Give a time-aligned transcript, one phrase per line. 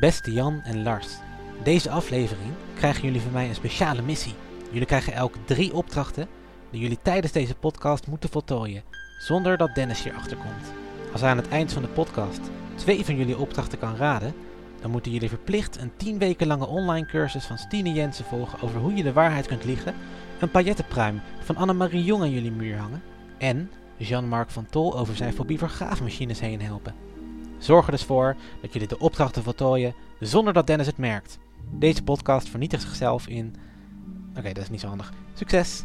[0.00, 1.08] Beste Jan en Lars,
[1.62, 4.34] deze aflevering krijgen jullie van mij een speciale missie.
[4.70, 6.28] Jullie krijgen elk drie opdrachten
[6.70, 8.82] die jullie tijdens deze podcast moeten voltooien,
[9.18, 10.72] zonder dat Dennis hierachter komt.
[11.12, 12.40] Als hij aan het eind van de podcast
[12.74, 14.34] twee van jullie opdrachten kan raden,
[14.80, 18.80] dan moeten jullie verplicht een 10 weken lange online cursus van Stine Jensen volgen over
[18.80, 19.94] hoe je de waarheid kunt liegen,
[20.40, 23.02] een paillettenpruim van Annemarie Jong aan jullie muur hangen
[23.38, 26.94] en Jean-Marc van Tol over zijn fobie voor graafmachines heen helpen.
[27.58, 31.38] Zorg er dus voor dat jullie de opdrachten voltooien zonder dat Dennis het merkt.
[31.70, 33.54] Deze podcast vernietigt zichzelf in.
[34.36, 35.12] Oké, dat is niet zo handig.
[35.34, 35.84] Succes!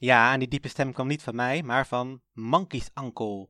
[0.00, 3.48] Ja, en die diepe stem kwam niet van mij, maar van Monkey's Uncle,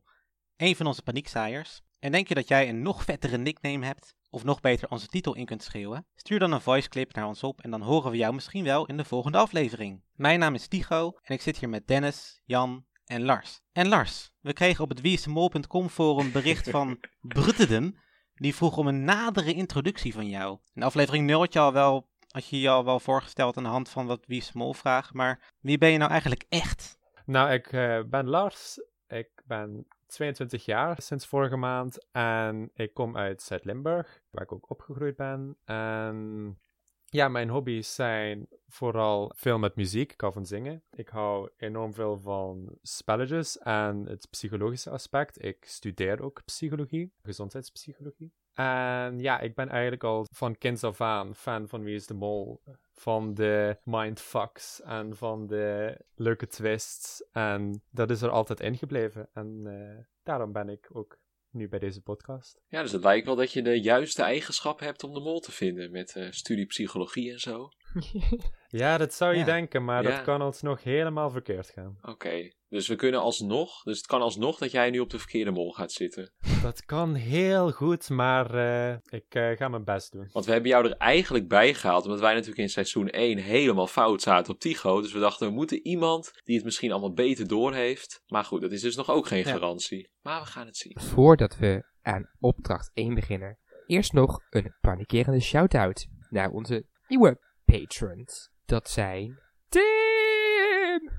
[0.57, 1.81] een van onze paniekzaaiers.
[1.99, 5.35] En denk je dat jij een nog vettere nickname hebt, of nog beter onze titel
[5.35, 6.05] in kunt schreeuwen?
[6.15, 8.97] Stuur dan een voiceclip naar ons op en dan horen we jou misschien wel in
[8.97, 10.03] de volgende aflevering.
[10.15, 13.61] Mijn naam is Tigo en ik zit hier met Dennis, Jan en Lars.
[13.71, 17.99] En Lars, we kregen op het wiesemol.com forum bericht van Bruttedem,
[18.35, 20.57] die vroeg om een nadere introductie van jou.
[20.73, 23.69] In aflevering 0 had je al wel had je je al wel voorgesteld aan de
[23.69, 26.97] hand van wat Wie Smol vraagt, maar wie ben je nou eigenlijk echt?
[27.25, 28.81] Nou, ik eh, ben Lars.
[29.07, 34.69] Ik ben 22 jaar sinds vorige maand en ik kom uit Zuid-Limburg, waar ik ook
[34.69, 35.57] opgegroeid ben.
[35.65, 36.57] En
[37.05, 40.11] ja, mijn hobby's zijn vooral veel met muziek.
[40.11, 40.83] Ik hou van zingen.
[40.91, 45.43] Ik hou enorm veel van spelletjes en het psychologische aspect.
[45.43, 48.33] Ik studeer ook psychologie, gezondheidspsychologie.
[48.59, 52.13] En ja, ik ben eigenlijk al van kinds af aan fan van Wie is de
[52.13, 52.61] Mol.
[52.93, 57.23] Van de mindfucks en van de leuke twists.
[57.31, 59.29] En dat is er altijd ingebleven.
[59.33, 61.19] En uh, daarom ben ik ook
[61.51, 62.61] nu bij deze podcast.
[62.67, 65.51] Ja, dus het lijkt wel dat je de juiste eigenschap hebt om de mol te
[65.51, 67.69] vinden met uh, studie psychologie en zo.
[68.67, 69.45] ja, dat zou je Ja.
[69.45, 70.09] denken, maar Ja.
[70.09, 71.97] dat kan alsnog helemaal verkeerd gaan.
[72.01, 75.51] Oké, dus we kunnen alsnog, dus het kan alsnog dat jij nu op de verkeerde
[75.51, 76.31] mol gaat zitten.
[76.61, 80.29] Dat kan heel goed, maar eh, ik eh, ga mijn best doen.
[80.31, 83.87] Want we hebben jou er eigenlijk bij gehaald, omdat wij natuurlijk in seizoen 1 helemaal
[83.87, 85.01] fout zaten op Tycho.
[85.01, 88.21] Dus we dachten, we moeten iemand die het misschien allemaal beter doorheeft.
[88.27, 89.51] Maar goed, dat is dus nog ook geen Ja.
[89.51, 90.09] garantie.
[90.21, 90.97] Maar we gaan het zien.
[90.99, 93.57] Voordat we aan opdracht 1 beginnen,
[93.87, 98.49] eerst nog een panikerende shout-out naar onze nieuwe patrons.
[98.65, 101.11] Dat zijn Tim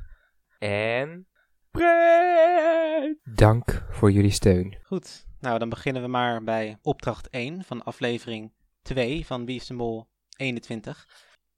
[0.59, 1.27] en
[1.71, 3.19] Brent.
[3.35, 4.79] Dank voor jullie steun.
[4.83, 8.53] Goed, nou dan beginnen we maar bij opdracht 1 van aflevering
[8.83, 11.09] 2 van Wie is de Mol 21.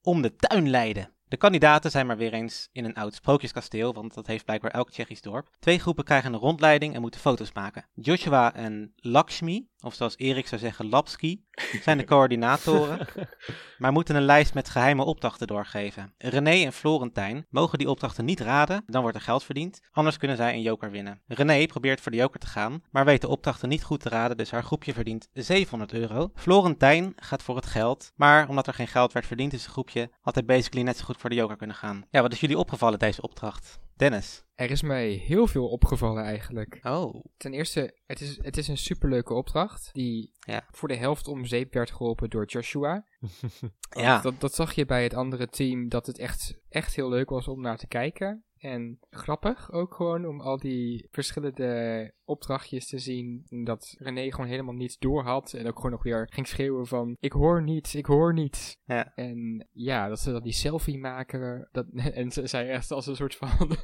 [0.02, 1.14] Om de tuin leiden.
[1.24, 4.90] De kandidaten zijn maar weer eens in een oud sprookjeskasteel, want dat heeft blijkbaar elk
[4.90, 5.48] Tsjechisch dorp.
[5.58, 7.86] Twee groepen krijgen een rondleiding en moeten foto's maken.
[7.94, 11.44] Joshua en Lakshmi, of zoals Erik zou zeggen Lapski,
[11.82, 13.06] zijn de coördinatoren,
[13.78, 16.14] maar moeten een lijst met geheime opdrachten doorgeven.
[16.18, 20.36] René en Florentijn mogen die opdrachten niet raden, dan wordt er geld verdiend, anders kunnen
[20.36, 21.20] zij een joker winnen.
[21.26, 24.36] René probeert voor de joker te gaan, maar weet de opdrachten niet goed te raden,
[24.36, 26.30] dus haar groepje verdient 700 euro.
[26.34, 30.10] Florentijn gaat voor het geld, maar omdat er geen geld werd verdiend in zijn groepje,
[30.20, 32.04] had hij basically net zo goed voor de joker kunnen gaan.
[32.10, 33.80] Ja, wat is jullie opgevallen deze opdracht?
[34.02, 34.44] Dennis.
[34.54, 36.78] Er is mij heel veel opgevallen eigenlijk.
[36.82, 40.64] Oh, Ten eerste, het is, het is een superleuke opdracht die Ja.
[40.70, 43.06] voor de helft om zeep werd geholpen door Joshua.
[43.90, 44.20] ja.
[44.20, 47.48] Dat, dat zag je bij het andere team, dat het echt, echt heel leuk was
[47.48, 48.44] om naar te kijken.
[48.58, 53.46] En grappig ook gewoon om al die verschillende opdrachtjes te zien.
[53.64, 55.52] Dat René gewoon helemaal niets door had.
[55.52, 58.76] En ook gewoon nog weer ging schreeuwen van, ik hoor niets, ik hoor niets.
[58.84, 59.12] Ja.
[59.14, 61.68] En ja, dat ze dan die selfie maken.
[61.72, 63.48] Dat, en ze zij echt als een soort van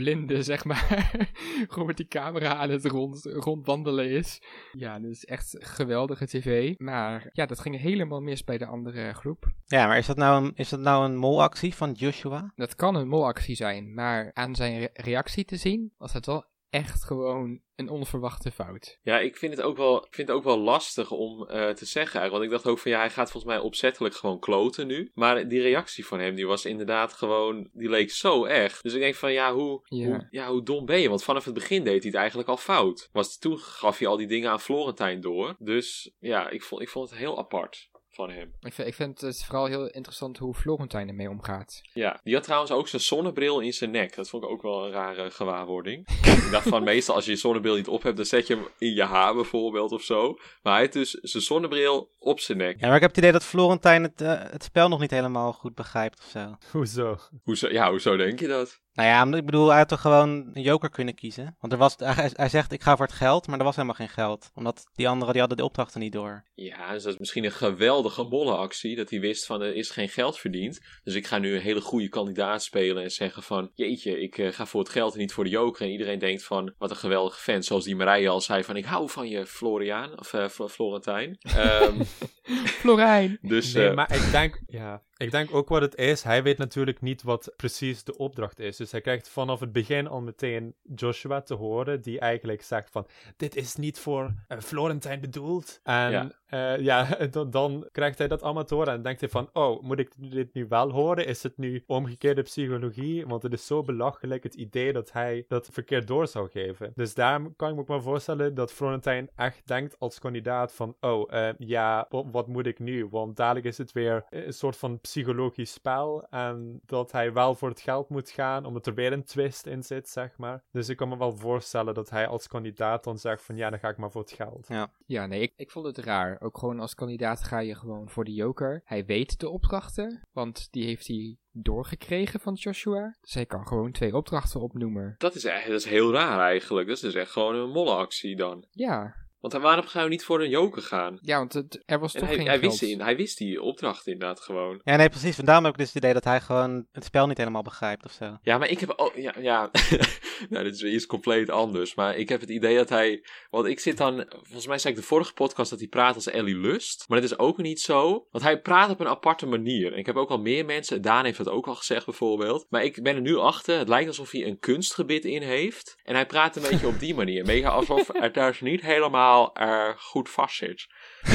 [0.00, 1.12] blinde, zeg maar.
[1.68, 4.42] gewoon met die camera aan het rond, rondwandelen is.
[4.72, 6.74] Ja, dat is echt geweldige tv.
[6.78, 9.52] Maar ja, dat ging helemaal mis bij de andere groep.
[9.66, 12.52] Ja, maar is dat nou een, is dat nou een molactie van Joshua?
[12.54, 16.44] Dat kan een molactie zijn, maar aan zijn re- reactie te zien, was het wel
[16.74, 18.98] echt gewoon een onverwachte fout.
[19.02, 21.84] Ja, ik vind het ook wel, ik vind het ook wel lastig om eh, te
[21.84, 22.30] zeggen eigenlijk.
[22.30, 25.10] Want ik dacht ook van ja, hij gaat volgens mij opzettelijk gewoon kloten nu.
[25.14, 28.82] Maar die reactie van hem, die was inderdaad gewoon, die leek zo echt.
[28.82, 30.06] Dus ik denk van ja, hoe, Ja.
[30.06, 31.08] hoe, ja, hoe dom ben je?
[31.08, 33.08] Want vanaf het begin deed hij het eigenlijk al fout.
[33.12, 35.54] Was, toen gaf hij al die dingen aan Florentijn door.
[35.58, 37.90] Dus ja, ik vond, ik vond het heel apart.
[38.14, 38.52] Van hem.
[38.60, 41.80] Ik vind, ik vind het vooral heel interessant hoe Florentijn ermee omgaat.
[41.92, 44.14] Ja, die had trouwens ook zijn zonnebril in zijn nek.
[44.14, 46.08] Dat vond ik ook wel een rare gewaarwording.
[46.44, 48.66] ik dacht van, meestal als je je zonnebril niet op hebt, dan zet je hem
[48.78, 50.38] in je haar bijvoorbeeld of zo.
[50.62, 52.80] Maar hij heeft dus zijn zonnebril op zijn nek.
[52.80, 55.52] Ja, maar ik heb het idee dat Florentijn het, eh, het spel nog niet helemaal
[55.52, 56.56] goed begrijpt of zo.
[56.70, 57.18] Hoezo?
[57.42, 58.82] Hoezo, ja, hoezo denk je dat?
[58.94, 61.56] Nou ja, ik bedoel, hij had toch gewoon een joker kunnen kiezen.
[61.60, 63.96] Want er was, hij, hij zegt, ik ga voor het geld, maar er was helemaal
[63.96, 64.50] geen geld.
[64.54, 66.44] Omdat die anderen, die hadden de opdrachten niet door.
[66.54, 68.96] Ja, dus dat is misschien een geweldige mollenactie.
[68.96, 70.80] Dat hij wist van er is geen geld verdiend.
[71.04, 73.70] Dus ik ga nu een hele goede kandidaat spelen en zeggen van...
[73.74, 75.82] Jeetje, ik eh, ga voor het geld en niet voor de joker.
[75.82, 77.62] En iedereen denkt van, wat een geweldige fan.
[77.62, 80.18] Zoals die Marije al zei van, ik hou van je Floriaan.
[80.18, 81.38] Of Fl- Florentijn.
[81.40, 82.02] Ehm,
[82.80, 83.38] Florijn!
[83.40, 86.22] dus Nee, eh, maar ik denk, ja, ik denk ook wat het is.
[86.22, 88.76] Hij weet natuurlijk niet wat precies de opdracht is.
[88.76, 93.06] Dus hij krijgt vanaf het begin al meteen Joshua te horen, die eigenlijk zegt van,
[93.36, 95.80] dit is niet voor eh, Florentijn bedoeld.
[95.82, 96.30] En Ja.
[96.46, 99.82] ja, ja dan, dan krijgt hij dat allemaal te horen en denkt hij van, oh,
[99.82, 101.26] moet ik dit nu wel horen?
[101.26, 103.26] Is het nu omgekeerde psychologie?
[103.26, 106.92] Want het is zo belachelijk het idee dat hij dat verkeerd door zou geven.
[106.94, 110.96] Dus daarom kan ik me ook wel voorstellen dat Florentijn echt denkt als kandidaat van,
[111.00, 113.06] oh, eh, ja, wat, wat moet ik nu?
[113.06, 117.68] Want dadelijk is het weer een soort van psychologisch spel en dat hij wel voor
[117.68, 120.62] het geld moet gaan, omdat er weer een twist in zit, zeg maar.
[120.72, 123.78] Dus ik kan me wel voorstellen dat hij als kandidaat dan zegt van, ja, dan
[123.78, 124.68] ga ik maar voor het geld.
[125.06, 126.40] Ja, nee, ik, ik vond het raar.
[126.40, 128.82] Ook gewoon als kandidaat ga je gewoon voor de joker.
[128.84, 133.16] Hij weet de opdrachten, want die heeft hij doorgekregen van Joshua.
[133.20, 135.14] Dus hij kan gewoon twee opdrachten opnoemen.
[135.18, 136.86] dat, is, echt- dat is heel raar eigenlijk.
[136.86, 138.64] Dat is dus echt gewoon een mollenactie dan.
[138.70, 141.18] Ja, Want waarom gaan we niet voor een joker gaan?
[141.20, 142.70] ja want het, er was En toch hij, geen hij, geld.
[142.70, 144.80] wist die, hij wist die opdracht inderdaad gewoon.
[144.84, 145.36] Ja, nee, precies.
[145.36, 148.04] Van daarom heb ik dus het idee dat hij gewoon het spel niet helemaal begrijpt
[148.04, 148.38] of zo.
[148.42, 149.12] Ja, maar ik heb ook.
[149.14, 149.70] Ja, ja.
[150.50, 151.94] nou, dit is weer iets compleet anders.
[151.94, 153.24] Maar ik heb het idee dat hij.
[153.50, 154.24] Want ik zit dan.
[154.28, 157.04] Volgens mij zei ik de vorige podcast dat hij praat als Ellie Lust.
[157.08, 158.26] Maar dat is ook niet zo.
[158.30, 159.92] Want hij praat op een aparte manier.
[159.92, 161.02] En ik heb ook al meer mensen.
[161.02, 162.66] Daan heeft dat ook al gezegd bijvoorbeeld.
[162.68, 163.78] Maar ik ben er nu achter.
[163.78, 165.96] Het lijkt alsof hij een kunstgebit in heeft.
[166.04, 167.44] En hij praat een beetje op die manier.
[167.44, 170.86] Mega alsof het daar niet helemaal eh, goed vast zit.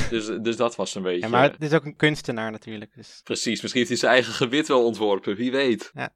[0.09, 1.19] Dus, dus dat was een beetje.
[1.19, 2.93] Ja, maar het is ook een kunstenaar natuurlijk.
[2.95, 3.21] Dus.
[3.23, 5.35] Precies, misschien heeft hij zijn eigen gebit wel ontworpen.
[5.35, 5.91] Wie weet.
[5.93, 6.15] Ja.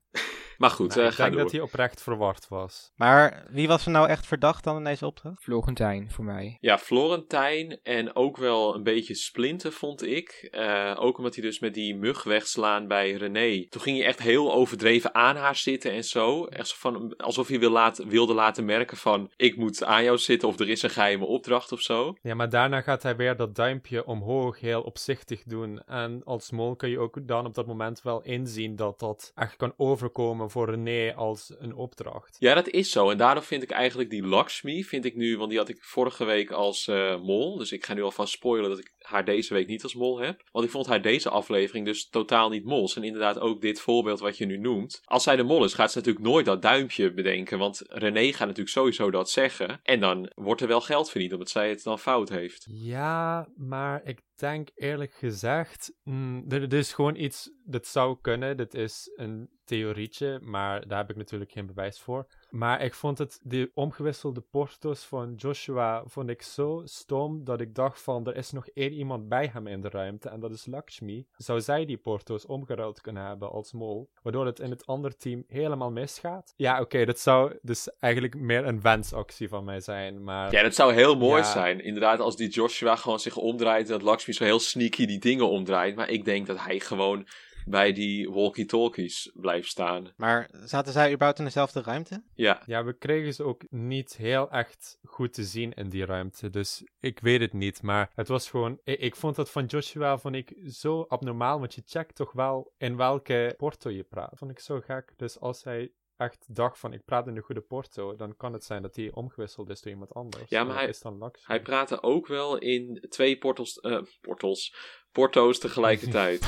[0.58, 1.44] Maar goed, Nou, eh, ik ga denk door.
[1.44, 2.92] dat hij oprecht verward was.
[2.96, 5.44] Maar wie was er nou echt verdacht dan in deze opdracht?
[5.44, 6.58] Florentijn voor mij.
[6.60, 10.48] Ja, Florentijn en ook wel een beetje Splinter vond ik.
[10.52, 13.66] Eh, ook omdat hij dus met die mug wegslaan bij René.
[13.70, 16.46] Toen ging hij echt heel overdreven aan haar zitten en zo.
[16.46, 19.32] Echt zo van, alsof hij wil laten, wilde laten merken van...
[19.36, 22.14] ik moet aan jou zitten of er is een geheime opdracht of zo.
[22.22, 25.82] Ja, maar daarna gaat hij weer dat duimpje omhoog heel opzichtig doen.
[25.86, 29.56] En als mol kun je ook dan op dat moment wel inzien dat dat echt
[29.56, 32.36] kan overkomen voor René als een opdracht.
[32.40, 33.10] Ja, dat is zo.
[33.10, 35.38] En daarom vind ik eigenlijk die Lakshmi, vind ik nu...
[35.38, 37.58] want die had ik vorige week als eh, mol.
[37.58, 40.42] Dus ik ga nu alvast spoilen dat ik haar deze week niet als mol heb.
[40.52, 42.96] Want ik vond haar deze aflevering dus totaal niet mols.
[42.96, 45.02] En inderdaad ook dit voorbeeld wat je nu noemt.
[45.04, 47.58] Als zij de mol is, gaat ze natuurlijk nooit dat duimpje bedenken.
[47.58, 49.80] Want René gaat natuurlijk sowieso dat zeggen.
[49.84, 52.66] En dan wordt er wel geld verdiend, omdat zij het dan fout heeft.
[52.70, 58.58] Ja, maar ik denk eerlijk gezegd, mm, er, er is gewoon iets dat zou kunnen.
[58.58, 62.28] Dit is een theorietje, maar daar heb ik natuurlijk geen bewijs voor.
[62.50, 67.76] Maar ik vond het, die omgewisselde porto's van Joshua, vond ik zo stom dat ik
[67.76, 70.66] dacht van, er is nog één iemand bij hem in de ruimte en dat is
[70.66, 71.28] Lakshmi.
[71.38, 75.44] Zou zij die porto's omgeruild kunnen hebben als mol, waardoor het in het andere team
[75.48, 76.54] helemaal misgaat?
[76.56, 80.52] Ja, oké, dat zou dus eigenlijk meer een wensactie van mij zijn, maar...
[80.52, 81.52] Ja, dat zou heel mooi Ja.
[81.52, 81.84] zijn.
[81.84, 83.86] Inderdaad, als die Joshua gewoon zich omdraait.
[83.86, 85.96] En dat Lakshmi zo heel sneaky die dingen omdraait.
[85.96, 87.28] Maar ik denk dat hij gewoon
[87.66, 90.14] bij die walkie-talkies blijft staan.
[90.18, 92.24] Maar zaten zij überhaupt in dezelfde ruimte?
[92.34, 96.50] Ja, Ja, we kregen ze ook niet heel echt goed te zien in die ruimte.
[96.50, 97.82] Dus ik weet het niet.
[97.82, 98.80] Maar het was gewoon.
[98.84, 101.60] Ik, ik vond dat van Joshua vond ik zo abnormaal.
[101.60, 104.38] Want je checkt toch wel in welke porto je praat.
[104.38, 105.14] Vond ik zo gek.
[105.18, 108.16] Dus als hij echt dacht van ik praat in de goede porto.
[108.16, 110.50] Dan kan het zijn dat hij omgewisseld is door iemand anders.
[110.50, 111.48] Ja, maar hij- is dan Lux.
[111.48, 114.76] hij praatte ook wel in twee portals, eh, portals,
[115.14, 116.46] porto's tegelijkertijd.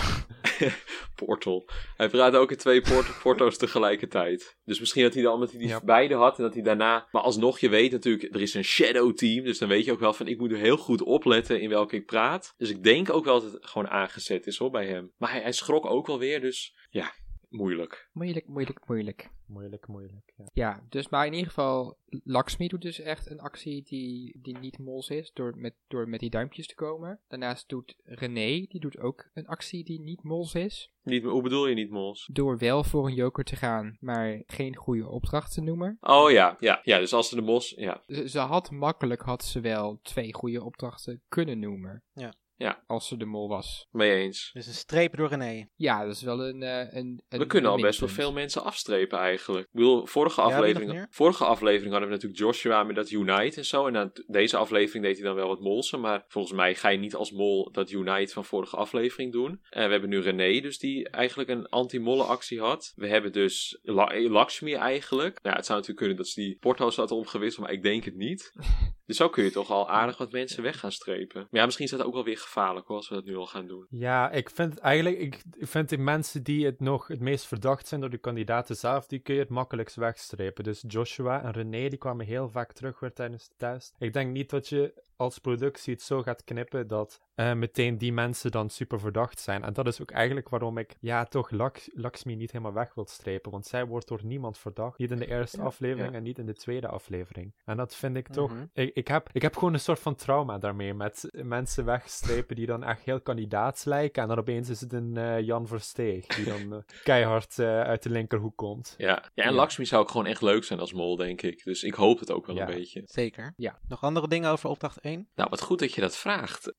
[1.16, 1.70] Portal.
[1.98, 4.58] Hij praatte ook in twee port porto's tegelijkertijd.
[4.66, 5.82] Dus misschien dat hij dan, hij die Ja.
[5.84, 7.08] beide had en dat hij daarna...
[7.12, 9.44] Maar alsnog, je weet natuurlijk, er is een shadow team.
[9.44, 11.96] Dus dan weet je ook wel van, ik moet er heel goed opletten in welke
[11.96, 12.54] ik praat.
[12.58, 15.12] Dus ik denk ook wel dat het gewoon aangezet is hoor, bij hem.
[15.18, 17.14] Maar hij, hij schrok ook wel weer, dus ja,
[17.50, 18.10] moeilijk.
[18.12, 19.30] Moeilijk, moeilijk, moeilijk.
[19.46, 20.34] Moeilijk, moeilijk.
[20.36, 20.46] Ja.
[20.54, 24.80] Ja, dus maar in ieder geval, Lakshmi doet dus echt een actie die, die niet
[24.80, 27.20] mols is, door met, door met die duimpjes te komen.
[27.28, 31.68] Daarnaast doet René, die doet ook een actie die niet mols is, Niet, hoe bedoel
[31.68, 32.30] je niet, Mols?
[32.32, 35.98] door wel voor een joker te gaan, maar geen goede opdracht te noemen.
[36.02, 38.04] Oh ja, ja, ja, dus als ze de mos, ja.
[38.08, 42.04] Ze, ze had makkelijk, had ze wel twee goede opdrachten kunnen noemen.
[42.14, 42.34] Ja.
[42.58, 42.84] Ja.
[42.88, 43.88] Als ze de mol was.
[43.92, 44.50] Mee eens.
[44.54, 45.68] Dus een streep door René.
[45.76, 46.64] Ja, dat is wel een...
[46.64, 49.66] eh, een, een We kunnen al best wel veel mensen afstrepen eigenlijk.
[49.66, 53.88] Ik bedoel, vorige aflevering, vorige aflevering hadden we natuurlijk Joshua met dat Unite en zo.
[53.88, 56.00] En dan, deze aflevering deed hij dan wel wat molsen.
[56.00, 59.60] Maar volgens mij ga je niet als mol dat Unite van vorige aflevering doen.
[59.70, 62.92] En we hebben nu René, dus die eigenlijk een anti-mollen actie had.
[62.96, 65.34] We hebben dus La- Lakshmi eigenlijk.
[65.42, 68.04] Nou, ja, het zou natuurlijk kunnen dat ze die porto's had omgewisseld, maar ik denk
[68.04, 68.52] het niet.
[69.06, 71.40] Dus zo kun je toch al aardig wat mensen weg gaan strepen.
[71.40, 73.46] Maar ja, misschien is dat ook wel weer gevaarlijk hoor, als we dat nu al
[73.46, 73.88] gaan doen.
[73.90, 77.88] Ja, ik vind eigenlijk, ik ik vind die mensen die het nog het meest verdacht
[77.88, 80.64] zijn door de kandidaten zelf, die kun je het makkelijkst wegstrepen.
[80.64, 83.96] Dus Joshua en René, die kwamen heel vaak terug weer tijdens de test.
[84.00, 88.14] Ik denk niet dat je als productie het zo gaat knippen dat eh, meteen die
[88.14, 89.64] mensen dan super verdacht zijn.
[89.64, 93.06] En dat is ook eigenlijk waarom ik ja, toch Laks Lakshmi niet helemaal weg wil
[93.08, 93.52] strepen.
[93.52, 94.98] Want zij wordt door niemand verdacht.
[94.98, 96.18] Niet in de eerste aflevering ja.
[96.18, 97.54] en niet in de tweede aflevering.
[97.66, 98.52] En dat vind ik toch...
[98.52, 98.66] Mhm.
[98.74, 100.94] ik, ik, heb, ik heb gewoon een soort van trauma daarmee.
[100.94, 104.22] Met mensen wegstrepen die dan echt heel kandidaats lijken.
[104.22, 106.26] En dan opeens is het een eh, Jan Versteeg.
[106.26, 108.96] Die dan eh, keihard eh, uit de linkerhoek komt.
[108.98, 109.56] Ja, ja en Ja.
[109.56, 111.64] Lakshmi zou ook gewoon echt leuk zijn als mol, denk ik.
[111.64, 112.68] Dus ik hoop het ook wel Ja.
[112.68, 113.02] een beetje.
[113.06, 113.54] Zeker.
[113.58, 113.80] Ja.
[113.88, 115.30] Nog andere dingen over opdracht 1?
[115.36, 116.74] Nou, wat goed dat je dat vraagt.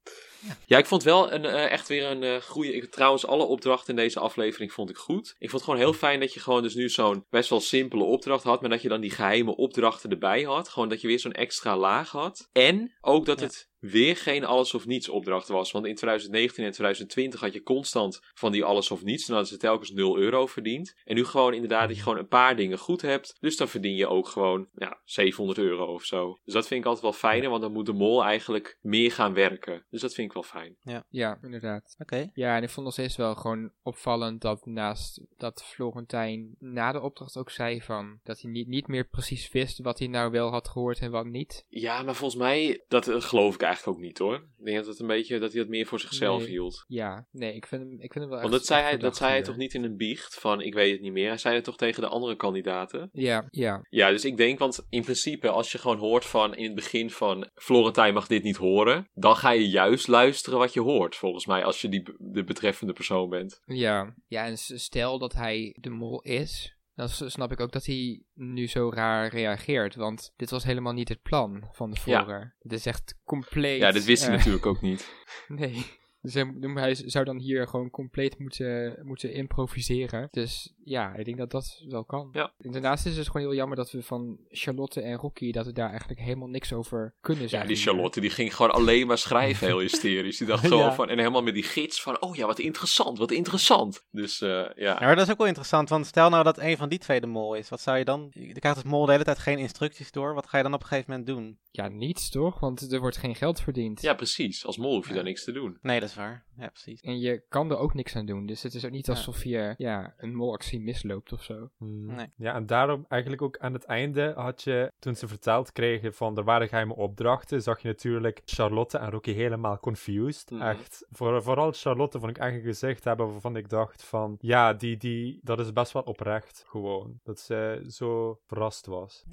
[0.66, 2.72] Ja, ik vond wel een, eh, echt weer een eh goede.
[2.74, 5.28] Ik, trouwens, alle opdrachten in deze aflevering vond ik goed.
[5.38, 8.04] Ik vond het gewoon heel fijn dat je gewoon dus nu zo'n best wel simpele
[8.04, 8.60] opdracht had.
[8.60, 10.68] Maar dat je dan die geheime opdrachten erbij had.
[10.68, 12.48] Gewoon dat je weer zo'n extra laag had.
[12.52, 13.46] En ook dat Ja.
[13.46, 15.72] het weer geen alles of niets opdracht was.
[15.72, 19.26] Want in 2019 en 2020 had je constant van die alles of niets.
[19.26, 20.94] Dan hadden ze telkens 0 euro verdiend.
[21.04, 23.36] En nu gewoon inderdaad dat je gewoon een paar dingen goed hebt.
[23.40, 26.38] Dus dan verdien je ook gewoon ja, 700 euro of zo.
[26.44, 27.50] Dus dat vind ik altijd wel fijner.
[27.50, 29.86] Want dan moet de mol eigenlijk meer gaan werken.
[29.90, 30.76] Dus dat vind ik wel fijn.
[31.08, 31.94] Ja, inderdaad.
[31.98, 32.30] Oké.
[32.32, 37.00] Ja, en ik vond nog steeds wel gewoon opvallend dat naast dat Florentijn na de
[37.00, 40.50] opdracht ook zei van dat hij niet, niet meer precies wist wat hij nou wel
[40.50, 41.64] had gehoord en wat niet.
[41.68, 44.34] Ja, maar volgens mij, dat eh, geloof ik eigenlijk ook niet hoor.
[44.34, 46.48] Ik denk dat het een beetje, dat hij dat meer voor zichzelf Nee.
[46.50, 46.84] hield.
[46.86, 49.30] Ja, nee, ik vind hem, ik vind hem wel Want dat zei, hij, dat zei
[49.30, 51.28] hij toch niet in een biecht van ik weet het niet meer.
[51.28, 53.08] Hij zei het toch tegen de andere kandidaten.
[53.12, 56.64] Ja, ja, Ja, dus ik denk, want in principe als je gewoon hoort van in
[56.64, 59.08] het begin van Florentijn mag dit niet horen.
[59.14, 62.92] Dan ga je juist luisteren wat je hoort volgens mij als je die, de betreffende
[62.92, 63.60] persoon bent.
[63.64, 64.14] ja.
[64.28, 68.66] Ja, en stel dat hij de mol is, dan snap ik ook dat hij nu
[68.66, 69.94] zo raar reageert.
[69.94, 72.54] Want dit was helemaal niet het plan van tevoren.
[72.62, 73.80] Dit is echt compleet...
[73.80, 75.08] Ja, dit wist hij eh, natuurlijk ook niet.
[75.48, 75.86] Nee.
[76.32, 80.28] Dus hij, zou dan hier gewoon compleet moeten, moeten improviseren.
[80.30, 82.28] Dus ja, ik denk dat dat wel kan.
[82.32, 82.52] Ja.
[82.58, 85.72] En daarnaast is het gewoon heel jammer dat we van Charlotte en Rocky, dat we
[85.72, 87.68] daar eigenlijk helemaal niks over kunnen Ja, zeggen.
[87.68, 87.86] die hier.
[87.86, 90.38] Charlotte die ging gewoon alleen maar schrijven, heel hysterisch.
[90.38, 90.92] Die dacht gewoon Ja.
[90.94, 94.06] van, en helemaal met die gids van, oh ja, wat interessant, wat interessant.
[94.10, 94.70] Dus eh, ja.
[94.74, 97.20] Ja, maar dat is ook wel interessant, want stel nou dat een van die twee
[97.20, 97.68] de mol is.
[97.68, 98.30] Wat zou je dan...
[98.32, 100.34] Je krijgt als mol de hele tijd geen instructies door.
[100.34, 101.58] Wat ga je dan op een gegeven moment doen?
[101.70, 102.60] Ja, niets toch?
[102.60, 104.02] Want er wordt geen geld verdiend.
[104.02, 104.66] Ja, precies.
[104.66, 105.14] Als mol hoef je Ja.
[105.14, 105.78] daar niks te doen.
[105.82, 106.44] Nee, dat is waar.
[106.56, 107.00] Ja, precies.
[107.00, 108.46] En je kan er ook niks aan doen.
[108.46, 109.12] Dus het is ook niet Ja.
[109.12, 111.70] alsof je ja, een molactie misloopt of zo.
[111.78, 112.14] Hmm.
[112.14, 112.26] Nee.
[112.36, 116.36] Ja, en daarom eigenlijk ook aan het einde had je, toen ze verteld kregen van
[116.36, 120.50] er waren geheime opdrachten, zag je natuurlijk Charlotte en Rocky helemaal confused.
[120.50, 120.62] Mhm.
[120.62, 124.72] Echt, voor, vooral Charlotte vond ik echt een gezicht hebben waarvan ik dacht van, ja,
[124.72, 127.20] die, die, dat is best wel oprecht gewoon.
[127.22, 129.24] Dat ze zo verrast was.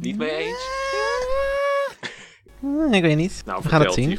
[0.00, 0.68] Niet mee eens?
[2.60, 3.42] Hmm, Ik weet niet.
[3.46, 4.18] Nou, We gaan het zien.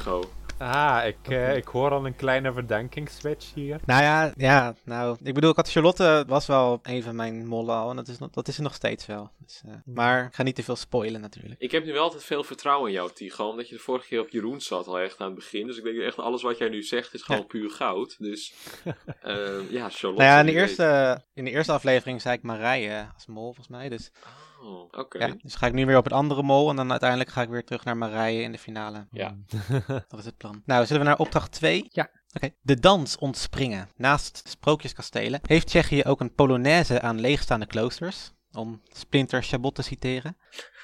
[0.57, 3.79] Ah, ik, eh, ik hoor al een kleine verdenkingsswitch hier.
[3.85, 7.75] Nou ja, ja, nou, ik bedoel, ik had Charlotte was wel een van mijn mollen
[7.75, 9.31] al en dat is, dat is er nog steeds wel.
[9.45, 11.61] Dus, eh, maar ik ga niet te veel spoilen natuurlijk.
[11.61, 13.49] Ik heb nu wel altijd veel vertrouwen in jou, Tycho.
[13.49, 15.67] Omdat je de vorige keer op Jeroen zat al echt aan het begin.
[15.67, 17.47] Dus ik denk echt alles wat jij nu zegt is gewoon Ja.
[17.47, 18.15] puur goud.
[18.19, 18.53] Dus
[19.21, 20.23] eh, ja, Charlotte.
[20.23, 23.67] Nou ja, in de, eerste, in de eerste aflevering zei ik Marije als mol volgens
[23.67, 23.89] mij.
[23.89, 24.27] Dus, Oh,
[24.91, 25.25] oké.
[25.25, 27.49] ja, dus ga ik nu weer op een andere mol en dan uiteindelijk ga ik
[27.49, 29.07] weer terug naar Marije in de finale.
[29.11, 29.35] Ja.
[30.09, 30.61] Dat is het plan.
[30.65, 31.87] Nou, zullen we naar opdracht 2?
[31.89, 32.09] Ja.
[32.33, 32.49] Oké.
[32.61, 33.89] De dans ontspringen.
[33.95, 38.31] Naast sprookjeskastelen heeft Tsjechië ook een polonaise aan leegstaande kloosters.
[38.51, 40.37] Om Splinter Chabot te citeren.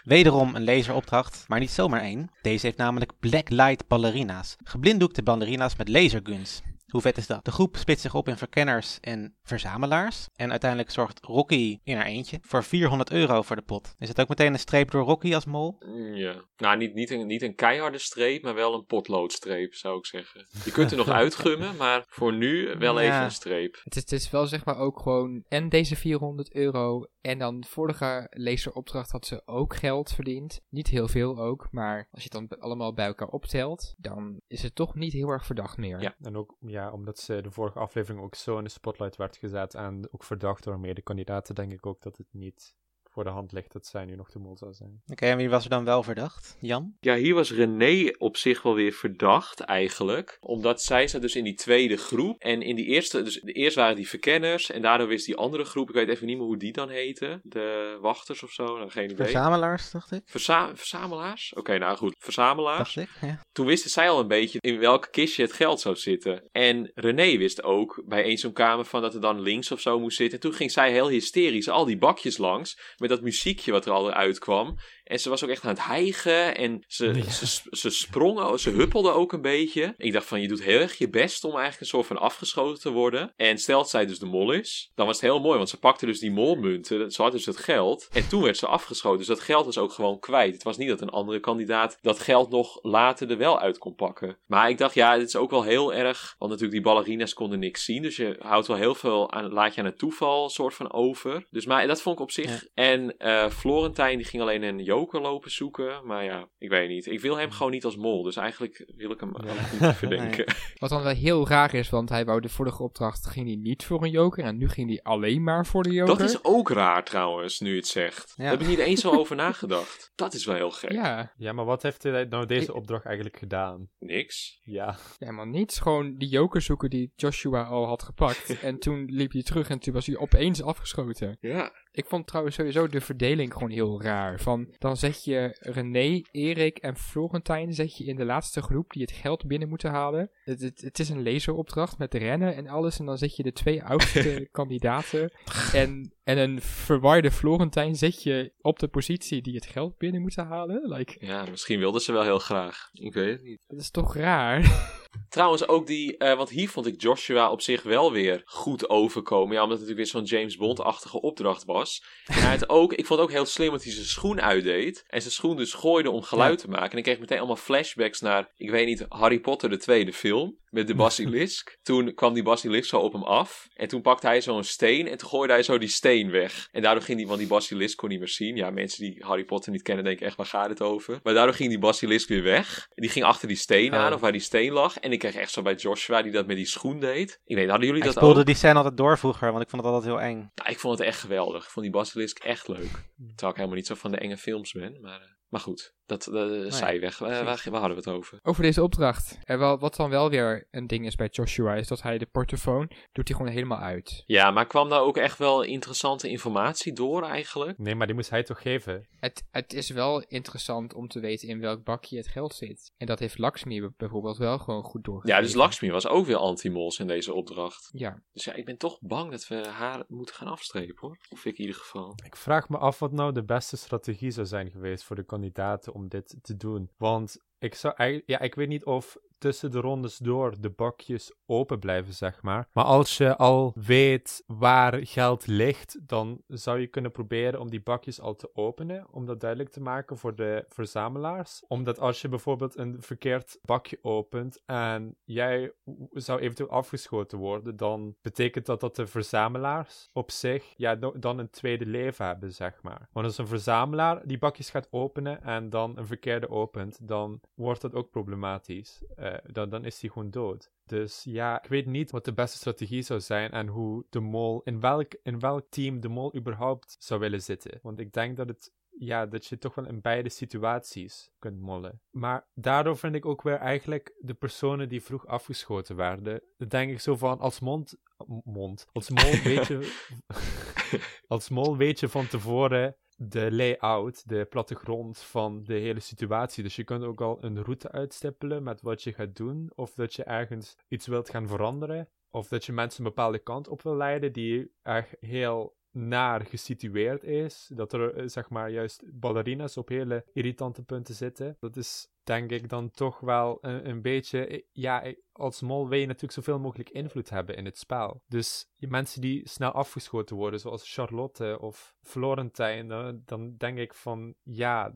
[0.04, 2.30] Wederom een laseropdracht, maar niet zomaar één.
[2.42, 4.56] Deze heeft namelijk Blacklight ballerina's.
[4.63, 6.62] Geblinddoekte ballerina's met laserguns.
[6.93, 7.45] Hoe vet is dat?
[7.45, 10.27] De groep splitst zich op in verkenners en verzamelaars.
[10.35, 13.95] En uiteindelijk zorgt Rocky in haar eentje voor 400 euro voor de pot.
[13.97, 15.75] Is het ook meteen een streep door Rocky als mol?
[15.79, 16.35] Mm, Ja.
[16.57, 20.47] Nou, niet, niet, een, niet een keiharde streep, maar wel een potloodstreep, zou ik zeggen.
[20.65, 23.07] Je kunt er nog uitgummen, maar voor nu wel Ja.
[23.07, 23.79] even een streep.
[23.83, 27.59] Het is, het is wel zeg maar ook gewoon en deze 400 euro en dan
[27.59, 30.62] de vorige laseropdracht had ze ook geld verdiend.
[30.69, 34.62] Niet heel veel ook, maar als je het dan allemaal bij elkaar optelt, dan is
[34.63, 36.01] het toch niet heel erg verdacht meer.
[36.01, 36.15] Ja.
[36.21, 39.74] En ook, ja, omdat ze de vorige aflevering ook zo in de spotlight werd gezet
[39.75, 42.75] en ook verdacht door mede kandidaten, denk ik ook dat het niet
[43.13, 45.01] voor de hand ligt dat zij nu nog de mol zou zijn.
[45.08, 46.58] Oké, en wie was er dan wel verdacht?
[46.60, 46.96] Jan?
[47.00, 50.38] Ja, hier was René op zich wel weer verdacht eigenlijk.
[50.39, 52.41] Omdat zij zat dus in die tweede groep.
[52.41, 54.72] En in die eerste, dus eerst waren die verkenners.
[54.72, 57.39] En daardoor wist die andere groep, ik weet even niet meer hoe die dan heette.
[57.43, 59.15] De wachters of zo, nou, geen idee.
[59.15, 60.22] Verzamelaars, dacht ik.
[60.25, 61.53] Verza- verzamelaars?
[61.53, 62.15] Oké, nou goed.
[62.17, 62.93] Verzamelaars.
[62.93, 63.41] Dacht ik, ja.
[63.51, 66.50] Toen wisten zij al een beetje in welke kistje het geld zou zitten.
[66.51, 70.00] En René wist ook bij een zo'n kamer van dat er dan links of zo
[70.00, 70.39] moest zitten.
[70.39, 72.77] En toen ging zij heel hysterisch al die bakjes langs.
[73.03, 74.77] Met dat muziekje wat er al uitkwam.
[75.03, 76.55] En ze was ook echt aan het hijgen.
[76.55, 77.29] En ze, Ja.
[77.29, 79.93] ze, ze sprong, ze huppelde ook een beetje.
[79.98, 82.81] Ik dacht van, je doet heel erg je best om eigenlijk een soort van afgeschoten
[82.81, 83.33] te worden.
[83.36, 84.91] En stel dat zij dus de mol is.
[84.95, 87.12] Dan was het heel mooi, want ze pakte dus die molmunten.
[87.12, 88.07] Ze had dus het geld.
[88.12, 89.17] En toen werd ze afgeschoten.
[89.17, 90.53] Dus dat geld was ook gewoon kwijt.
[90.53, 93.95] Het was niet dat een andere kandidaat dat geld nog later er wel uit kon
[93.95, 94.38] pakken.
[94.45, 96.36] Maar ik dacht, ja, het is ook wel heel erg.
[96.38, 98.01] Want natuurlijk, die ballerina's konden niks zien.
[98.01, 101.48] Dus je houdt wel heel veel aan, laat je aan het toeval soort van over.
[101.50, 102.50] Dus maar dat vond ik op zich.
[102.51, 102.60] Ja.
[102.74, 106.05] En eh Florentijn, die ging alleen een joker lopen zoeken.
[106.05, 107.05] Maar ja, ik weet niet.
[107.05, 108.23] Ik wil hem gewoon niet als mol.
[108.23, 109.33] Dus eigenlijk wil ik hem
[109.79, 110.53] niet verdenken.
[110.79, 113.85] Wat dan wel heel raar is, want hij wou de vorige opdracht ging hij niet
[113.85, 116.17] voor een joker en nu ging hij alleen maar voor de joker.
[116.17, 118.33] Dat is ook raar trouwens, nu je het zegt.
[118.35, 118.43] Ja.
[118.43, 120.12] Daar heb ik niet eens zo over nagedacht.
[120.15, 120.91] Dat is wel heel gek.
[120.91, 123.89] Ja, Ja, maar wat heeft hij nou deze Ik- opdracht eigenlijk gedaan?
[124.00, 124.59] Niks.
[124.63, 124.97] Ja.
[125.17, 125.79] helemaal niets.
[125.79, 128.59] Gewoon die joker zoeken die Joshua al had gepakt.
[128.62, 131.38] en toen liep hij terug en toen was hij opeens afgeschoten.
[131.39, 131.71] Ja.
[131.95, 134.39] Ik vond trouwens sowieso de verdeling gewoon heel raar.
[134.39, 139.01] Van, dan zet je René, Erik en Florentijn zet je in de laatste groep die
[139.01, 140.31] het geld binnen moeten halen.
[140.43, 143.00] Het, het, het is een laseropdracht met rennen en alles.
[143.00, 145.31] En dan zet je de twee oudste kandidaten
[145.73, 150.46] en, en een verwarde Florentijn zet je op de positie die het geld binnen moeten
[150.46, 150.82] halen.
[150.94, 152.89] Like, Ja, misschien wilden ze wel heel graag.
[152.92, 153.60] Ik weet het niet.
[153.68, 154.62] dat is toch raar?
[155.30, 159.56] Trouwens ook die, eh, want hier vond ik Joshua op zich wel weer goed overkomen.
[159.56, 162.03] Ja, omdat het natuurlijk weer zo'n James Bond-achtige opdracht was.
[162.25, 165.03] En hij had ook, ik vond het ook heel slim dat hij zijn schoen uitdeed.
[165.08, 166.92] En zijn schoen dus gooide om geluid te maken.
[166.92, 170.62] En ik kreeg meteen allemaal flashbacks naar, ik weet niet, Harry Potter de tweede film.
[170.74, 171.77] Met de basilisk.
[171.89, 173.68] toen kwam die basilisk zo op hem af.
[173.74, 176.68] En toen pakte hij zo'n steen en toen gooide hij zo die steen weg.
[176.72, 178.56] En daardoor ging die, want die basilisk kon niet meer zien.
[178.56, 181.19] Ja, mensen die Harry Potter niet kennen denken echt, waar gaat het over?
[181.24, 182.88] Maar daardoor ging die basilisk weer weg.
[182.95, 184.13] Die ging achter die steen aan, Oh.
[184.15, 184.97] of waar die steen lag.
[185.00, 187.39] En ik kreeg echt zo bij Joshua, die dat met die schoen deed.
[187.45, 188.45] Ik weet, hadden jullie Hij dat spoelde ook?
[188.45, 190.52] die scène altijd door vroeger, want ik vond het altijd heel eng.
[190.56, 191.63] Nou, ik vond het echt geweldig.
[191.63, 192.91] Ik vond die basilisk echt leuk.
[193.17, 195.02] Terwijl ik helemaal niet zo van de enge films ben.
[195.02, 197.21] Maar, eh, maar goed, dat, zij weg.
[197.21, 198.39] Eh, waar, waar hadden we het over?
[198.43, 199.39] Over deze opdracht.
[199.43, 202.26] En wel, wat dan wel weer een ding is bij Joshua, is dat hij de
[202.26, 204.23] portofoon doet hij gewoon helemaal uit.
[204.26, 207.78] Ja, maar kwam daar ook echt wel interessante informatie door eigenlijk?
[207.78, 209.08] Nee, maar die moest hij toch geven?
[209.19, 212.91] Het, het is wel interessant om te weten in welk bakje het geld zit.
[212.97, 215.38] En dat heeft Lakshmi bijvoorbeeld wel gewoon goed doorgegeven.
[215.38, 217.89] Ja, dus Lakshmi was ook weer anti-mols in deze opdracht.
[217.91, 221.17] Ja, Dus ja, ik ben toch bang dat we haar moeten gaan afstrepen hoor.
[221.30, 222.13] Of ik in ieder geval.
[222.26, 225.93] Ik vraag me af wat nou de beste strategie zou zijn geweest voor de kandidaten
[225.93, 226.89] om dit te doen.
[226.98, 231.34] Want ik zou eigenlijk, ja, ik weet niet of tussen de rondes door de bakjes
[231.45, 232.67] open blijven, zeg maar.
[232.73, 237.82] Maar als je al weet waar geld ligt, dan zou je kunnen proberen om die
[237.82, 239.08] bakjes al te openen.
[239.12, 241.63] Om dat duidelijk te maken voor de verzamelaars.
[241.67, 245.71] Omdat als je bijvoorbeeld een verkeerd bakje opent en jij
[246.12, 251.49] zou eventueel afgeschoten worden, dan betekent dat dat de verzamelaars op zich ja, dan een
[251.49, 253.10] tweede leven hebben, zeg maar.
[253.12, 257.82] Want als een verzamelaar die bakjes gaat openen en dan een verkeerde opent, dan wordt
[257.82, 259.03] dat ook problematisch.
[259.15, 260.72] Eh, dan, dan is hij gewoon dood.
[260.86, 264.62] Dus ja, ik weet niet wat de beste strategie zou zijn en hoe de mol,
[264.63, 267.80] in welk, in welk team de mol überhaupt zou willen zitten.
[267.82, 272.02] Want ik denk dat het ja, dat je toch wel in beide situaties kunt mollen.
[272.10, 276.91] Maar daardoor vind ik ook weer eigenlijk de personen die vroeg afgeschoten werden, dan denk
[276.91, 277.96] ik zo van, als mond,
[278.43, 279.93] mond, als mol weet je,
[281.28, 282.98] als mol weet je van tevoren
[283.29, 286.63] de layout, de plattegrond van de hele situatie.
[286.63, 290.13] Dus je kunt ook al een route uitstippelen met wat je gaat doen, of dat
[290.13, 293.95] je ergens iets wilt gaan veranderen, of dat je mensen een bepaalde kant op wil
[293.95, 297.71] leiden die echt heel naar gesitueerd is.
[297.73, 301.57] Dat er, eh, zeg maar, juist ballerinas op hele irritante punten zitten.
[301.59, 304.47] Dat is, denk ik, dan toch wel een, een beetje...
[304.47, 308.21] eh, Ja, eh, als mol wil je natuurlijk zoveel mogelijk invloed hebben in het spel.
[308.27, 314.36] Dus mensen die snel afgeschoten worden, zoals Charlotte of Florentijn, dan, dan denk ik van...
[314.43, 314.93] Ja,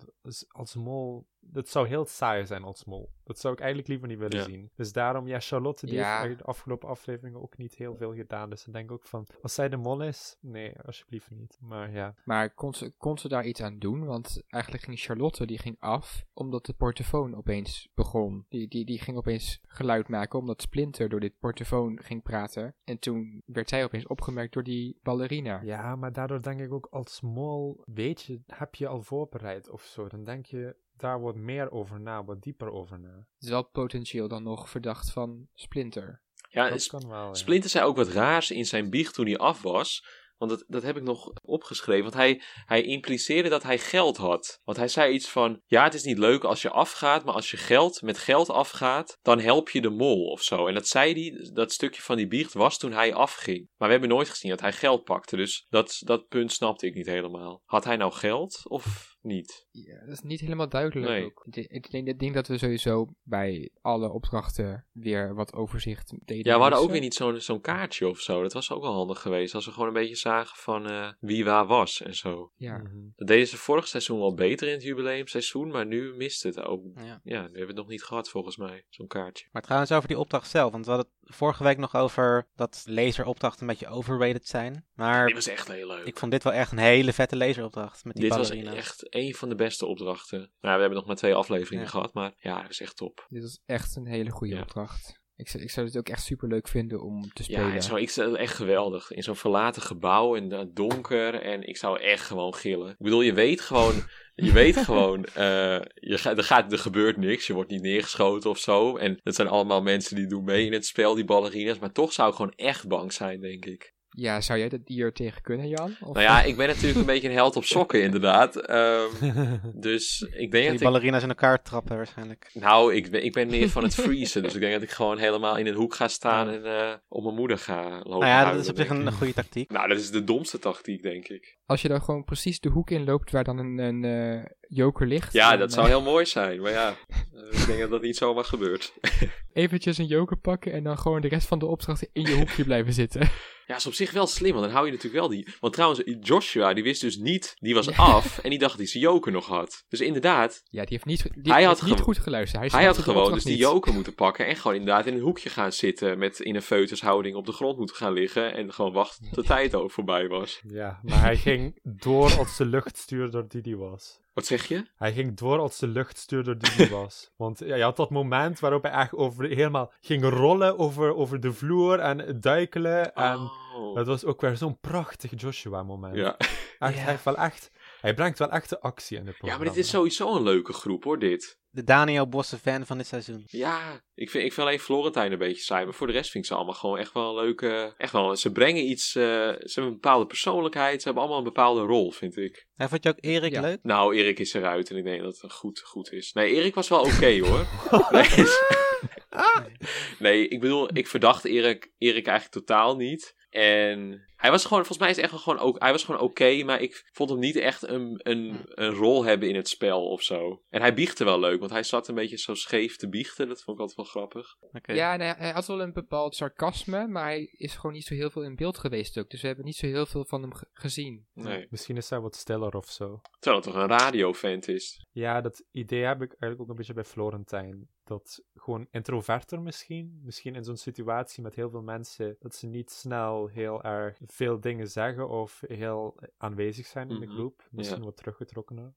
[0.48, 3.10] als mol dat zou heel saai zijn als mol.
[3.24, 4.44] Dat zou ik eigenlijk liever niet willen Ja.
[4.44, 4.70] zien.
[4.76, 6.22] Dus daarom, ja, Charlotte die Ja.
[6.22, 8.50] heeft de afgelopen afleveringen ook niet heel veel gedaan.
[8.50, 11.58] Dus ik denk ook van, als zij de mol is, nee, alsjeblieft niet.
[11.62, 14.06] Maar ja, Maar kon ze, kon ze daar iets aan doen?
[14.06, 18.46] Want eigenlijk ging Charlotte die ging af omdat de portofoon opeens begon.
[18.50, 22.76] Die, die, die ging opeens geluid maken omdat Splinter door dit portofoon ging praten.
[22.84, 25.62] En toen werd zij opeens opgemerkt door die ballerina.
[25.62, 29.84] ja, maar daardoor denk ik ook als mol, weet je, heb je al voorbereid of
[29.84, 30.08] zo.
[30.08, 33.16] Dan denk je daar wat meer over na, wat dieper over na.
[33.16, 36.22] Het is wel potentieel dan nog verdacht van Splinter.
[36.50, 37.34] Ja, Dat Sp- kan wel, ja.
[37.34, 40.04] Splinter zei ook wat raars in zijn biecht toen hij af was.
[40.38, 42.04] Want dat, dat heb ik nog opgeschreven.
[42.04, 44.62] Want hij, hij impliceerde dat hij geld had.
[44.64, 47.26] Want hij zei iets van: Ja, het is niet leuk als je afgaat.
[47.26, 50.68] Maar als je geld met geld afgaat, dan help je de mol of zo.
[50.68, 53.70] En dat zei hij, dat stukje van die biecht was toen hij afging.
[53.78, 55.36] Maar we hebben nooit gezien dat hij geld pakte.
[55.36, 57.62] Dus dat, dat punt snapte ik niet helemaal.
[57.66, 59.68] Had hij nou geld of niet?
[59.72, 61.26] Ja, dat is niet helemaal duidelijk Nee.
[61.26, 61.44] ook.
[61.46, 66.14] Ik denk- Ik denk, ik denk dat we sowieso bij alle opdrachten weer wat overzicht
[66.26, 66.46] deden.
[66.52, 68.42] Ja, we hadden ook weer niet zo'n zo'n kaartje of zo.
[68.42, 69.56] Dat was ook wel handig geweest.
[69.56, 72.52] Als we gewoon een beetje zagen van eh, wie waar was en zo.
[72.56, 72.96] Ja, Mhm.
[73.16, 76.82] Dat deden ze vorig seizoen wel beter in het jubileumseizoen, maar nu mist het ook.
[76.96, 77.20] Ja.
[77.24, 79.46] Ja, nu hebben we het nog niet gehad volgens mij, zo'n kaartje.
[79.52, 82.84] Maar trouwens over die opdracht zelf, want we hadden het vorige week nog over dat
[82.86, 84.86] laseropdrachten een beetje overrated zijn.
[84.94, 86.06] Maar Die was echt heel leuk.
[86.06, 88.76] ik vond dit wel echt een hele vette laseropdracht met die Dit was ballerina's.
[88.76, 90.38] echt een van de beste opdrachten.
[90.40, 91.90] Nou, we hebben nog maar twee afleveringen Ja.
[91.92, 93.26] gehad, maar ja, dat is echt top.
[93.30, 94.62] dit was echt een hele goede Ja.
[94.62, 95.20] opdracht.
[95.36, 97.74] Ik zou, ik zou het ook echt super leuk vinden om te Ja, spelen.
[97.74, 99.12] en zo, ik zou het echt geweldig.
[99.12, 102.90] In zo'n verlaten gebouw en donker en ik zou echt gewoon gillen.
[102.90, 103.94] Ik bedoel, je weet gewoon,
[104.36, 107.48] je weet gewoon, eh, je gaat, er, gaat, er gebeurt niks.
[107.48, 108.98] Je wordt niet neergeschoten of zo.
[108.98, 111.80] En dat zijn allemaal mensen die doen mee in het spel, die ballerina's.
[111.80, 113.94] Maar toch zou ik gewoon echt bang zijn, denk ik.
[114.20, 115.96] Ja, zou jij dat hier tegen kunnen, Jan?
[116.02, 118.56] Of- Nou ja, ik ben natuurlijk een beetje een held op sokken, inderdaad.
[118.56, 119.08] Ehm,
[119.88, 120.80] dus ik denk Die dat ik...
[120.80, 122.50] ballerina's in elkaar trappen waarschijnlijk.
[122.54, 124.44] Nou, ik ben, ik ben meer van het freezen.
[124.44, 127.24] dus ik denk dat ik gewoon helemaal in een hoek ga staan en eh op
[127.24, 129.72] mijn moeder ga lopen Nou ja, dat is op zich een goede tactiek.
[129.72, 131.57] Nou, dat is de domste tactiek, denk ik.
[131.68, 135.08] Als je dan gewoon precies de hoek in loopt waar dan een, een eh, joker
[135.08, 135.34] ligt.
[135.34, 136.62] Ja, dan, dat eh, zou heel mooi zijn.
[136.62, 138.94] Maar ja, eh, ik denk dat dat niet zomaar gebeurt.
[139.54, 142.64] Eventjes een joker pakken en dan gewoon de rest van de opdrachten in je hoekje
[142.72, 143.30] blijven zitten.
[143.68, 145.48] Ja, is op zich wel slim, want dan hou je natuurlijk wel die...
[145.60, 147.56] Want trouwens, Joshua, die wist dus niet...
[147.60, 149.86] Die was af en die dacht dat hij zijn joker nog had.
[149.90, 152.62] Dus inderdaad, Ja, die heeft niet, die Hij heeft had niet goed geluisterd.
[152.62, 154.48] Hij, hij had gewoon dus opdracht die joker moeten pakken...
[154.48, 156.18] en gewoon inderdaad in een hoekje gaan zitten...
[156.18, 158.54] met in een feutushouding op de grond moeten gaan liggen...
[158.54, 160.62] en gewoon wachten tot de tijd over voorbij was.
[160.68, 164.22] Ja, maar hij ging door als de luchtstuurder die die was.
[164.34, 164.86] Wat zeg je?
[164.96, 167.32] Hij ging door als de luchtstuurder die die was.
[167.36, 171.40] Want ja, je had dat moment waarop hij echt over, helemaal ging rollen over, over
[171.40, 173.14] de vloer en duikelen.
[173.16, 173.96] En Oh.
[173.96, 176.16] dat was ook weer zo'n prachtig Joshua-moment.
[176.16, 176.38] Ja.
[176.80, 179.64] Echt, Hij, wel echt, hij brengt wel echt de actie in de ja, programma.
[179.64, 181.60] maar dit is sowieso een leuke groep hoor, dit.
[181.78, 183.44] De Daniel Bosse fan van dit seizoen.
[183.46, 185.86] Ja, ik vind, ik vind alleen Florentijn een beetje saai.
[185.86, 187.94] Maar voor de rest vind ik ze allemaal gewoon echt wel leuke...
[187.98, 189.16] Echt wel, ze brengen iets...
[189.16, 190.98] eh, ze hebben een bepaalde persoonlijkheid.
[191.02, 192.68] Ze hebben allemaal een bepaalde rol, vind ik.
[192.76, 193.62] En vond je ook Erik Ja.
[193.62, 193.80] leuk?
[193.82, 196.34] Nou, Erik is eruit en ik denk dat het goed, goed is.
[196.34, 197.66] Nee, Erik was wel oké hoor.
[198.12, 198.30] Nee,
[200.20, 203.36] nee, ik bedoel, ik verdacht Erik, Erik eigenlijk totaal niet.
[203.50, 206.22] En hij was gewoon, volgens mij is het echt wel gewoon ook, hij was gewoon
[206.22, 210.08] oké, maar ik vond hem niet echt een, een, een rol hebben in het spel
[210.10, 210.62] of zo.
[210.70, 213.48] En hij biechtte wel leuk, want hij zat een beetje zo scheef te biechten.
[213.48, 214.56] Dat vond ik altijd wel grappig.
[214.72, 214.94] Oké.
[214.94, 218.30] Ja, nee, hij had wel een bepaald sarcasme, maar hij is gewoon niet zo heel
[218.30, 219.30] veel in beeld geweest ook.
[219.30, 221.26] Dus we hebben niet zo heel veel van hem ge- gezien.
[221.34, 221.68] Nee.
[221.70, 223.22] Misschien is hij wat stiller of zo.
[223.40, 225.06] Terwijl het toch een radiovent is.
[225.12, 227.90] Ja, dat idee heb ik eigenlijk ook een beetje bij Florentijn.
[228.04, 230.20] Dat gewoon introverter misschien.
[230.24, 232.36] Misschien in zo'n situatie met heel veel mensen.
[232.40, 237.26] Dat ze niet snel heel erg veel dingen zeggen of heel aanwezig zijn in de
[237.26, 237.68] Mhm, groep.
[237.72, 238.94] Misschien wat teruggetrokkener.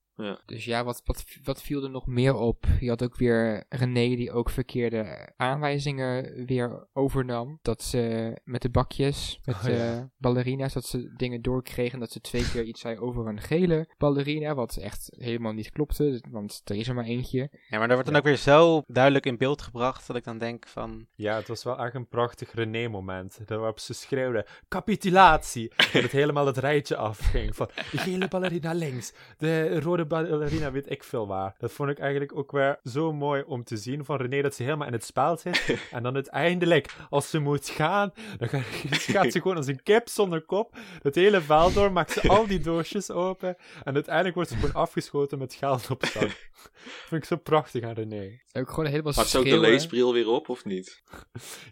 [0.46, 2.66] Dus ja, wat, wat, wat viel er nog meer op?
[2.80, 7.58] Je had ook weer René die ook verkeerde aanwijzingen weer overnam.
[7.62, 9.68] Dat ze met de bakjes, met Oh, ja.
[9.68, 11.98] de ballerina's, dat ze dingen doorkregen.
[11.98, 16.22] Dat ze twee keer iets zei over een gele ballerina, wat echt helemaal niet klopte.
[16.30, 17.38] Want er is er maar eentje.
[17.68, 20.38] Ja, maar dat wordt dan ook weer zo duidelijk in beeld gebracht dat ik dan
[20.38, 21.06] denk van...
[21.14, 23.38] Ja, het was wel echt een prachtig René-moment.
[23.46, 25.72] Waarop ze schreeuwde, capitulatie!
[25.92, 27.56] Dat het helemaal het rijtje afging.
[27.56, 31.54] Van, de gele ballerina links, de rode ballerina weet ik veel waar.
[31.58, 34.62] Dat vond ik eigenlijk ook weer zo mooi om te zien van René, dat ze
[34.62, 35.58] helemaal in het spel zit.
[35.90, 38.60] En dan uiteindelijk, als ze moet gaan, dan ga-
[39.14, 42.46] gaat ze gewoon als een kip zonder kop het hele veld door, maakt ze al
[42.46, 43.56] die doosjes open.
[43.84, 46.50] En uiteindelijk wordt ze gewoon afgeschoten met geld op zak.
[47.08, 48.40] vind ik zo prachtig aan René.
[48.52, 51.02] Ook gewoon helemaal Had ze ook de leesbril weer op of niet?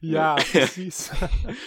[0.00, 1.10] Ja, precies.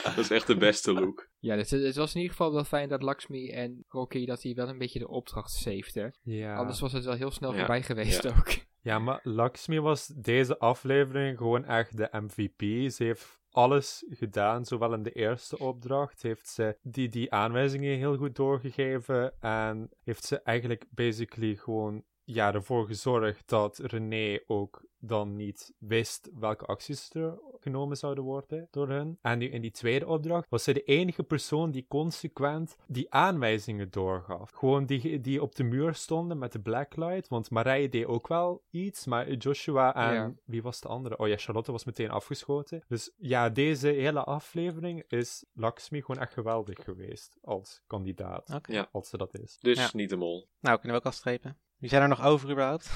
[0.03, 1.29] Dat is echt de beste look.
[1.41, 4.41] Ja, dus het, het was in ieder geval wel fijn dat Lakshmi en Rocky dat
[4.41, 6.13] die wel een beetje de opdracht safeten.
[6.21, 6.55] ja.
[6.55, 8.29] Anders was het wel heel snel Ja, voorbij geweest ja.
[8.29, 8.49] ook.
[8.81, 12.91] Ja, maar Lakshmi was deze aflevering gewoon echt de MVP.
[12.91, 18.17] Ze heeft alles gedaan, zowel in de eerste opdracht heeft ze die, die aanwijzingen heel
[18.17, 25.35] goed doorgegeven en heeft ze eigenlijk basically gewoon ja, ervoor gezorgd dat René ook dan
[25.35, 29.17] niet wist welke acties er genomen zouden worden door hen.
[29.21, 33.89] En nu in die tweede opdracht was zij de enige persoon die consequent die aanwijzingen
[33.91, 34.51] doorgaf.
[34.51, 38.63] Gewoon die, die op de muur stonden met de blacklight, want Marije deed ook wel
[38.69, 40.33] iets, maar Joshua en Ja.
[40.45, 41.17] wie was de andere?
[41.17, 42.83] Oh ja, Charlotte was meteen afgeschoten.
[42.87, 48.59] Dus ja, deze hele aflevering is Lakshmi gewoon echt geweldig geweest als kandidaat.
[48.67, 48.89] Ja.
[48.91, 49.57] Als ze dat is.
[49.59, 49.89] Dus Ja.
[49.93, 50.47] niet de mol.
[50.59, 51.57] Nou, kunnen we ook afstrepen.
[51.81, 52.91] Wie zijn er nog over überhaupt?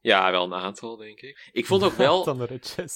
[0.00, 1.50] Ja, wel een aantal, denk ik.
[1.52, 2.24] Ik vond ook wel...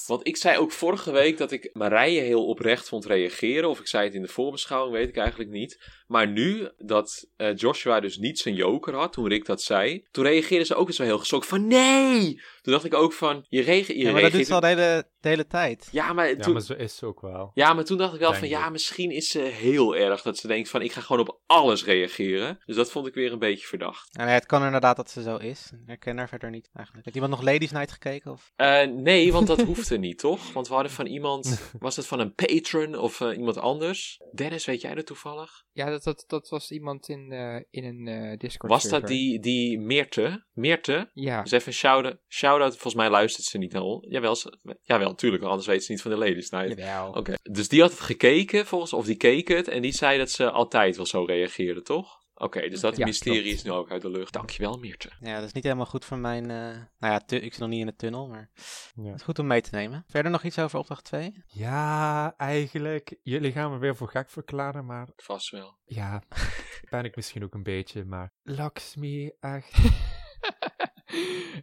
[0.06, 3.68] Want ik zei ook vorige week dat ik Marije heel oprecht vond reageren.
[3.68, 5.78] Of ik zei het in de voorbeschouwing, weet ik eigenlijk niet.
[6.06, 10.06] Maar nu dat eh, Joshua dus niet zijn joker had, toen Rick dat zei.
[10.10, 12.40] Toen reageerde ze ook weer zo heel geschokt van nee!
[12.62, 14.46] Toen dacht ik ook van, je, rege je Ja, maar dat doet reageert...
[14.46, 15.88] ze al de hele, de hele tijd.
[15.92, 16.52] Ja, maar Ja, toen...
[16.52, 17.50] maar zo is ze ook wel.
[17.54, 20.36] Ja, maar toen dacht ik wel Denk van ja, misschien is ze heel erg dat
[20.36, 22.58] ze denkt van ik ga gewoon op alles reageren.
[22.64, 24.16] Dus dat vond ik weer een beetje verdacht.
[24.16, 25.70] En het kan inderdaad dat ze zo is.
[25.72, 27.04] Ik herken haar verder niet eigenlijk.
[27.04, 28.32] Heeft iemand nog Ladies Night gekeken?
[28.32, 28.52] Of?
[28.56, 30.52] Eh, nee, want dat hoefde niet, toch?
[30.52, 34.20] Want we hadden van iemand, was het van een patron of eh, iemand anders?
[34.32, 35.64] Dennis, weet jij dat toevallig?
[35.72, 39.40] Ja, dat, dat, dat was iemand in, eh, in een eh, Discord Was dat die,
[39.40, 40.44] die Meerte?
[40.52, 41.10] Meerte?
[41.12, 42.16] Ja, Dus even een shout-out.
[42.28, 42.70] shout-out.
[42.70, 44.06] Volgens mij luistert ze niet naar ons.
[44.08, 45.42] Jawel, ze, jawel, natuurlijk.
[45.42, 46.78] Anders weet ze niet van de ladies night.
[46.78, 47.12] jawel.
[47.12, 50.30] Oké, dus die had het gekeken, volgens, of die keek het, en die zei dat
[50.30, 52.22] ze altijd wel zo reageerde, toch?
[52.44, 53.54] Oké, dus dat Ja, mysterie klopt.
[53.56, 54.32] is nu ook uit de lucht.
[54.32, 55.10] Dankjewel, Meerte.
[55.20, 56.50] Ja, dat is niet helemaal goed voor mijn...
[56.50, 56.56] eh,
[56.98, 58.50] Nou ja, ik zit nog niet in de tunnel, maar
[58.94, 59.04] Ja.
[59.04, 60.04] het is goed om mee te nemen.
[60.06, 61.42] Verder nog iets over opdracht 2?
[61.46, 63.16] Ja, eigenlijk.
[63.22, 65.78] Jullie gaan me weer voor gek verklaren, maar Vast wel.
[65.84, 66.22] ja,
[66.90, 69.72] ben ik misschien ook een beetje, maar Lakshmi, echt.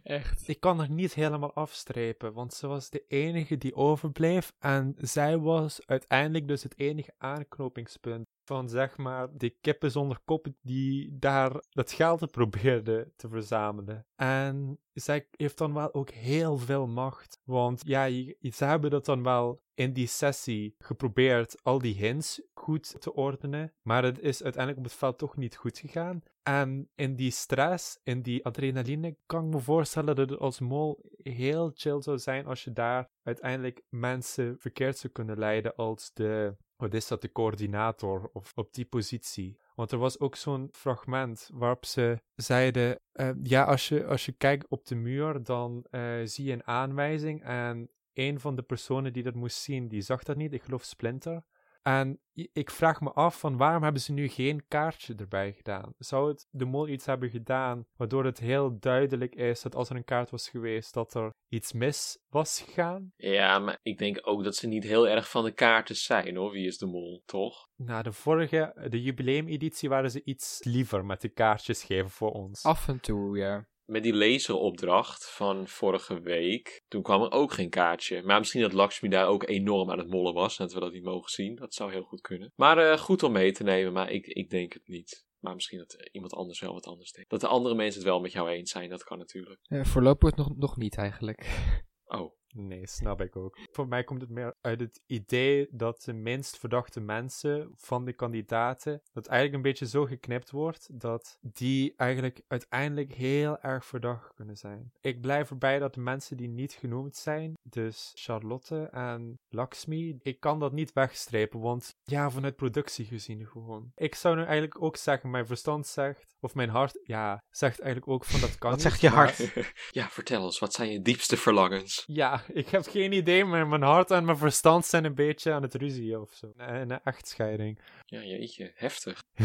[0.02, 0.48] Echt.
[0.48, 5.38] Ik kan er niet helemaal afstrepen, want ze was de enige die overbleef en zij
[5.38, 11.62] was uiteindelijk dus het enige aanknopingspunt van zeg maar de kippen zonder kop die daar
[11.70, 14.06] dat geld probeerde te verzamelen.
[14.16, 18.08] En zij heeft dan wel ook heel veel macht, want ja,
[18.50, 23.72] ze hebben dat dan wel in die sessie geprobeerd al die hints goed te ordenen,
[23.82, 26.22] maar het is uiteindelijk op het veld toch niet goed gegaan.
[26.42, 31.10] En in die stress, in die adrenaline, kan ik me voorstellen dat het als mol
[31.16, 36.56] heel chill zou zijn als je daar uiteindelijk mensen verkeerd zou kunnen leiden als de,
[36.82, 39.56] wat is dat, de coördinator of op die positie.
[39.74, 44.32] Want er was ook zo'n fragment waarop ze zeiden, eh, ja, als je, als je
[44.32, 49.12] kijkt op de muur, dan eh, zie je een aanwijzing en een van de personen
[49.12, 51.42] die dat moest zien, die zag dat niet, ik geloof Splinter.
[51.82, 52.20] En
[52.52, 55.94] ik vraag me af van waarom hebben ze nu geen kaartje erbij gedaan?
[55.98, 59.96] Zou het de mol iets hebben gedaan waardoor het heel duidelijk is dat als er
[59.96, 63.12] een kaart was geweest dat er iets mis was gegaan?
[63.16, 66.50] Ja, maar ik denk ook dat ze niet heel erg van de kaarten zijn, hoor.
[66.50, 67.68] Wie is de mol, toch?
[67.76, 72.62] Na de vorige, de jubileumeditie, waren ze iets liever met de kaartjes geven voor ons.
[72.62, 73.66] Af en toe, ja.
[73.84, 78.22] Met die laseropdracht van vorige week, toen kwam er ook geen kaartje.
[78.22, 80.92] Maar misschien dat Lakshmi daar ook enorm aan het mollen was en dat we dat
[80.92, 81.54] niet mogen zien.
[81.54, 82.52] Dat zou heel goed kunnen.
[82.56, 85.26] Maar eh, goed om mee te nemen, maar ik, ik denk het niet.
[85.38, 87.30] Maar misschien dat iemand anders wel wat anders denkt.
[87.30, 89.60] Dat de andere mensen het wel met jou eens zijn, dat kan natuurlijk.
[89.68, 91.70] Voorlopig nog, nog niet eigenlijk.
[92.04, 93.58] Oh, Nee, snap ik ook.
[93.70, 98.12] Voor mij komt het meer uit het idee dat de minst verdachte mensen van de
[98.12, 104.34] kandidaten, dat eigenlijk een beetje zo geknipt wordt, dat die eigenlijk uiteindelijk heel erg verdacht
[104.34, 104.92] kunnen zijn.
[105.00, 110.40] Ik blijf erbij dat de mensen die niet genoemd zijn, dus Charlotte en Lakshmi, ik
[110.40, 113.92] kan dat niet wegstrepen, want ja, vanuit productie gezien gewoon.
[113.94, 118.12] Ik zou nu eigenlijk ook zeggen, mijn verstand zegt, of mijn hart, ja, zegt eigenlijk
[118.12, 119.52] ook van dat kan Wat niet, zegt je maar- hart?
[119.90, 122.02] ja, vertel ons, wat zijn je diepste verlangens?
[122.06, 125.62] Ja, ik heb geen idee, maar mijn hart en mijn verstand zijn een beetje aan
[125.62, 126.52] het ruzie of zo.
[126.56, 127.78] Een, een echtscheiding.
[128.04, 129.18] Ja, jeetje, heftig.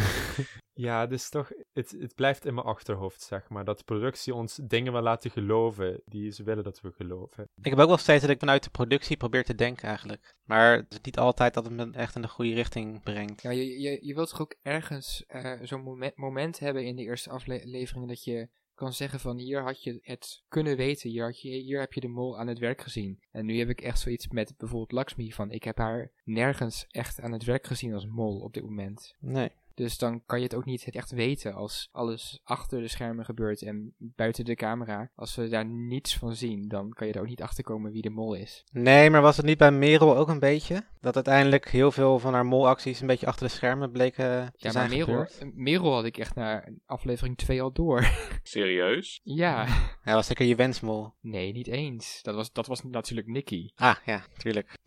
[0.78, 3.66] Ja, dus toch, het, het blijft in mijn achterhoofd, zeg maar.
[3.66, 7.50] Dat de productie ons dingen wil laten geloven die ze willen dat we geloven.
[7.62, 10.36] Ik heb ook wel steeds dat ik vanuit de productie probeer te denken eigenlijk.
[10.44, 13.42] Maar het is niet altijd dat het me echt in de goede richting brengt.
[13.42, 17.04] Ja, je, je, je wilt toch ook ergens eh, zo'n moment, moment hebben in de
[17.04, 21.42] eerste afleveringen dat je kan zeggen van hier had je het kunnen weten, hier, had
[21.42, 23.20] je, hier heb je de mol aan het werk gezien.
[23.32, 27.22] En nu heb ik echt zoiets met bijvoorbeeld Lakshmi van ik heb haar nergens echt
[27.22, 29.16] aan het werk gezien als mol op dit moment.
[29.20, 29.52] Nee.
[29.78, 33.62] Dus dan kan je het ook niet echt weten als alles achter de schermen gebeurt
[33.62, 35.12] en buiten de camera.
[35.16, 38.02] Als we daar niets van zien, dan kan je er ook niet achter komen wie
[38.02, 38.64] de mol is.
[38.72, 40.86] Nee, maar was het niet bij Merel ook een beetje?
[41.02, 44.72] Dat uiteindelijk heel veel van haar molacties een beetje achter de schermen bleken te Ja,
[44.72, 45.56] zijn maar Merel, gebeurd?
[45.56, 48.08] Merel had ik echt naar aflevering 2 al door.
[48.44, 49.20] Serieus?
[49.24, 49.66] ja.
[50.04, 51.14] Ja, was zeker je wensmol.
[51.22, 52.20] Nee, niet eens.
[52.22, 53.70] Dat was, dat was natuurlijk Nicky.
[53.76, 54.78] Ah, ja, tuurlijk.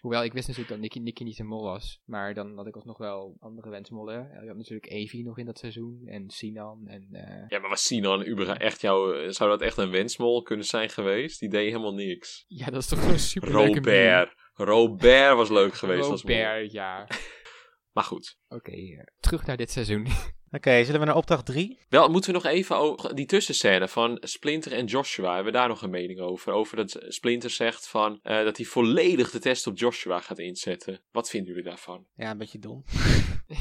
[0.00, 2.00] Hoewel, ik wist natuurlijk dat Nicky, Nicky niet een mol was.
[2.04, 4.28] Maar dan had ik alsnog wel andere wensmollen.
[4.42, 6.02] Je had natuurlijk Evie nog in dat seizoen.
[6.06, 6.86] En Sinan.
[6.86, 9.30] En eh, Ja, maar was Sinan überhaupt echt jouw...
[9.30, 11.40] Zou dat echt een wensmol kunnen zijn geweest?
[11.40, 12.44] Die deed helemaal niks.
[12.46, 14.34] ja, dat is toch een super Robert.
[14.54, 16.36] Robert was leuk geweest als mol.
[16.36, 17.06] Robert, ja.
[17.92, 18.38] Maar goed.
[18.48, 20.06] Oké, eh, terug naar dit seizoen.
[20.52, 21.78] Oké, zullen we naar opdracht 3?
[21.88, 25.34] Wel, moeten we nog even over die tussenscène van Splinter en Joshua.
[25.34, 26.52] Hebben we daar nog een mening over?
[26.52, 31.00] Over dat Splinter zegt van, eh, dat hij volledig de test op Joshua gaat inzetten.
[31.10, 32.06] Wat vinden jullie daarvan?
[32.14, 32.84] Ja, een beetje dom.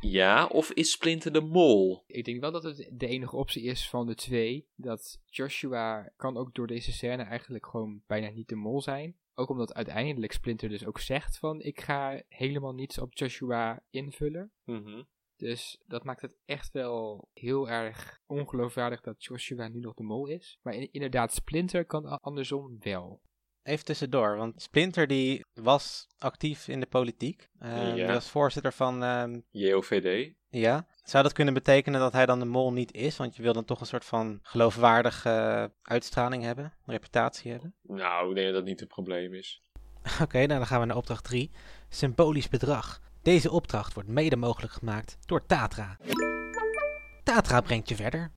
[0.00, 2.04] Ja, of is Splinter de mol?
[2.06, 4.68] ik denk wel dat het de enige optie is van de twee.
[4.76, 9.16] Dat Joshua kan ook door deze scène eigenlijk gewoon bijna niet de mol zijn.
[9.34, 14.52] Ook omdat uiteindelijk Splinter dus ook zegt van ik ga helemaal niets op Joshua invullen.
[14.64, 15.02] Mhm.
[15.36, 20.26] Dus dat maakt het echt wel heel erg ongeloofwaardig dat Joshua nu nog de mol
[20.26, 20.58] is.
[20.62, 23.20] Maar in- inderdaad, Splinter kan andersom wel.
[23.62, 27.48] Even tussendoor, want Splinter die was actief in de politiek.
[27.58, 27.94] Eh, Ja.
[27.94, 30.32] Die was voorzitter van, ehm, JOVD?
[30.48, 30.86] ja.
[31.02, 33.16] Zou dat kunnen betekenen dat hij dan de mol niet is?
[33.16, 37.74] Want je wil dan toch een soort van geloofwaardige uitstraling hebben, reputatie hebben.
[37.82, 39.62] Nou, ik denk dat dat niet het probleem is.
[40.22, 41.50] Oké, nou dan gaan we naar opdracht 3.
[41.88, 43.00] Symbolisch bedrag.
[43.24, 45.96] Deze opdracht wordt mede mogelijk gemaakt door Tatra.
[47.22, 48.32] Tatra brengt je verder.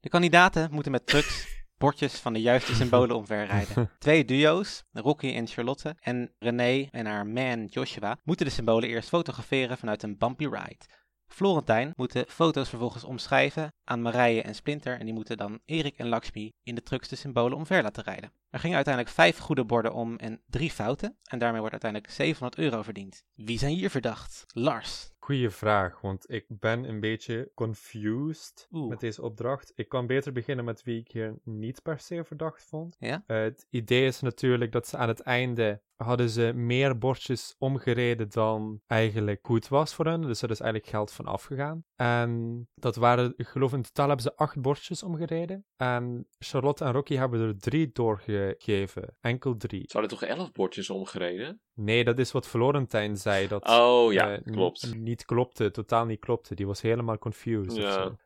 [0.00, 3.90] De kandidaten moeten met trucks bordjes van de juiste symbolen omverrijden.
[3.98, 9.08] Twee duo's, Rocky en Charlotte, en René en haar man Joshua, moeten de symbolen eerst
[9.08, 10.86] fotograferen vanuit een bumpy ride.
[11.32, 15.98] Florentijn moet de foto's vervolgens omschrijven aan Marije en Splinter en die moeten dan Erik
[15.98, 18.32] en Lakshmi in de trucks de symbolen omver laten rijden.
[18.50, 22.58] Er gingen uiteindelijk vijf goede borden om en drie fouten en daarmee wordt uiteindelijk 700
[22.58, 23.24] euro verdiend.
[23.32, 24.44] Wie zijn hier verdacht?
[24.46, 25.09] Lars.
[25.30, 28.88] Goeie vraag, want ik ben een beetje confused Oeh.
[28.88, 29.72] met deze opdracht.
[29.74, 32.96] Ik kan beter beginnen met wie ik hier niet per se verdacht vond.
[32.98, 33.22] Ja?
[33.26, 38.80] Het idee is natuurlijk dat ze aan het einde hadden ze meer bordjes omgereden dan
[38.86, 40.20] eigenlijk goed was voor hen.
[40.22, 41.84] Dus er is eigenlijk geld van afgegaan.
[41.96, 45.64] En dat waren, ik geloof in totaal hebben ze acht bordjes omgereden.
[45.76, 49.16] En Charlotte en Rocky hebben er drie doorgegeven.
[49.20, 49.84] Enkel drie.
[49.86, 51.60] Ze hadden toch elf bordjes omgereden?
[51.80, 53.48] Nee, dat is wat Florentijn zei.
[53.48, 54.94] Dat Oh ja, eh, klopt.
[54.94, 56.54] Niet klopte, totaal niet klopte.
[56.54, 57.76] Die was helemaal confused.
[57.76, 58.16] Ja.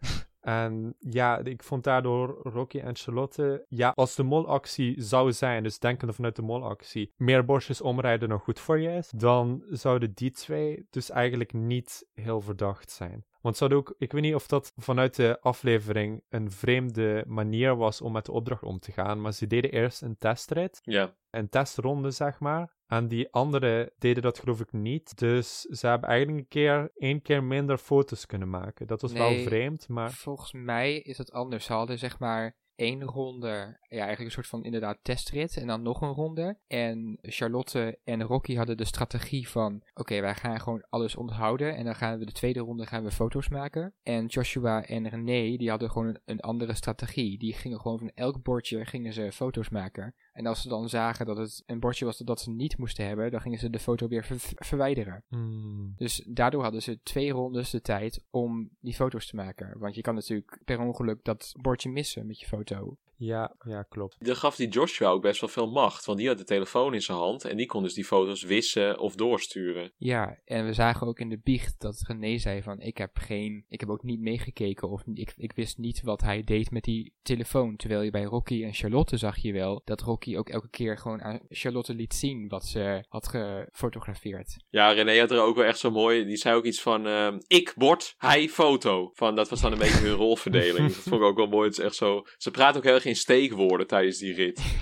[0.41, 5.79] En ja, ik vond daardoor Rocky en Charlotte, ja, als de molactie zou zijn, dus
[5.79, 10.31] denkende vanuit de molactie, meer bordjes omrijden nog goed voor je is, dan zouden die
[10.31, 13.25] twee dus eigenlijk niet heel verdacht zijn.
[13.45, 17.77] Want ze hadden ook, ik weet niet of dat vanuit de aflevering een vreemde manier
[17.77, 21.15] was om met de opdracht om te gaan, maar ze deden eerst een testrit Ja.
[21.31, 22.75] een testronde, zeg maar.
[22.87, 25.19] En die anderen deden dat geloof ik niet.
[25.19, 28.87] Dus ze hebben eigenlijk een keer, één keer minder foto's kunnen maken.
[28.87, 30.11] Dat was wel vreemd, maar...
[30.11, 31.65] Volgens mij is het anders.
[31.65, 35.83] Ze hadden zeg maar één ronde, ja eigenlijk een soort van inderdaad testrit en dan
[35.83, 36.59] nog een ronde.
[36.67, 41.85] En Charlotte en Rocky hadden de strategie van, oké wij gaan gewoon alles onthouden en
[41.85, 43.95] dan gaan we de tweede ronde gaan we foto's maken.
[44.03, 47.39] En Joshua en René die hadden gewoon een, een andere strategie.
[47.39, 50.15] Die gingen gewoon van elk bordje gingen ze foto's maken.
[50.35, 53.31] En als ze dan zagen dat het een bordje was dat ze niet moesten hebben,
[53.31, 55.23] dan gingen ze de foto weer ver- verwijderen.
[55.29, 59.79] Hmm, Dus daardoor hadden ze twee rondes de tijd om die foto's te maken.
[59.79, 62.97] Want je kan natuurlijk per ongeluk dat bordje missen met je foto.
[63.17, 64.17] Ja, ja, klopt.
[64.19, 66.05] Dan gaf die Joshua ook best wel veel macht.
[66.05, 67.45] Want die had de telefoon in zijn hand.
[67.45, 69.93] En die kon dus die foto's wissen of doorsturen.
[69.97, 73.65] Ja, en we zagen ook in de biecht dat René zei van ik heb geen,
[73.69, 77.13] ik heb ook niet meegekeken of ik, ik wist niet wat hij deed met die
[77.23, 77.77] telefoon.
[77.77, 81.23] Terwijl je bij Rocky en Charlotte zag je wel dat Rocky ook elke keer gewoon
[81.23, 84.57] aan Charlotte liet zien wat ze had gefotografeerd.
[84.69, 86.25] Ja, René had er ook wel echt zo mooi.
[86.25, 89.11] Die zei ook iets van: ehm, Ik bord, hij foto.
[89.15, 90.87] Van, dat was dan een beetje hun rolverdeling.
[90.87, 91.69] dat vond ik ook wel mooi.
[91.69, 92.23] Het is echt zo.
[92.37, 94.63] Ze praten ook heel erg in steekwoorden tijdens die rit.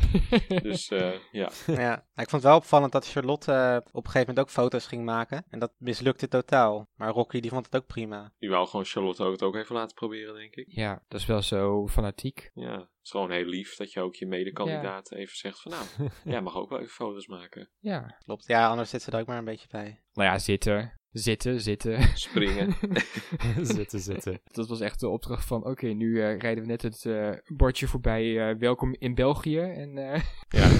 [0.62, 1.50] Dus eh, ja.
[1.66, 4.86] Ja, ik vond het wel opvallend dat Charlotte eh, op een gegeven moment ook foto's
[4.86, 5.44] ging maken.
[5.48, 6.88] En dat mislukte totaal.
[6.94, 8.32] Maar Rocky die vond het ook prima.
[8.38, 10.66] Die wou gewoon Charlotte ook het ook even laten proberen, denk ik.
[10.68, 12.50] ja, dat is wel zo fanatiek.
[12.54, 16.10] Ja, het is gewoon heel lief dat je ook je medekandidaat even zegt van nou,
[16.24, 17.70] jij mag ook wel even foto's maken.
[17.78, 18.16] Ja.
[18.24, 18.46] Klopt.
[18.46, 20.02] Ja, anders zit ze er ook maar een beetje bij.
[20.12, 22.02] Nou ja, zitten, zitten, zitten.
[22.14, 22.74] Springen.
[23.76, 24.40] zitten, zitten.
[24.44, 27.86] Dat was echt de opdracht van, oké, nu eh, rijden we net het eh, bordje
[27.86, 29.58] voorbij, eh, welkom in België.
[29.58, 30.22] En eh,
[30.58, 30.70] ja.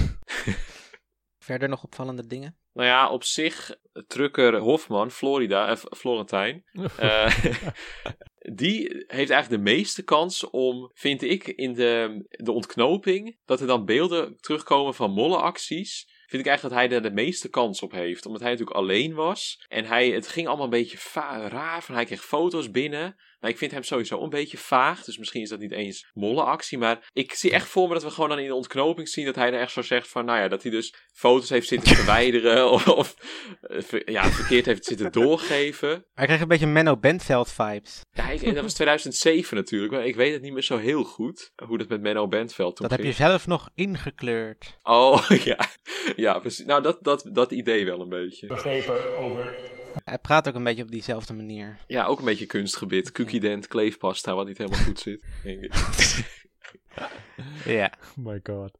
[1.43, 2.57] Verder nog opvallende dingen?
[2.73, 3.75] Nou ja, op zich,
[4.07, 6.63] trucker Hofman, Florida, eh, Florentijn,
[6.97, 7.37] eh,
[8.53, 13.67] die heeft eigenlijk de meeste kans om, vind ik, in de, de ontknoping, dat er
[13.67, 16.12] dan beelden terugkomen van mollenacties.
[16.27, 18.25] Vind ik eigenlijk dat hij er de meeste kans op heeft.
[18.25, 19.65] Omdat hij natuurlijk alleen was.
[19.67, 21.83] En hij, het ging allemaal een beetje raar.
[21.83, 23.15] Van hij kreeg foto's binnen.
[23.43, 25.03] Nou, ik vind hem sowieso een beetje vaag.
[25.03, 26.77] Dus misschien is dat niet eens mollenactie.
[26.77, 29.25] Maar ik zie echt voor me dat we gewoon dan in de ontknoping zien.
[29.25, 30.25] Dat hij er echt zo zegt van.
[30.25, 32.71] Nou ja, dat hij dus foto's heeft zitten verwijderen.
[32.71, 33.15] Of, of
[33.61, 36.05] eh, ver- ja, verkeerd heeft zitten doorgeven.
[36.13, 38.01] Hij kreeg een beetje Menno Bentveld vibes.
[38.11, 39.91] Ja, ik- dat was 2007 natuurlijk.
[39.91, 41.51] Maar ik weet het niet meer zo heel goed.
[41.65, 44.77] Hoe dat met Menno Bentveld toen Dat heb je zelf nog ingekleurd.
[44.83, 45.59] Oh, ja.
[46.15, 46.65] Ja, precies.
[46.65, 48.47] Nou, dat, dat, dat idee wel een beetje.
[48.47, 49.55] Begrepen over.
[50.03, 51.77] Hij praat ook een beetje op diezelfde manier.
[51.87, 53.11] Ja, ook een beetje kunstgebit.
[53.11, 55.23] Cookie-dent, kleefpasta, wat niet helemaal goed zit.
[55.43, 55.73] Denk ik.
[57.65, 57.93] Ja.
[58.17, 58.77] Oh my god.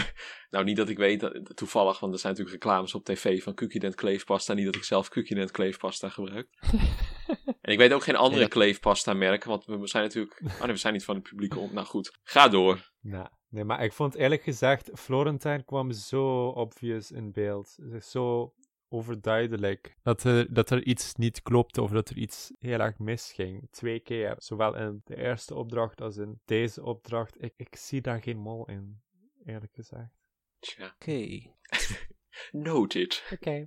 [0.50, 3.54] nou, niet dat ik weet, dat, toevallig, want er zijn natuurlijk reclames op tv van
[3.54, 4.54] Cookie-dent kleefpasta.
[4.54, 6.48] Niet dat ik zelf Cookie-dent kleefpasta gebruik.
[7.60, 10.40] en ik weet ook geen andere Ja, kleefpasta merken, want we zijn natuurlijk...
[10.44, 11.74] Oh nee, we zijn niet van het publiek om.
[11.74, 12.92] Nou goed, ga door.
[13.00, 17.78] Nou, nee, maar ik vond eerlijk gezegd, Florentijn kwam zo obvious in beeld.
[18.00, 18.52] Zo
[18.94, 19.96] overduidelijk.
[20.02, 23.68] Dat er, dat er iets niet klopte of dat er iets heel erg misging.
[23.70, 24.34] Twee keer.
[24.38, 27.42] Zowel in de eerste opdracht als in deze opdracht.
[27.42, 29.00] Ik, ik zie daar geen mol in,
[29.44, 30.12] eerlijk gezegd.
[30.58, 31.42] Tja, Oké.
[32.52, 33.24] noted.
[33.32, 33.64] Oké.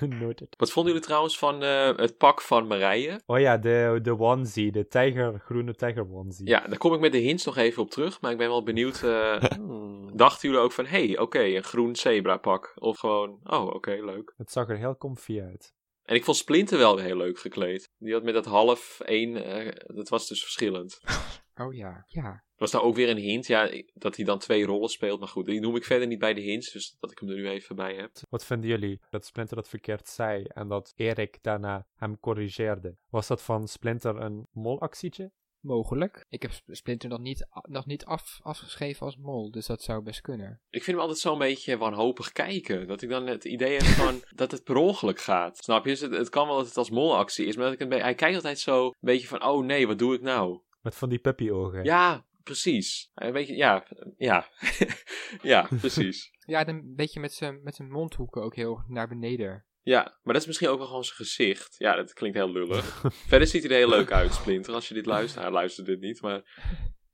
[0.20, 0.54] Noted.
[0.58, 3.20] Wat vonden jullie trouwens van eh, het pak van Marije?
[3.26, 4.72] Oh ja, de, de onesie.
[4.72, 6.46] De tijger, groene tijger onesie.
[6.48, 8.62] Ja, daar kom ik met de hints nog even op terug, maar ik ben wel
[8.62, 9.02] benieuwd...
[9.02, 10.10] eh, Oeh.
[10.24, 12.72] dachten jullie ook van, hé, hey, oké, een groen zebra pak?
[12.74, 14.34] Of gewoon, oh, oké, leuk.
[14.36, 15.74] Het zag er heel comfy uit.
[16.02, 17.90] En ik vond Splinter wel weer heel leuk gekleed.
[17.98, 21.00] Die had met dat half één, eh, dat was dus verschillend.
[21.54, 22.04] Oh ja.
[22.06, 22.44] Ja.
[22.56, 25.18] Was daar ook weer een hint, ja, dat hij dan twee rollen speelt.
[25.18, 27.34] Maar goed, die noem ik verder niet bij de hints, dus dat ik hem er
[27.34, 28.10] nu even bij heb.
[28.28, 32.96] Wat vinden jullie dat Splinter dat verkeerd zei en dat Erik daarna hem corrigeerde?
[33.08, 35.30] Was dat van Splinter een molactietje?
[35.60, 36.24] Mogelijk.
[36.28, 40.02] Ik heb Sp- Splinter nog niet, nog niet af, afgeschreven als mol, dus dat zou
[40.02, 40.60] best kunnen.
[40.70, 42.86] Ik vind hem altijd zo'n beetje wanhopig kijken.
[42.86, 45.56] Dat ik dan het idee heb van dat het per ongeluk gaat.
[45.58, 45.90] Snap je?
[45.90, 48.00] Dus het, het kan wel dat het als molactie is, maar dat ik een be-
[48.02, 50.60] hij kijkt altijd zo een beetje van, oh nee, wat doe ik nou?
[50.82, 51.84] Met van die puppyogen.
[51.84, 53.10] Ja, precies.
[53.14, 54.48] Een beetje, ja, ja.
[55.42, 56.30] ja, precies.
[56.46, 59.64] Ja, en een beetje met zijn met zijn mondhoeken ook heel naar beneden.
[59.82, 61.74] Ja, maar dat is misschien ook wel gewoon zijn gezicht.
[61.78, 63.02] Ja, dat klinkt heel lullig.
[63.28, 65.42] Verder ziet hij er heel leuk uit, Splinter, als je dit luistert.
[65.42, 66.42] Hij luistert dit niet, maar...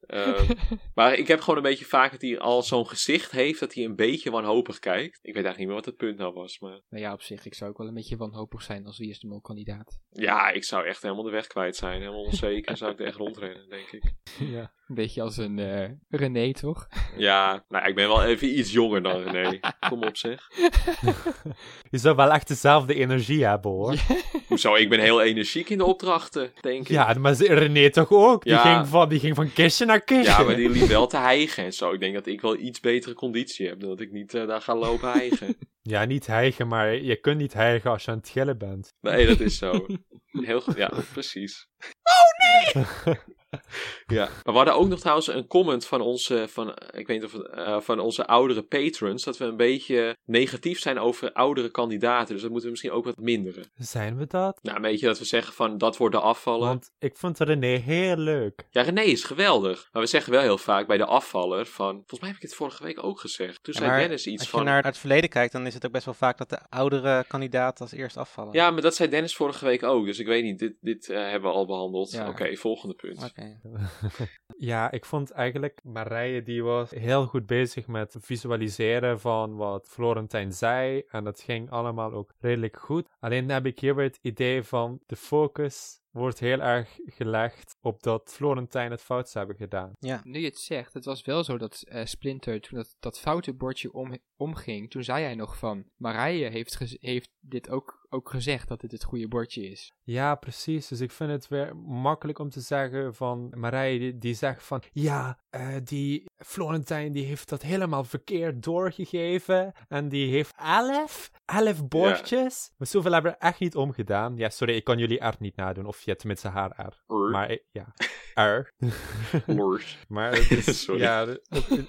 [0.09, 0.54] ehm,
[0.94, 3.84] maar ik heb gewoon een beetje vaak dat hij al zo'n gezicht heeft dat hij
[3.84, 5.18] een beetje wanhopig kijkt.
[5.22, 6.80] Ik weet eigenlijk niet meer wat het punt nou was, maar...
[6.88, 9.18] Nou ja, op zich, ik zou ook wel een beetje wanhopig zijn als wie is
[9.18, 9.98] de kandidaat.
[10.11, 12.00] Ja, ik zou echt helemaal de weg kwijt zijn.
[12.00, 14.02] Helemaal onzeker zou ik er echt rondrennen, denk ik.
[14.38, 14.72] Ja.
[14.89, 16.89] Een beetje als een eh, René, toch?
[17.16, 19.61] Ja, nou, ik ben wel even iets jonger dan René.
[19.89, 20.49] Kom op, zeg.
[21.91, 23.93] Je zou wel echt dezelfde energie hebben hoor.
[23.95, 24.01] Ja,
[24.49, 27.18] Hoezo, ik ben heel energiek in de opdrachten, denk ik.
[27.18, 28.43] maar ze- René toch ook?
[28.45, 28.74] Die, Ja.
[28.76, 30.32] ging van, die ging van kistje naar kistje.
[30.41, 31.93] Ja, maar die liep wel te hijgen en zo.
[31.93, 34.61] Ik denk dat ik wel iets betere conditie heb dan dat ik niet eh, daar
[34.62, 35.57] ga lopen hijgen.
[35.82, 38.89] Ja, niet hijgen, maar je kunt niet hijgen als je aan het gillen bent.
[39.01, 39.86] Nee, dat is zo.
[40.30, 41.68] Heel goed, ja, precies.
[42.03, 43.16] Oh nee!
[44.07, 47.24] ja, maar we hadden ook nog trouwens een comment van onze, van, ik weet niet
[47.24, 52.32] of eh, van onze oudere patrons, dat we een beetje negatief zijn over oudere kandidaten.
[52.32, 53.64] Dus dat moeten we misschien ook wat minderen.
[53.74, 54.59] Zijn we dat?
[54.62, 56.68] Nou, een beetje dat we zeggen van, dat wordt de afvaller.
[56.68, 58.66] Want ik vond René heel leuk.
[58.70, 59.88] Ja, René is geweldig.
[59.92, 62.55] Maar we zeggen wel heel vaak bij de afvaller van, volgens mij heb ik het
[62.55, 63.62] vorige week ook gezegd.
[63.62, 64.64] Toen Ja, zei Dennis iets Als je van...
[64.64, 67.84] naar het verleden kijkt, dan is het ook best wel vaak dat de oudere kandidaten
[67.84, 68.53] als eerst afvallen.
[68.53, 70.07] Ja, maar dat zei Dennis vorige week ook.
[70.07, 72.11] Dus ik weet niet, dit, dit eh, hebben we al behandeld.
[72.11, 72.28] Ja.
[72.28, 73.32] Oké, volgende punt.
[74.59, 80.53] Ja, ik vond eigenlijk Marije die was heel goed bezig met visualiseren van wat Florentijn
[80.53, 81.03] zei.
[81.09, 83.09] En dat ging allemaal ook redelijk goed.
[83.20, 88.02] Alleen heb ik hier weer het idee van de focus wordt heel erg gelegd op
[88.02, 89.92] dat Florentijn het fout zou hebben gedaan.
[90.24, 93.54] Nu je het zegt, het was wel zo dat eh, Splinter, toen dat, dat foute
[93.54, 98.68] bordje om, omging, toen zei hij nog van, Marije heeft, heeft dit ook, ook gezegd,
[98.68, 99.92] dat dit het goede bordje is.
[100.02, 100.88] Ja, precies.
[100.88, 104.82] Dus ik vind het weer makkelijk om te zeggen van Marije, die, die zegt van
[104.92, 109.72] ja, eh, die Florentijn die heeft dat helemaal verkeerd doorgegeven.
[109.88, 112.72] En die heeft elf, elf bordjes.
[112.76, 114.36] Maar zoveel hebben we er echt niet omgedaan.
[114.36, 115.86] Ja, sorry, ik kan jullie R niet nadoen.
[115.86, 117.12] Of ja, tenminste haar R.
[117.30, 117.94] Maar eh, ja,
[118.59, 118.72] R.
[120.09, 121.24] Maar het is, ja,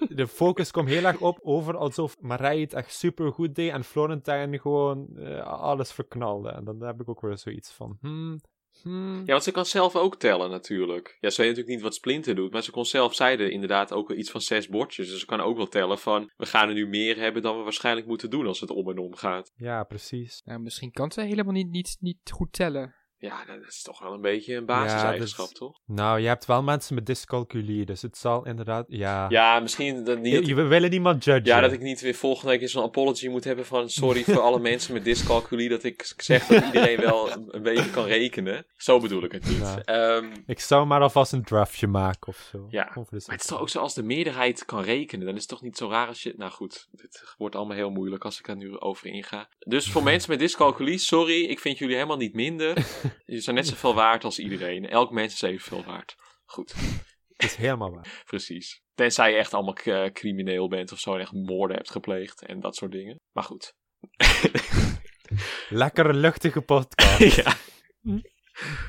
[0.10, 3.84] de, focus komt heel erg op over alsof Marije het echt super goed deed en
[3.84, 6.50] Florentijn gewoon eh, alles verknalde.
[6.50, 8.40] En dan heb ik ook weer zoiets van, hmm,
[8.82, 11.18] Hmm, Ja, want ze kan zelf ook tellen natuurlijk.
[11.20, 14.08] Ja, ze weet natuurlijk niet wat Splinter doet, maar ze kon zelf, zeiden inderdaad ook
[14.08, 15.10] wel iets van zes bordjes.
[15.10, 17.64] Dus ze kan ook wel tellen van, we gaan er nu meer hebben dan we
[17.64, 19.52] waarschijnlijk moeten doen als het om en om gaat.
[19.56, 20.42] ja, precies.
[20.46, 22.96] Nou, misschien kan ze helemaal niet, niet, niet goed tellen.
[23.22, 25.80] Ja, dat is toch wel een beetje een basiseigenschap, dus- toch?
[25.86, 28.86] Nou, je hebt wel mensen met dyscalculie, dus het zal inderdaad...
[28.88, 30.48] Ja, Ja, misschien dat niet...
[30.48, 31.46] Je- we willen niemand judgen.
[31.46, 34.40] Ja, dat ik niet weer volgende week eens een apology moet hebben van sorry voor
[34.40, 38.66] alle mensen met dyscalculie, dat ik zeg dat iedereen wel een, een beetje kan rekenen.
[38.78, 39.58] Zo bedoel ik het niet.
[39.60, 39.82] Ja.
[39.84, 42.68] Ehm, Ik zou maar alvast een draftje maken of zo.
[42.70, 45.50] Ja, maar het is toch ook zo als de meerderheid kan rekenen, dan is het
[45.50, 46.34] toch niet zo raar als je...
[46.38, 49.50] Nou goed, dit wordt allemaal heel moeilijk als ik er nu over inga.
[49.60, 52.86] Dus voor mensen met dyscalculie, sorry, ik vind jullie helemaal niet minder.
[53.26, 54.90] Jullie zijn net zoveel waard als iedereen.
[54.90, 56.16] Elk mens is evenveel waard.
[56.46, 56.74] Goed,
[57.28, 58.22] Het is helemaal waar.
[58.26, 58.82] precies.
[58.96, 62.60] Tenzij je echt allemaal k- crimineel bent of zo en echt moorden hebt gepleegd en
[62.60, 63.20] dat soort dingen.
[63.32, 63.74] Maar goed.
[65.70, 67.36] Lekkere luchtige podcast.
[67.36, 67.54] ja.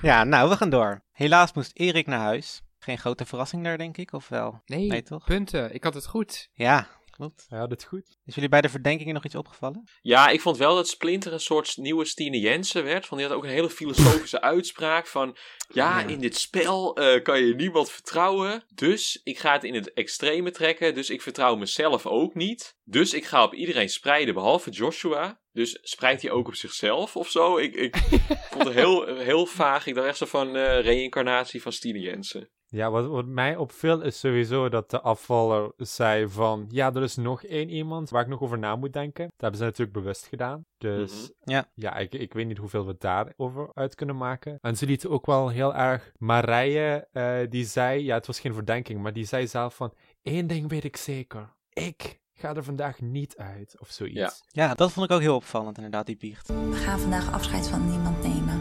[0.02, 1.04] Ja, nou, we gaan door.
[1.12, 2.62] Helaas moest Erik naar huis.
[2.78, 4.62] Geen grote verrassing daar, denk ik, of wel?
[4.64, 5.24] Nee, Nee, toch?
[5.24, 5.74] punten.
[5.74, 6.48] Ik had het goed.
[6.52, 6.88] Ja,
[7.20, 7.46] klopt.
[7.48, 8.18] Ja, dat is goed.
[8.24, 9.88] Is jullie bij de verdenkingen nog iets opgevallen?
[10.02, 13.08] Ja, ik vond wel dat Splinter een soort nieuwe Stine Jensen werd.
[13.08, 15.36] Want die had ook een hele filosofische uitspraak van...
[15.68, 18.64] Ja, in dit spel eh, kan je niemand vertrouwen.
[18.74, 20.94] Dus ik ga het in het extreme trekken.
[20.94, 22.76] Dus ik vertrouw mezelf ook niet.
[22.84, 25.40] Dus ik ga op iedereen spreiden, behalve Joshua.
[25.52, 27.58] Dus spreidt hij ook op zichzelf of zo?
[27.58, 27.96] Ik, ik
[28.52, 29.86] vond het heel, heel vaag.
[29.86, 32.50] Ik dacht echt zo van eh reïncarnatie van Stine Jensen.
[32.72, 36.66] Ja, wat, wat mij opviel is sowieso dat de afvaller zei van...
[36.68, 39.24] Ja, er is nog één iemand waar ik nog over na moet denken.
[39.24, 40.64] Dat hebben ze natuurlijk bewust gedaan.
[40.78, 41.50] Dus Mhm.
[41.52, 41.68] Ja.
[41.74, 44.58] ja, ik, ik weet niet hoeveel we daarover uit kunnen maken.
[44.60, 46.12] En ze lieten ook wel heel erg...
[46.18, 48.04] Marije, eh, die zei...
[48.04, 49.92] Ja, het was geen verdenking, maar die zei zelf van...
[50.22, 51.54] Eén ding weet ik zeker.
[51.72, 54.18] Ik ga er vandaag niet uit, of zoiets.
[54.50, 54.66] Ja.
[54.66, 56.48] Ja, dat vond ik ook heel opvallend, inderdaad, die biecht.
[56.48, 58.60] We gaan vandaag afscheid van niemand nemen.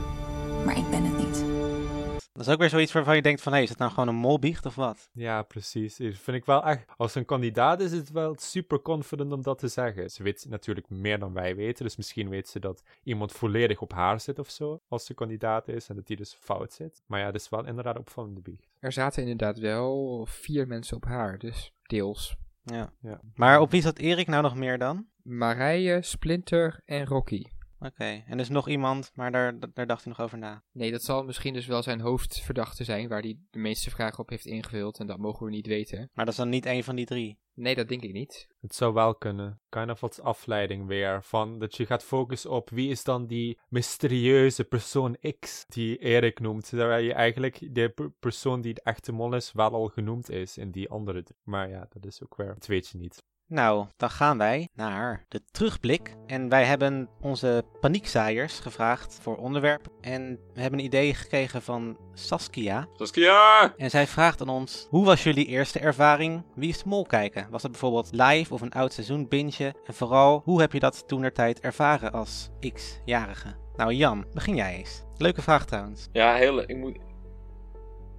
[0.65, 1.58] Maar ik ben het niet.
[2.31, 4.15] Dat is ook weer zoiets waarvan je denkt van, hé, is het nou gewoon een
[4.15, 5.09] molbiecht of wat?
[5.13, 5.97] Ja, precies.
[5.97, 6.91] Dat vind ik wel echt.
[6.97, 10.09] Als een kandidaat is het wel super confident om dat te zeggen.
[10.09, 11.85] Ze weet natuurlijk meer dan wij weten.
[11.85, 14.81] Dus misschien weet ze dat iemand volledig op haar zit of zo.
[14.87, 17.03] Als ze kandidaat is en dat die dus fout zit.
[17.05, 18.67] Maar ja, dat is wel inderdaad opvallende biecht.
[18.79, 22.35] Er zaten inderdaad wel vier mensen op haar, dus deels.
[22.63, 22.93] Ja.
[23.01, 23.21] Ja.
[23.35, 25.07] Maar op wie zat Erik nou nog meer dan?
[25.21, 27.43] Marije, Splinter en Rocky.
[27.79, 30.63] Oké, en dus nog iemand, maar daar, daar dacht hij nog over na.
[30.71, 34.29] Nee, dat zal misschien dus wel zijn hoofdverdachte zijn, waar hij de meeste vragen op
[34.29, 34.99] heeft ingevuld.
[34.99, 36.09] En dat mogen we niet weten.
[36.13, 37.39] Maar dat is dan niet een van die drie.
[37.53, 38.47] Nee, dat denk ik niet.
[38.59, 39.61] Het zou wel kunnen.
[39.69, 41.23] Kind of wat afleiding weer.
[41.23, 46.39] Van dat je gaat focussen op wie is dan die mysterieuze persoon X die Erik
[46.39, 46.69] noemt.
[46.69, 50.57] Terwijl je eigenlijk de per- persoon die de echte mol is wel al genoemd is
[50.57, 51.25] in die andere.
[51.43, 52.53] Maar ja, dat is ook weer.
[52.53, 53.23] Dat weet je niet.
[53.49, 56.15] Nou, dan gaan wij naar de terugblik.
[56.27, 59.87] En wij hebben onze paniekzaaiers gevraagd voor onderwerp.
[60.01, 62.87] En we hebben een idee gekregen van Saskia.
[62.93, 63.73] Saskia!
[63.77, 67.47] En zij vraagt aan ons, hoe was jullie eerste ervaring Wie is de Mol kijken?
[67.49, 69.73] Was het bijvoorbeeld live of een oud seizoen bintje?
[69.85, 73.55] En vooral, hoe heb je dat toen der tijd ervaren als X-jarige?
[73.75, 75.03] Nou Jan, begin jij eens.
[75.17, 76.07] Leuke vraag trouwens.
[76.11, 76.59] Ja, heel...
[76.61, 76.97] Ik moet...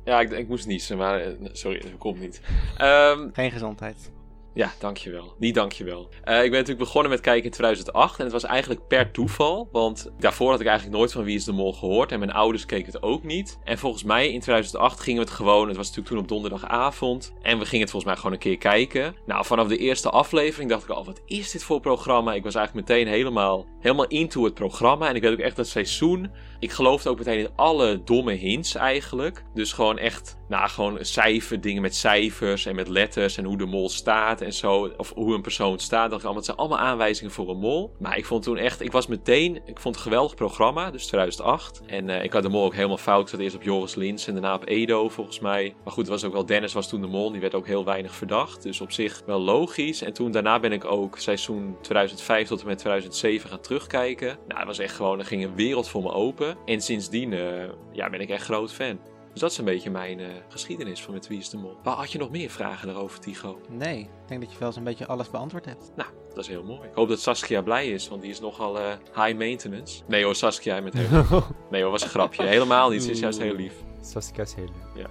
[0.05, 1.21] Ja, ik, ik moest niezen, maar...
[1.21, 2.41] eh, Sorry, dat komt niet.
[2.77, 4.13] Ehm, Geen gezondheid.
[4.55, 5.35] Ja, dankjewel.
[5.39, 6.09] Niet dankjewel.
[6.23, 9.69] Eh ik ben natuurlijk begonnen met kijken in 2008 en het was eigenlijk per toeval,
[9.73, 12.67] want daarvoor had ik eigenlijk nooit van Wie is de Mol gehoord en mijn ouders
[12.67, 13.59] keken het ook niet.
[13.65, 17.35] En volgens mij in 2008 gingen we het gewoon, het was natuurlijk toen op donderdagavond,
[17.43, 19.17] en we gingen het volgens mij gewoon een keer kijken.
[19.27, 22.35] Nou, vanaf de eerste aflevering dacht ik al, wat is dit voor programma?
[22.35, 25.69] Ik was eigenlijk meteen helemaal, helemaal into het programma en ik weet ook echt dat
[25.69, 26.31] seizoen,
[26.61, 29.45] ik geloofde ook meteen in alle domme hints eigenlijk.
[29.55, 33.67] Dus gewoon echt, nou gewoon cijfer, dingen met cijfers en met letters en hoe de
[33.67, 34.93] mol staat en zo.
[34.97, 36.11] Of hoe een persoon staat.
[36.11, 37.93] Dat, het zijn allemaal aanwijzingen voor een mol.
[37.99, 40.91] Maar ik vond toen echt, ik was meteen, ik vond het een geweldig programma.
[40.91, 41.83] Dus 2008.
[41.87, 43.31] En eh, ik had de mol ook helemaal fout.
[43.31, 45.75] Zat eerst op Joris Lins en daarna op Edo volgens mij.
[45.85, 47.31] Maar goed, het was ook wel, Dennis was toen de mol.
[47.31, 48.63] Die werd ook heel weinig verdacht.
[48.63, 50.03] Dus op zich wel logisch.
[50.03, 54.39] En toen daarna ben ik ook seizoen 2005 tot en met 2007 gaan terugkijken.
[54.47, 56.50] Nou, het was echt gewoon, er ging een wereld voor me open.
[56.65, 58.99] En sindsdien eh, ja, ben ik echt groot fan.
[59.33, 61.77] Dus dat is een beetje mijn eh, geschiedenis van met Wie is de Mol.
[61.85, 63.61] Maar had je nog meer vragen daarover, Tigo?
[63.69, 65.93] Nee, ik denk dat je wel zo'n beetje alles beantwoord hebt.
[65.97, 66.89] Nou, dat is heel mooi.
[66.89, 70.03] Ik hoop dat Saskia blij is, want die is nogal eh, high maintenance.
[70.07, 71.43] Nee hoor, Saskia, bent heel...
[71.71, 72.43] Nee hoor, was een grapje.
[72.43, 73.75] Helemaal niet, ze is juist heel lief.
[74.01, 75.07] Saskia is heel leuk.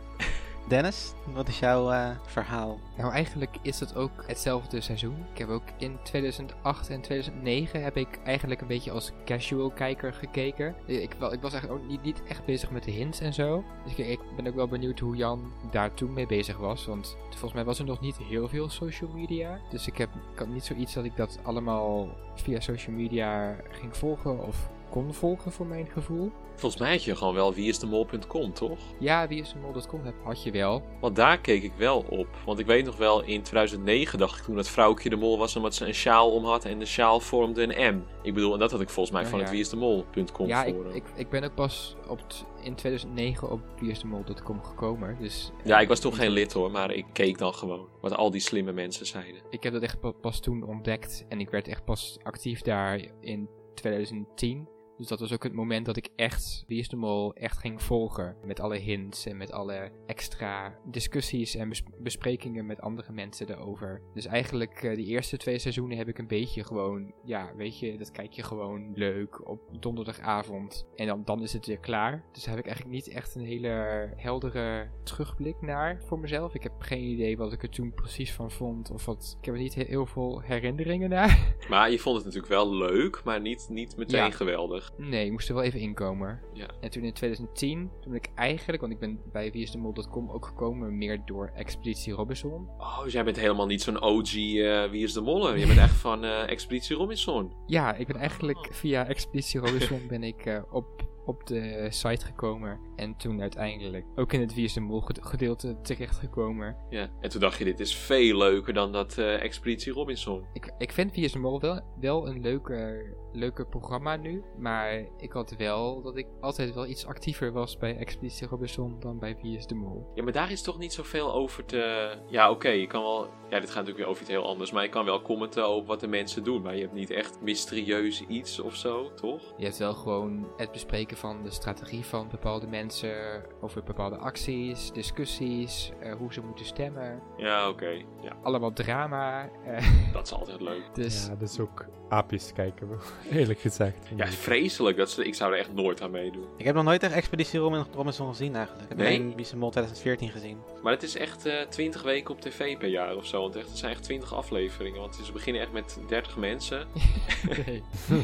[0.70, 2.80] Dennis, wat is jouw eh, verhaal?
[2.97, 5.26] Nou, eigenlijk is het ook hetzelfde seizoen.
[5.32, 10.13] Ik heb ook in 2008 en 2009 heb ik eigenlijk een beetje als casual kijker
[10.13, 10.76] gekeken.
[10.86, 13.63] Ik, wel, ik was eigenlijk ook niet, niet echt bezig met de hints en zo.
[13.84, 16.86] Dus ik, ik ben ook wel benieuwd hoe Jan daar toen mee bezig was.
[16.86, 19.59] Want volgens mij was er nog niet heel veel social media.
[19.70, 23.97] Dus ik heb ik had niet zoiets dat ik dat allemaal via social media ging
[23.97, 26.31] volgen of kon volgen voor mijn gevoel.
[26.55, 28.79] Volgens mij had je gewoon wel wieisdemol.com, toch?
[28.99, 30.83] Ja, wie is de mol.com had je wel.
[31.01, 32.27] Want daar keek ik wel op.
[32.45, 35.55] Want ik weet nog wel, in 2009 dacht ik toen dat vrouwtje de mol was
[35.55, 38.03] omdat ze een sjaal om had en de sjaal vormde een M.
[38.21, 39.43] Ik bedoel, en dat had ik volgens mij van ja.
[39.45, 42.19] het wieisdemol.com ja, ik, ik, ik ben ook pas op
[42.63, 45.17] in 2009 op wieisdemol.com gekomen.
[45.19, 48.31] Dus Ja, ik was toen geen lid hoor, maar ik keek dan gewoon wat al
[48.31, 49.41] die slimme mensen zeiden.
[49.49, 51.25] ik heb dat echt pa- pas toen ontdekt.
[51.29, 54.67] En ik werd echt pas actief daar in 2010.
[55.00, 57.82] Dus dat was ook het moment dat ik echt Wie is de Mol echt ging
[57.82, 58.36] volgen.
[58.45, 64.02] Met alle hints en met alle extra discussies en bes- besprekingen met andere mensen erover.
[64.14, 67.14] Dus eigenlijk eh, die eerste twee seizoenen heb ik een beetje gewoon...
[67.24, 70.86] Ja, weet je, dat kijk je gewoon leuk op donderdagavond.
[70.95, 72.24] En dan, dan is het weer klaar.
[72.32, 73.68] Dus daar heb ik eigenlijk niet echt een hele
[74.16, 76.54] heldere terugblik naar voor mezelf.
[76.56, 78.91] Ik heb geen idee wat ik er toen precies van vond.
[78.91, 81.56] Of wat, ik heb er niet he- heel veel herinneringen naar.
[81.70, 84.30] Maar je vond het natuurlijk wel leuk, maar niet, niet meteen Ja.
[84.32, 84.88] geweldig.
[84.97, 86.39] Nee, ik moest er wel even inkomen.
[86.53, 86.67] Ja.
[86.81, 90.97] En toen in 2010, toen ben ik eigenlijk, want ik ben bij wieisdemol.com ook gekomen
[90.97, 92.67] meer door Expeditie Robinson.
[92.77, 95.57] Oh, dus jij bent helemaal niet zo'n OG eh, Wie is de Molle?
[95.59, 97.51] Je bent echt van eh, Expeditie Robinson.
[97.65, 102.79] Ja, ik ben eigenlijk via Expeditie Robinson ben ik eh, op, op de site gekomen.
[102.95, 106.75] En toen uiteindelijk ook in het Wie is de Mol ged- gedeelte terechtgekomen.
[106.89, 107.09] Ja.
[107.21, 110.45] En toen dacht je, dit is veel leuker dan dat eh, Expeditie Robinson.
[110.53, 114.43] Ik, ik vind Wie is de Mol wel, wel een leuker, leuker programma nu.
[114.57, 119.19] Maar ik had wel dat ik altijd wel iets actiever was bij Expeditie Robinson dan
[119.19, 120.11] bij Wie is de Mol.
[120.15, 122.13] Ja, maar daar is toch niet zoveel over te...
[122.27, 123.27] Ja, oké, je kan wel...
[123.49, 124.71] Ja, dit gaat natuurlijk weer over iets heel anders.
[124.71, 126.61] Maar je kan wel commenten over wat de mensen doen.
[126.61, 129.53] Maar je hebt niet echt mysterieus iets of zo, toch?
[129.57, 134.91] Je hebt wel gewoon het bespreken van de strategie van bepaalde mensen, over bepaalde acties,
[134.91, 137.21] discussies, eh, hoe ze moeten stemmen.
[137.38, 137.89] Ja, oké.
[138.21, 139.49] Ja, Allemaal drama.
[139.65, 140.89] eh, dat is altijd leuk.
[140.93, 142.88] dus Ja, dus ook aapjes kijken,
[143.32, 143.97] eerlijk gezegd.
[144.15, 144.97] Ja, vreselijk.
[144.97, 146.45] Dat ze, ik zou er echt nooit aan meedoen.
[146.57, 148.84] Ik heb nog nooit echt Expeditie Robin- Robinson gezien eigenlijk.
[148.84, 149.20] Ik heb Nee?
[149.55, 150.57] Mol 2014 gezien.
[150.84, 153.41] Maar het is echt eh 20 weken op tv per jaar of zo.
[153.41, 154.99] Want echt, het zijn echt 20 afleveringen.
[154.99, 156.88] Want ze beginnen echt met 30 mensen.
[157.65, 157.84] nee.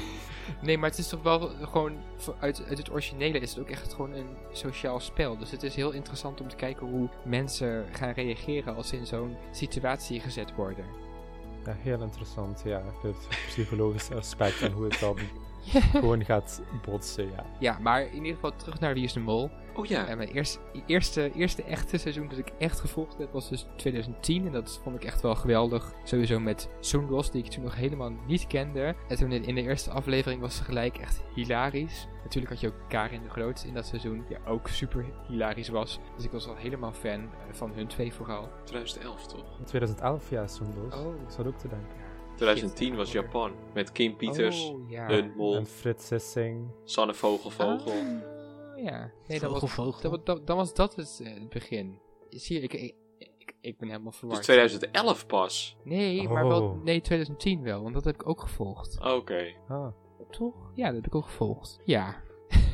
[0.62, 1.98] nee, maar het is toch wel gewoon,
[2.40, 5.38] uit, uit het originele is het ook echt gewoon een sociaal spel.
[5.38, 9.06] Dus het is heel interessant om te kijken hoe mensen gaan reageren als ze in
[9.06, 10.86] zo'n situatie gezet worden.
[11.66, 12.82] Ja, heel interessant, ja.
[13.02, 15.18] Het psychologische aspect en hoe het dan
[15.92, 17.46] gewoon gaat botsen, ja.
[17.60, 19.50] Ja, maar in ieder geval terug naar Wie is de Mol.
[19.76, 20.08] Oh ja.
[20.08, 24.46] En mijn eerste, eerste, eerste echte seizoen dat ik echt gevolgd heb was dus 2010.
[24.46, 25.94] En dat vond ik echt wel geweldig.
[26.04, 28.96] Sowieso met Soondos, die ik toen nog helemaal niet kende.
[29.08, 32.08] En toen in, de eerste aflevering was ze gelijk echt hilarisch.
[32.24, 36.00] Natuurlijk had je ook Karin de Groot in dat seizoen, die ook super hilarisch was.
[36.16, 38.50] Dus ik was al helemaal fan van hun twee vooral.
[38.64, 39.60] 2011 toch?
[39.60, 40.96] In 2011, ja, Sundos.
[40.96, 41.22] Oh.
[41.22, 42.04] Ik zat ook te denken.
[42.36, 43.52] 2010 was Japan.
[43.74, 45.10] Met Kim Pieters, Oh, ja.
[45.10, 46.72] Een Mol, En Frits Sissing.
[46.84, 47.94] Sanne Vogel Vogel.
[48.76, 49.12] Oh, ja.
[49.28, 52.00] Nee, dat was, Vogel, dat, dat- dan was dat het, eh, het begin.
[52.30, 54.44] Zie je, ik, ik, ik, ik ben helemaal Dus verward.
[54.44, 55.78] 2011 pas.
[55.84, 56.84] Nee, maar wel, Oh.
[56.84, 59.00] nee, 2010 wel, want dat heb ik ook gevolgd.
[59.02, 59.54] Oké.
[59.68, 59.88] Ah.
[60.30, 60.72] Toch?
[60.76, 61.80] Ja, dat heb ik ook gevolgd.
[61.86, 62.24] Ja.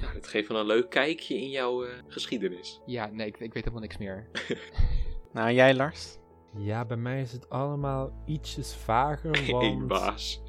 [0.01, 2.81] Nou, dat geeft wel een leuk kijkje in jouw eh, geschiedenis.
[2.85, 4.29] Ja, nee, ik, ik weet helemaal niks meer.
[5.33, 6.17] Nou, en jij Lars?
[6.57, 9.63] Ja, bij mij is het allemaal ietsjes vager, want...
[9.63, 10.41] Eén baas.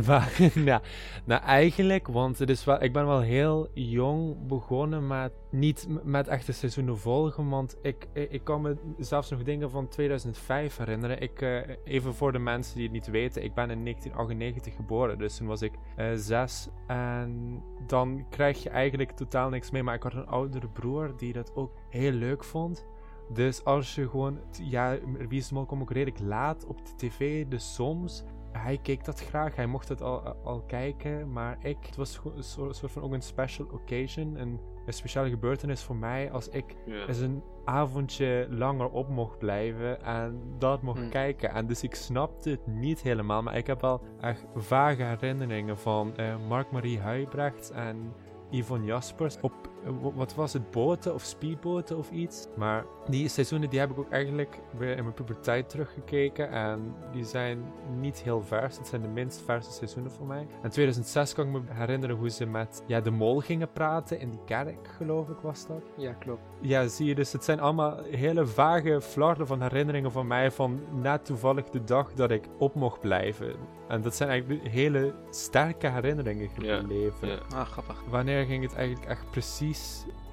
[0.00, 0.80] Vager, ja.
[1.24, 6.52] Nou, eigenlijk, want het is ik ben wel heel jong begonnen met niet met echte
[6.52, 11.20] seizoenen volgen, want ik, ik, kan me zelfs nog dingen van 2005 herinneren.
[11.20, 15.18] Ik, eh, even voor de mensen die het niet weten, ik ben in 1998 geboren,
[15.18, 19.94] dus toen was ik eh, zes en dan krijg je eigenlijk totaal niks mee, maar
[19.94, 22.86] ik had een oudere broer die dat ook heel leuk vond.
[23.32, 24.98] Dus als je gewoon, ja,
[25.28, 29.20] Wie is Mol kwam ook redelijk laat op de tv, dus soms hij keek dat
[29.20, 33.12] graag, hij mocht het al, al kijken, maar ik, het was een soort, van ook
[33.12, 37.06] een special occasion, een, een speciale gebeurtenis voor mij als ik Ja.
[37.06, 41.08] eens een avondje langer op mocht blijven en dat mocht Hmm.
[41.10, 41.50] kijken.
[41.50, 46.16] En dus ik snapte het niet helemaal, maar ik heb wel echt vage herinneringen van
[46.16, 48.12] eh, Mark-Marie Huibrecht en
[48.50, 49.71] Yvonne Jaspers op, eh,
[50.14, 52.46] wat was het, boten of speedboten of iets.
[52.56, 57.24] Maar die seizoenen die heb ik ook eigenlijk weer in mijn puberteit teruggekeken en die
[57.24, 58.76] zijn niet heel vers.
[58.78, 60.46] Het zijn de minst verse seizoenen voor mij.
[60.62, 64.30] En 2006 kan ik me herinneren hoe ze met ja, de mol gingen praten in
[64.30, 65.82] die kerk, geloof ik was dat.
[65.96, 66.42] Ja, klopt.
[66.60, 70.80] Ja, zie je, dus het zijn allemaal hele vage flarden van herinneringen van mij van
[71.00, 73.54] net toevallig de dag dat ik op mocht blijven.
[73.88, 77.28] En dat zijn eigenlijk hele sterke herinneringen Ja, gebleven.
[77.28, 77.38] ja.
[77.54, 78.02] Ah, grappig.
[78.08, 79.71] Wanneer ging het eigenlijk echt precies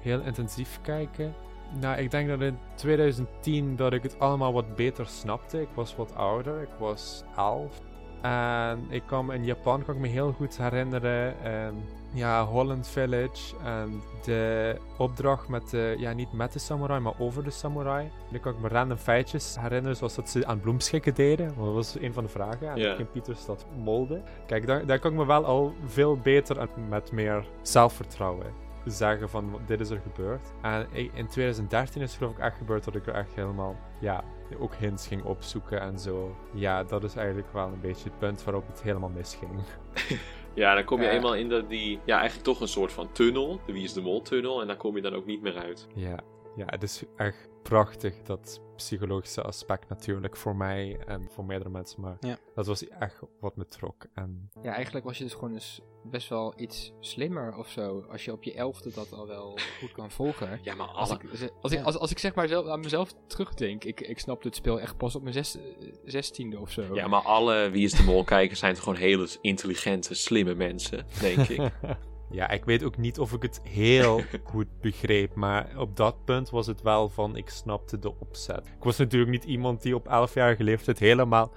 [0.00, 1.34] heel intensief kijken?
[1.78, 5.60] Nou, ik denk dat in 2010 dat ik het allemaal wat beter snapte.
[5.60, 7.80] Ik was wat ouder, ik was 11.
[8.22, 11.44] En ik me in Japan kan ik me heel goed herinneren.
[11.44, 11.74] ehm,
[12.12, 13.56] ja, Holland Village.
[13.64, 18.10] En de opdracht met de, ja, niet met de samurai, maar over de samurai.
[18.30, 21.46] Nu kan ik me random feitjes herinneren, zoals dat ze aan bloemschikken deden.
[21.46, 22.68] Want dat was een van de vragen.
[22.68, 24.22] En ook in Pieterstad molde.
[24.46, 29.28] Kijk, daar, daar kan ik me wel al veel beter en met meer zelfvertrouwen zeggen
[29.28, 30.52] van dit is er gebeurd.
[30.62, 34.24] En in 2013 is het geloof ik echt gebeurd dat ik er echt helemaal, ja,
[34.58, 36.36] ook hints ging opzoeken en zo.
[36.54, 39.50] Ja, dat is eigenlijk wel een beetje het punt waarop het helemaal misging.
[40.54, 41.10] Ja, dan kom je Ja.
[41.12, 43.60] eenmaal in de, die, ja, eigenlijk toch een soort van tunnel.
[43.66, 44.60] De Wie is de Mol tunnel.
[44.60, 45.86] En daar kom je dan ook niet meer uit.
[45.94, 46.18] Ja,
[46.56, 52.00] ja, het is echt prachtig, dat psychologische aspect natuurlijk voor mij en voor meerdere mensen.
[52.00, 52.36] Maar Ja.
[52.54, 54.04] dat was echt wat me trok.
[54.14, 58.04] En Ja, eigenlijk was je dus gewoon eens best wel iets slimmer of zo.
[58.10, 60.60] Als je op je elfde dat al wel goed kan volgen.
[60.62, 61.22] Ja, maar Als ik,
[61.60, 61.84] als, ik, Ja.
[61.84, 64.96] als, als ik zeg maar zelf, aan mezelf terugdenk, ik, ik snap het spel echt
[64.96, 65.56] pas op mijn zes,
[66.04, 66.94] zestiende of zo.
[66.94, 71.06] Ja, maar alle Wie is de Mol kijkers zijn toch gewoon hele intelligente, slimme mensen,
[71.20, 71.70] denk ik.
[72.30, 76.50] ja, ik weet ook niet of ik het heel goed begreep, maar op dat punt
[76.50, 78.66] was het wel van ik snapte de opzet.
[78.66, 81.52] Ik was natuurlijk niet iemand die op 11-jarige leeftijd helemaal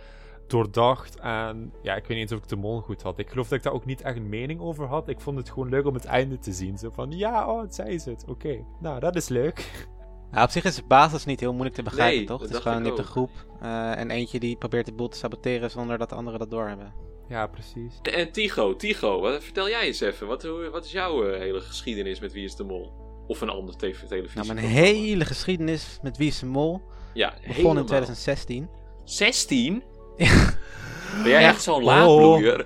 [0.53, 3.19] doordacht en ja, ik weet niet eens of ik de mol goed had.
[3.19, 5.07] Ik geloof dat ik daar ook niet echt een mening over had.
[5.09, 6.77] Ik vond het gewoon leuk om het einde te zien.
[6.77, 8.25] Zo van, ja, oh, het zei ze het.
[8.27, 9.87] Oké, nou, dat is leuk.
[10.31, 12.41] Ja, op zich is de basis niet heel moeilijk te begrijpen, Nee, toch?
[12.41, 13.05] Het is gewoon, een ook.
[13.05, 13.29] groep
[13.61, 16.93] eh, en eentje die probeert de boel te saboteren zonder dat de anderen dat doorhebben.
[17.29, 17.99] Ja, precies.
[18.01, 20.27] En Tigo, Tigo, wat, vertel jij eens even.
[20.27, 22.91] Wat, wat is jouw eh, hele geschiedenis met Wie is de Mol?
[23.27, 24.41] Of een ander tv televisie?
[24.41, 26.81] Nou, mijn hele geschiedenis met Wie is de Mol
[27.13, 27.83] Ja, begon in helemaal.
[27.83, 28.69] 2016.
[29.03, 29.83] 16?
[30.17, 31.47] Ben jij Ja.
[31.49, 31.83] echt zo'n Oh.
[31.83, 32.65] laadbloeier?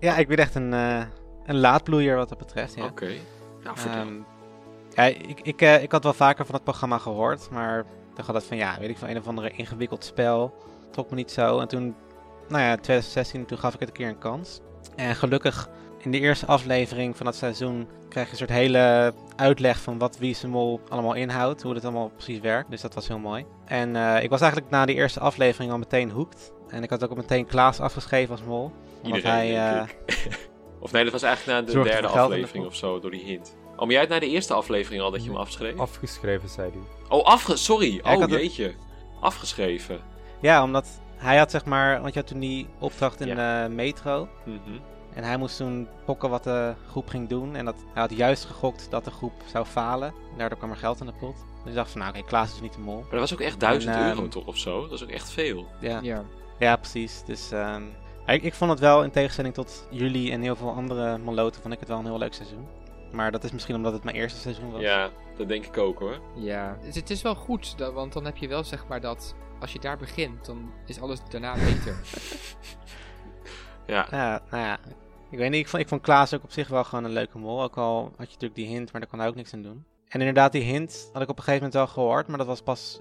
[0.00, 1.02] Ja, ik ben echt een, eh,
[1.44, 2.84] een laadbloeier wat dat betreft, ja.
[2.84, 3.08] Oké.
[3.62, 3.76] Nou.
[3.86, 4.12] Ehm,
[4.94, 8.28] ja, ik, ik, eh, ik had wel vaker van het programma gehoord, maar ik dacht
[8.28, 10.54] altijd van ja, weet ik van een of andere ingewikkeld spel.
[10.90, 11.58] Trok me niet zo.
[11.60, 11.94] En toen,
[12.48, 14.60] nou ja, 2016, toen gaf ik het een keer een kans.
[14.96, 15.68] En gelukkig
[16.00, 20.18] in de eerste aflevering van dat seizoen krijg je een soort hele uitleg van wat
[20.18, 22.70] Wie de Mol allemaal inhoudt, hoe het allemaal precies werkt.
[22.70, 23.44] Dus dat was heel mooi.
[23.64, 26.52] En eh, ik was eigenlijk na die eerste aflevering al meteen hooked.
[26.68, 28.72] En ik had ook meteen Klaas afgeschreven als mol.
[29.02, 30.38] Omdat Iedereen, hij, ik.
[30.80, 32.72] of nee, dat was eigenlijk na de derde de aflevering pot.
[32.72, 33.56] of zo, door die hint.
[33.72, 35.78] Oh, maar jij had na de eerste aflevering al dat je hem afschreef?
[35.78, 36.80] Afgeschreven, zei hij.
[37.18, 37.56] Oh, afge...
[37.56, 37.96] Sorry.
[37.96, 38.74] ik oh, het- jeetje.
[39.20, 40.00] Afgeschreven.
[40.40, 40.86] Ja, omdat
[41.16, 44.28] hij had zeg maar, want je had toen die opdracht in de metro.
[44.44, 44.78] Mhm.
[45.14, 47.56] En hij moest toen pokken wat de groep ging doen.
[47.56, 50.14] En dat, hij had juist gegokt dat de groep zou falen.
[50.36, 51.36] Daardoor kwam er geld in de pot.
[51.36, 53.00] Dus ik dacht van, nou oké, Klaas is niet de mol.
[53.00, 54.80] Maar dat was ook echt 1000 En, ehm, euro toch of zo?
[54.82, 55.66] Dat is ook echt veel.
[55.80, 56.24] Ja, Ja.
[56.58, 57.22] ja precies.
[57.24, 57.82] Dus ehm,
[58.26, 61.74] ik, ik vond het wel, in tegenstelling tot jullie en heel veel andere moloten, vond
[61.74, 62.66] ik het wel een heel leuk seizoen.
[63.12, 64.80] Maar dat is misschien omdat het mijn eerste seizoen was.
[64.80, 66.18] Ja, dat denk ik ook hoor.
[66.34, 69.72] Ja, het, het is wel goed, want dan heb je wel zeg maar dat als
[69.72, 71.96] je daar begint, dan is alles daarna beter.
[73.86, 74.06] Ja.
[74.10, 74.78] Ja, nou ja.
[75.30, 77.38] Ik weet niet, ik vond, ik vond Klaas ook op zich wel gewoon een leuke
[77.38, 77.62] mol.
[77.62, 79.84] Ook al had je natuurlijk die hint, maar daar kon hij ook niks aan doen.
[80.08, 82.62] En inderdaad, die hint had ik op een gegeven moment wel gehoord, maar dat was
[82.62, 83.00] pas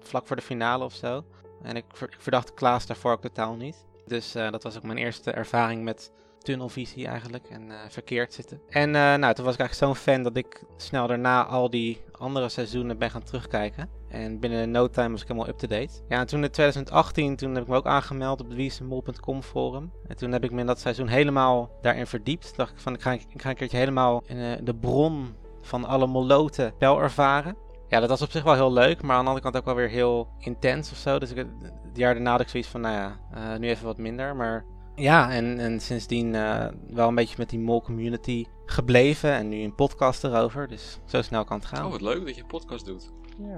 [0.00, 1.24] vlak voor de finale of zo.
[1.62, 1.84] En ik
[2.18, 3.86] verdacht Klaas daarvoor ook totaal niet.
[4.06, 8.60] Dus eh, dat was ook mijn eerste ervaring met tunnelvisie eigenlijk en eh, verkeerd zitten.
[8.68, 12.00] En eh, nou, toen was ik eigenlijk zo'n fan dat ik snel daarna al die
[12.12, 13.88] andere seizoenen ben gaan terugkijken.
[14.10, 16.02] En binnen no time was ik helemaal up-to-date.
[16.08, 19.92] Ja, en toen in 2018, toen heb ik me ook aangemeld op het wiesemol.com forum.
[20.06, 22.56] En toen heb ik me in dat seizoen helemaal daarin verdiept.
[22.56, 25.84] dacht ik van, ik ga, ik ga een keertje helemaal in eh, de bron van
[25.84, 27.56] alle moloten wel ervaren.
[27.88, 29.74] Ja, dat was op zich wel heel leuk, maar aan de andere kant ook wel
[29.74, 31.18] weer heel intens of zo.
[31.18, 33.98] Dus ik, het jaar daarna had ik zoiets van, nou ja, eh, nu even wat
[33.98, 34.36] minder.
[34.36, 39.32] Maar ja, en, en sindsdien eh, wel een beetje met die mol community gebleven.
[39.32, 41.84] En nu een podcast erover, dus zo snel kan het gaan.
[41.84, 43.12] Oh, wat leuk dat je een podcast doet.
[43.40, 43.56] Ja.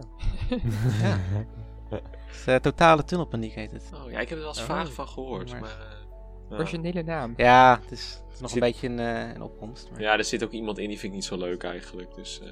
[1.02, 1.18] Ja.
[2.28, 3.90] Dus, eh, totale tunnelpaniek heet het.
[3.94, 4.66] Oh ja, ik heb er wel eens Oh.
[4.66, 5.50] vaag van gehoord.
[5.50, 5.70] Maar- Maar,
[6.50, 6.58] eh.
[6.58, 7.34] Originele naam.
[7.36, 9.90] Ja, het is, het is nog Zit- een beetje in, eh, in opkomst.
[9.90, 10.00] Maar...
[10.00, 12.14] Ja, er zit ook iemand in die vind ik niet zo leuk eigenlijk.
[12.14, 12.48] Dus eh,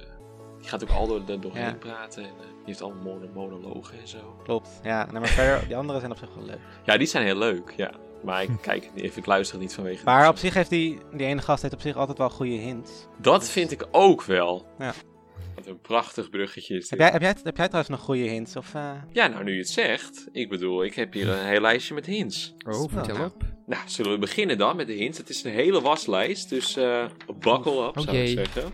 [0.59, 1.73] die gaat ook al door, er doorheen Ja.
[1.75, 2.23] praten.
[2.23, 4.37] En eh, die heeft allemaal mono- monologen en zo.
[4.43, 4.81] Klopt.
[4.83, 6.61] Ja, nou, maar verder, die andere zijn op zich wel leuk.
[6.85, 7.91] Ja, die zijn heel leuk, ja.
[8.25, 11.43] Maar ik kijk even, ik luister niet vanwege Maar op zich heeft die, die ene
[11.43, 13.07] gast heeft op zich altijd wel goede hints.
[13.19, 14.67] Dat vind ik ook wel.
[14.79, 14.93] Ja.
[15.61, 16.91] Wat een prachtig bruggetje is dit.
[16.91, 18.57] Heb jij, heb, jij, heb jij trouwens nog goede hints?
[18.57, 20.29] Of, eh, Ja, nou nu je het zegt.
[20.33, 22.55] Ik bedoel, ik heb hier een heel lijstje met hints.
[22.67, 23.27] Oh, vertel nou.
[23.27, 23.43] op.
[23.67, 25.19] Nou, zullen we beginnen dan met de hints?
[25.19, 27.05] Het is een hele waslijst, dus eh
[27.39, 28.73] buckle up, Oh zou ik zeggen.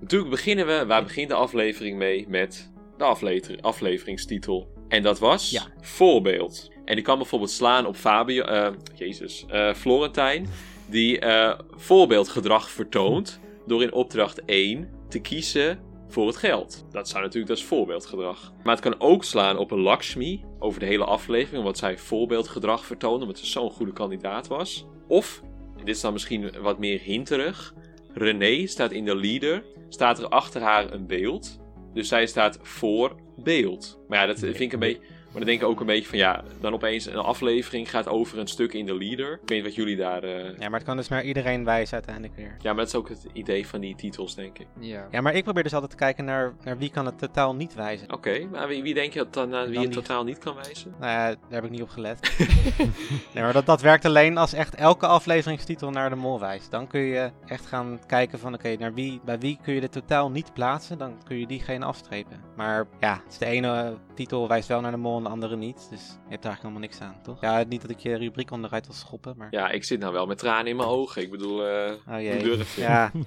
[0.00, 2.28] Natuurlijk beginnen we, waar begint de aflevering mee?
[2.28, 4.68] Met de aflever- afleveringstitel.
[4.88, 5.66] En dat was Ja.
[5.80, 6.70] Voorbeeld.
[6.84, 10.48] En die kan bijvoorbeeld slaan op Fabio, eh, jezus, eh, Florentijn,
[10.86, 15.78] die eh, voorbeeldgedrag vertoont door in opdracht 1 te kiezen
[16.08, 16.86] voor het geld.
[16.90, 18.52] Dat zou natuurlijk, dat is voorbeeldgedrag.
[18.62, 22.86] Maar het kan ook slaan op een Lakshmi over de hele aflevering, omdat zij voorbeeldgedrag
[22.86, 24.86] vertoonde, omdat ze zo'n goede kandidaat was.
[25.08, 25.42] Of,
[25.78, 27.74] en dit is dan misschien wat meer hinterig,
[28.12, 31.60] René staat in de leader, staat er achter haar een beeld.
[31.94, 34.00] Dus zij staat voor beeld.
[34.08, 35.00] Maar ja, dat vind ik een beetje.
[35.34, 38.38] Maar dan denk ik ook een beetje van ja, dan opeens een aflevering gaat over
[38.38, 39.32] een stuk in de leader.
[39.32, 40.22] Ik weet niet wat jullie daar.
[40.22, 42.56] eh, Ja, maar het kan dus maar iedereen wijzen uiteindelijk weer.
[42.58, 44.66] Ja, maar dat is ook het idee van die titels, denk ik.
[44.78, 45.06] Ja.
[45.10, 47.74] Ja, maar ik probeer dus altijd te kijken naar, naar wie kan het totaal niet
[47.74, 48.12] wijzen.
[48.12, 50.04] Oké, maar wie, wie denk je dat dan, aan wie Dan het niet.
[50.04, 50.94] totaal niet kan wijzen?
[51.00, 52.34] Nou ja, daar heb ik niet op gelet.
[53.34, 56.70] nee, maar dat, dat werkt alleen als echt elke afleveringstitel naar de mol wijst.
[56.70, 59.92] Dan kun je echt gaan kijken van, oké, naar wie, bij wie kun je dit
[59.92, 60.98] totaal niet plaatsen.
[60.98, 62.40] Dan kun je diegene afstrepen.
[62.56, 65.86] Maar ja, dus de ene titel wijst wel naar de mol de andere niet.
[65.90, 67.40] Dus je hebt daar eigenlijk helemaal niks aan, toch?
[67.40, 69.48] Ja, niet dat ik je rubriek onderuit wil schoppen, maar...
[69.50, 71.22] Ja, ik zit nou wel met tranen in mijn ogen.
[71.22, 72.42] Ik bedoel, eh Oh hoe jee.
[72.42, 72.80] durf je?
[72.82, 73.10] Ja.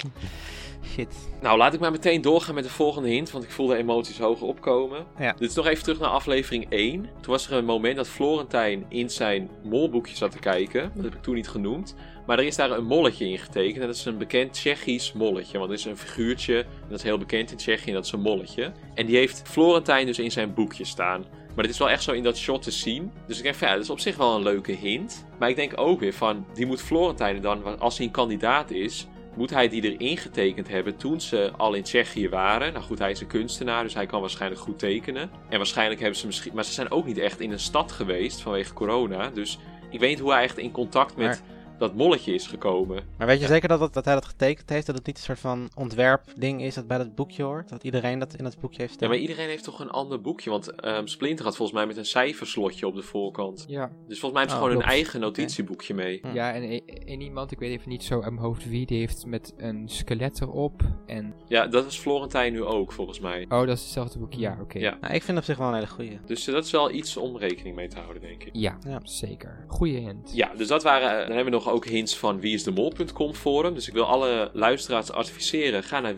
[0.93, 1.29] Shit.
[1.41, 4.19] Nou, laat ik maar meteen doorgaan met de volgende hint, want ik voel de emoties
[4.19, 5.05] hoger opkomen.
[5.17, 5.33] Ja.
[5.37, 7.01] Dit is nog even terug naar aflevering 1.
[7.01, 10.91] Toen was er een moment dat Florentijn in zijn molboekje zat te kijken.
[10.95, 11.95] Dat heb ik toen niet genoemd.
[12.25, 13.81] Maar er is daar een molletje in getekend.
[13.81, 15.57] En dat is een bekend Tsjechisch molletje.
[15.57, 18.11] Want er is een figuurtje, en dat is heel bekend in Tsjechië, en dat is
[18.11, 18.71] een molletje.
[18.93, 21.25] En die heeft Florentijn dus in zijn boekje staan.
[21.57, 23.11] Maar dit is wel echt zo in dat shot te zien.
[23.27, 25.25] Dus ik denk ja, dat is op zich wel een leuke hint.
[25.39, 29.07] Maar ik denk ook weer van, die moet Florentijn dan, als hij een kandidaat is,
[29.35, 32.73] moet hij die erin getekend hebben toen ze al in Tsjechië waren.
[32.73, 35.29] Nou goed, hij is een kunstenaar, dus hij kan waarschijnlijk goed tekenen.
[35.49, 36.51] En waarschijnlijk hebben ze misschien...
[36.53, 39.29] Maar ze zijn ook niet echt in een stad geweest vanwege corona.
[39.29, 41.43] Dus ik weet niet hoe hij echt in contact met
[41.79, 43.03] dat molletje is gekomen.
[43.17, 44.85] Maar weet je zeker dat, dat, dat hij dat getekend heeft?
[44.85, 47.69] Dat het niet een soort van ontwerpding is dat bij dat boekje hoort?
[47.69, 49.09] Dat iedereen dat in dat boekje heeft Ja, staan?
[49.09, 50.49] maar iedereen heeft toch een ander boekje?
[50.49, 53.65] Want ehm, Splinter had volgens mij met een cijferslotje op de voorkant.
[53.67, 53.91] Ja.
[54.07, 56.19] Dus volgens mij heeft ze Oh, gewoon een eigen notitieboekje mee.
[56.21, 56.33] Hm.
[56.33, 59.25] Ja, en en iemand, ik weet even niet zo uit mijn hoofd wie, die heeft
[59.25, 60.81] met een skelet erop.
[61.05, 61.33] En.
[61.47, 63.45] Ja, dat is Florentijn nu ook, volgens mij.
[63.49, 64.39] Oh, dat is hetzelfde boekje.
[64.39, 64.79] Ja, oké.
[64.79, 64.97] Ja.
[65.01, 66.19] Nou, ik vind het op zich wel een hele goeie.
[66.25, 68.49] Dus eh, dat is wel iets om rekening mee te houden, denk ik.
[68.53, 68.99] Ja, Ja.
[69.03, 69.63] zeker.
[69.67, 70.31] Goeie hint.
[70.35, 71.09] Ja, dus dat waren.
[71.27, 73.73] Dan hebben we nog ook hints van wieisdemol.com forum.
[73.73, 75.83] Dus ik wil alle luisteraars adviseren.
[75.83, 76.15] Ga naar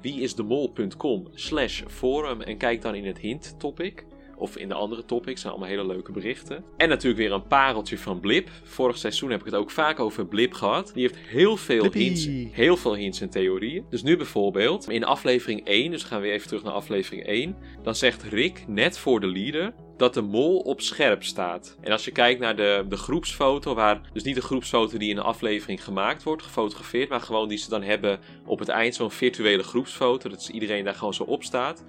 [0.00, 4.06] wieisdemol.com slash forum en kijk dan in het hint topic.
[4.36, 6.64] Of in de andere topics, zijn allemaal hele leuke berichten.
[6.76, 8.50] En natuurlijk weer een pareltje van Blip.
[8.62, 10.90] Vorig seizoen heb ik het ook vaak over Blip gehad.
[10.94, 12.02] Die heeft heel veel, Blippie.
[12.02, 13.84] hints, heel veel hints en theorieën.
[13.90, 17.56] Dus nu bijvoorbeeld, in aflevering 1, dus gaan we weer even terug naar aflevering 1.
[17.82, 21.76] Dan zegt Rick, net voor de leader, dat de mol op scherp staat.
[21.80, 25.16] En als je kijkt naar de, de groepsfoto, waar dus niet de groepsfoto die in
[25.16, 29.10] de aflevering gemaakt wordt, gefotografeerd, maar gewoon die ze dan hebben op het eind, zo'n
[29.10, 31.84] virtuele groepsfoto, dat is iedereen daar gewoon zo op staat.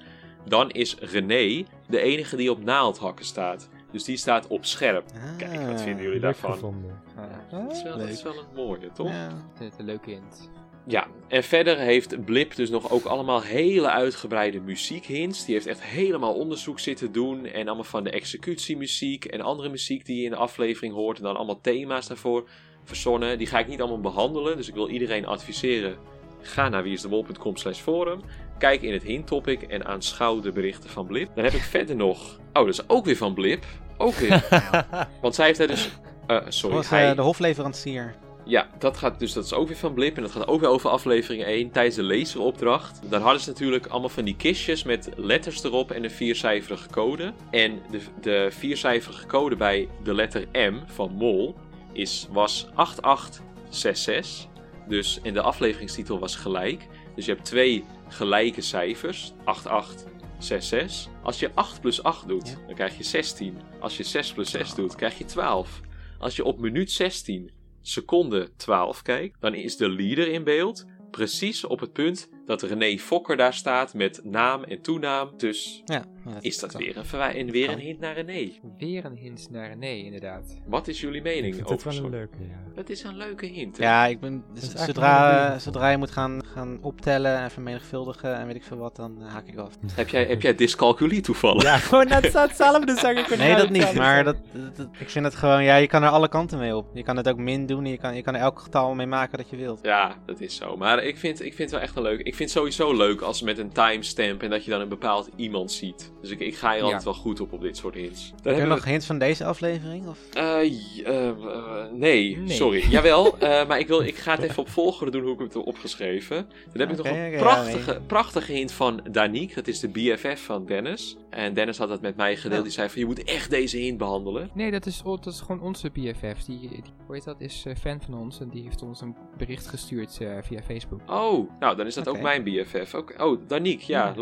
[0.46, 3.70] Dan is René de enige die op naaldhakken staat.
[3.92, 5.06] Dus die staat op scherp.
[5.38, 6.76] Kijk, wat vinden jullie daarvan?
[7.16, 9.08] Ja, Dat is wel, dat is wel een mooie, toch?
[9.12, 9.30] Ja.
[9.56, 10.50] vind het een leuke hint.
[10.86, 15.46] Ja, en verder heeft Blip dus nog ook allemaal hele uitgebreide muziekhints.
[15.46, 17.46] Die heeft echt helemaal onderzoek zitten doen.
[17.46, 21.18] En allemaal van de executiemuziek en andere muziek die je in de aflevering hoort.
[21.18, 22.50] En dan allemaal thema's daarvoor
[22.84, 23.38] verzonnen.
[23.38, 24.58] Die ga ik niet allemaal behandelen.
[24.58, 25.98] Dus ik wil iedereen adviseren.
[26.42, 28.22] Ga naar wieisdemol.com slash forum.
[28.58, 31.36] Kijk in het hint topic en aanschouw de berichten van Blip.
[31.36, 32.40] Dan heb ik verder nog...
[32.54, 33.66] Oh, dat is ook weer van Blip.
[33.98, 34.48] Ook weer.
[35.22, 35.90] Want zij heeft daar dus...
[36.28, 37.10] eh, sorry, was hij...
[37.10, 38.16] eh, de hofleverancier.
[38.50, 40.70] Ja, dat gaat dus dat is ook weer van Blip en dat gaat ook weer
[40.70, 43.02] over aflevering 1 tijdens de lezeropdracht.
[43.10, 47.34] Dan hadden ze natuurlijk allemaal van die kistjes met letters erop en een viercijferige code.
[47.52, 51.56] En de, de viercijferige code bij de letter M van Mol
[51.94, 54.48] is, was 8866.
[54.88, 56.88] Dus en de afleveringstitel was gelijk.
[57.16, 61.12] Dus je hebt twee gelijke cijfers, 8866.
[61.24, 62.66] Als je 8 plus 8 doet, Ja.
[62.66, 63.58] dan krijg je 16.
[63.80, 65.80] Als je 6 plus 6 doet, krijg je 12.
[66.20, 67.52] Als je op minuut 16
[67.82, 70.86] seconde 12 kijkt, dan is de leader in beeld.
[71.12, 75.32] Precies op het punt dat René Fokker daar staat met naam en toenaam.
[75.38, 76.06] Dus Ja,
[76.42, 78.52] is dat weer een, en weer een hint naar René.
[78.78, 80.58] Weer een hint naar nee, inderdaad.
[80.66, 82.12] Wat is jullie Ik mening vind het over wel een zo'n...
[82.12, 82.72] leuke, ja.
[82.76, 83.78] Het is een leuke hint.
[83.78, 83.84] hè?
[83.84, 88.36] Ja, ik ben, is echt zodra, een zodra je moet gaan, gaan optellen en vermenigvuldigen
[88.38, 89.74] en weet ik veel wat, dan eh, haak ik af.
[89.96, 91.64] Heb, jij, heb jij dyscalculie toevallig?
[91.64, 93.38] Ja, gewoon net hetzelfde zeg ik.
[93.38, 96.10] Nee, dat niet, maar dat, dat- dat- ik vind het gewoon, ja, je kan er
[96.10, 96.86] alle kanten mee op.
[96.94, 99.08] Je kan het ook min doen en je kan, je kan er elk getal mee
[99.08, 99.80] maken dat je wilt.
[99.82, 100.78] Ja, dat is zo.
[100.78, 102.20] Maar ik vind, ik vind het wel echt een leuk.
[102.20, 105.30] Ik vind het sowieso leuk als met een timestamp en dat je dan een bepaald
[105.36, 106.12] iemand ziet.
[106.22, 106.84] Dus ik, ik ga hier Ja.
[106.84, 108.34] altijd wel goed op op dit soort hints.
[108.42, 110.08] Dan Heb je nog hints van deze aflevering?
[110.08, 110.18] Of?
[110.34, 110.60] Eh,
[111.06, 112.56] eh, eh, nee, Nee.
[112.56, 112.84] sorry.
[112.96, 115.54] Jawel, eh, maar ik, wil, ik ga het even op volgorde doen hoe ik het
[115.54, 116.48] heb opgeschreven.
[116.72, 119.56] Dan heb ik nog een prachtige, prachtige hint van Danique.
[119.56, 121.18] Dat is de BFF van Dennis.
[121.30, 122.58] En Dennis had dat met mij gedeeld.
[122.58, 122.64] Ja.
[122.64, 124.50] Die zei van, je moet echt deze hint behandelen.
[124.54, 126.44] Nee, dat is, dat is gewoon onze BFF.
[126.46, 128.40] Die, die, hoe heet dat, is eh, fan van ons.
[128.40, 131.02] En die heeft ons een bericht gestuurd eh, via Facebook.
[131.10, 132.94] Oh, nou, dan is dat ook mijn BFF.
[133.18, 134.14] Oh, Danique, ja, Ja.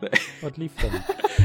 [0.40, 0.90] Wat lief dan.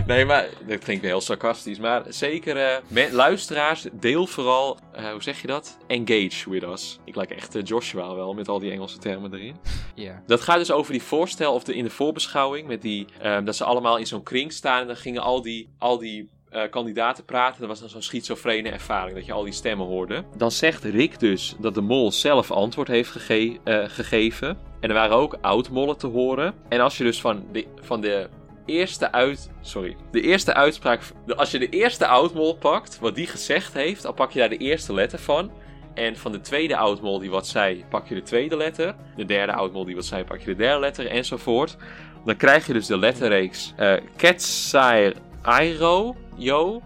[0.07, 1.79] Nee, maar dat klinkt weer heel sarcastisch.
[1.79, 5.77] Maar zeker, eh, luisteraars, deel vooral, eh, hoe zeg je dat?
[5.87, 6.99] Engage with us.
[7.03, 9.55] Ik lijk echt eh, Joshua wel, met al die Engelse termen erin.
[9.95, 10.21] Ja.
[10.25, 13.55] Dat gaat dus over die voorstel, of de, in de voorbeschouwing, met die, ehm, dat
[13.55, 14.81] ze allemaal in zo'n kring staan.
[14.81, 16.29] En dan gingen al die, al die
[16.69, 17.59] kandidaten praten.
[17.59, 20.23] Dat was dan zo'n schizofrene ervaring, dat je al die stemmen hoorde.
[20.37, 24.57] Dan zegt Rick dus dat de mol zelf antwoord heeft gege- gegeven.
[24.79, 26.53] En er waren ook oud-mollen te horen.
[26.69, 28.29] En als je dus van de, van de
[28.65, 29.51] eerste uit...
[29.61, 29.95] Sorry.
[30.11, 31.01] De eerste uitspraak...
[31.35, 34.57] Als je de eerste oud-mol pakt, wat die gezegd heeft, dan pak je daar de
[34.57, 35.51] eerste letter van.
[35.93, 38.95] En van de tweede oudmol die wat zei, pak je de tweede letter.
[39.15, 41.77] De derde oudmol die wat zei, pak je de derde letter, enzovoort.
[42.25, 46.81] Dan krijg je dus de letterreeks eh Ketsair Airo, yo.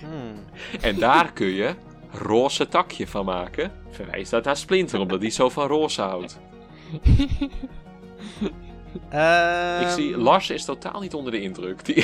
[0.00, 0.44] Hmm.
[0.80, 1.74] En daar kun je
[2.12, 3.72] roze takje van maken.
[3.90, 6.40] Verwijst dat naar Splinter, omdat die zo van roze houdt.
[9.10, 11.84] Ehm, Ik zie, Lars is totaal niet onder de indruk.
[11.84, 11.94] Die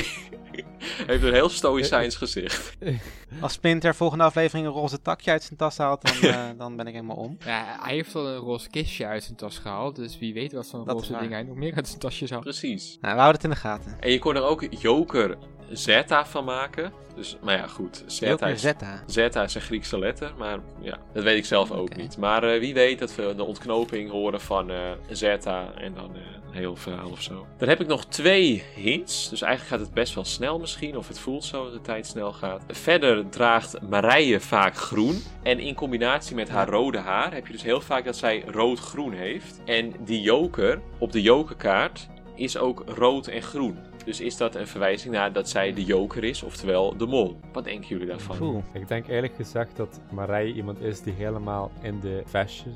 [1.07, 2.77] heeft een heel stoïcijns gezicht.
[3.41, 6.87] Als Splinter volgende aflevering een roze takje uit zijn tas haalt, dan, eh, dan ben
[6.87, 7.37] ik helemaal om.
[7.45, 7.77] ja.
[7.81, 9.95] Hij heeft al een roze kistje uit zijn tas gehaald.
[9.95, 12.41] Dus wie weet wat voor roze dingen hij nog meer uit zijn tasje zou.
[12.41, 12.97] Precies.
[13.01, 13.97] Nou, we houden het in de gaten.
[13.99, 15.37] En je kon er ook Joker
[15.71, 16.91] Zeta van maken.
[17.15, 18.03] Dus, maar ja, goed.
[18.05, 19.03] Zeta Joker is Zeta.
[19.05, 22.17] Zeta is een Griekse letter, maar ja, dat weet ik zelf ook niet.
[22.17, 24.77] Maar eh, wie weet dat we de ontknoping horen van eh
[25.09, 26.21] Zeta en dan eh,
[26.59, 27.45] heel verhaal of zo.
[27.57, 31.07] Dan heb ik nog twee hints, dus eigenlijk gaat het best wel snel misschien, of
[31.07, 32.63] het voelt zo dat de tijd snel gaat.
[32.67, 37.63] Verder draagt Marije vaak groen en in combinatie met haar rode haar heb je dus
[37.63, 39.61] heel vaak dat zij rood-groen heeft.
[39.65, 43.77] En die joker op de jokerkaart is ook rood en groen.
[44.05, 47.39] Dus is dat een verwijzing naar dat zij de joker is, oftewel de mol.
[47.53, 48.37] Wat denken jullie daarvan?
[48.37, 48.63] Cool.
[48.73, 52.75] Ik denk eerlijk gezegd dat Marij iemand is die helemaal in de fashion.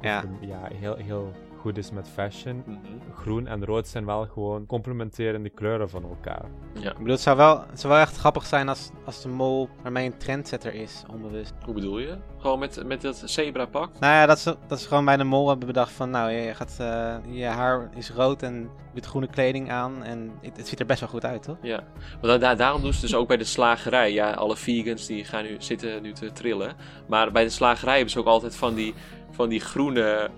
[0.00, 0.20] Ja.
[0.20, 1.32] de- ja, heel, heel
[1.64, 2.62] goed is met fashion.
[2.66, 2.78] Mhm.
[3.14, 6.44] Groen en rood zijn wel gewoon complementerende kleuren van elkaar.
[6.74, 9.28] Ja, Ik bedoel, het zou wel, het zou wel echt grappig zijn als, als de
[9.28, 11.52] mol ermee een trendsetter is, onbewust.
[11.64, 12.16] hoe bedoel je?
[12.38, 13.98] Gewoon met, met dat zebra pak?
[13.98, 16.54] Nou ja, dat ze, dat ze gewoon bij de mol hebben bedacht van, nou, je,
[16.54, 18.68] gaat, eh, je haar is rood en je
[19.00, 21.56] doet groene kleding aan en het, het ziet er best wel goed uit, toch?
[21.62, 21.82] Ja,
[22.20, 24.12] want da- daarom doen ze dus ook bij de slagerij.
[24.12, 26.74] Ja, alle vegans die gaan nu, zitten nu te trillen.
[27.08, 28.94] Maar bij de slagerij hebben ze ook altijd van die,
[29.34, 30.30] van die groene...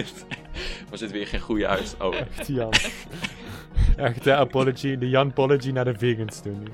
[0.90, 1.96] Was dit weer geen goede uit?
[2.00, 2.72] Oh, Echt Jan.
[3.96, 6.62] Echt de apology, de Jan-apology naar de vegans doen.
[6.62, 6.70] nu.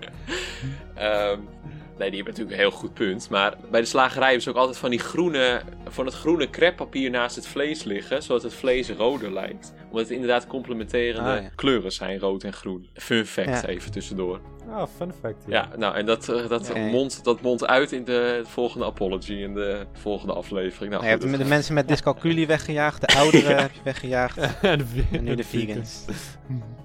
[2.03, 3.31] Nee, die hebben natuurlijk een heel goed punt.
[3.31, 7.11] Maar bij de slagerij hebben ze ook altijd van die groene, van het groene creppapier
[7.11, 9.75] naast het vlees liggen, zodat het vlees roder lijkt.
[9.85, 11.51] Omdat het inderdaad complementerende Ah, ja.
[11.55, 12.89] kleuren zijn, rood en groen.
[12.95, 13.65] Fun fact Ja.
[13.67, 14.41] even tussendoor.
[14.71, 15.45] Ah, fun fact.
[15.47, 16.79] Ja, nou, en dat, eh, dat, Ja.
[16.81, 20.91] mondt, dat mondt uit in de volgende apology, in de volgende aflevering.
[20.93, 24.79] Nou, je hebt de mensen met dyscalculie weggejaagd, de ouderen heb je weggejaagd en,
[25.11, 26.05] de nu de vegans.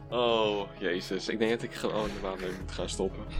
[0.10, 1.28] Oh, jezus.
[1.30, 3.24] Ik denk dat ik gewoon ermee moet gaan stoppen.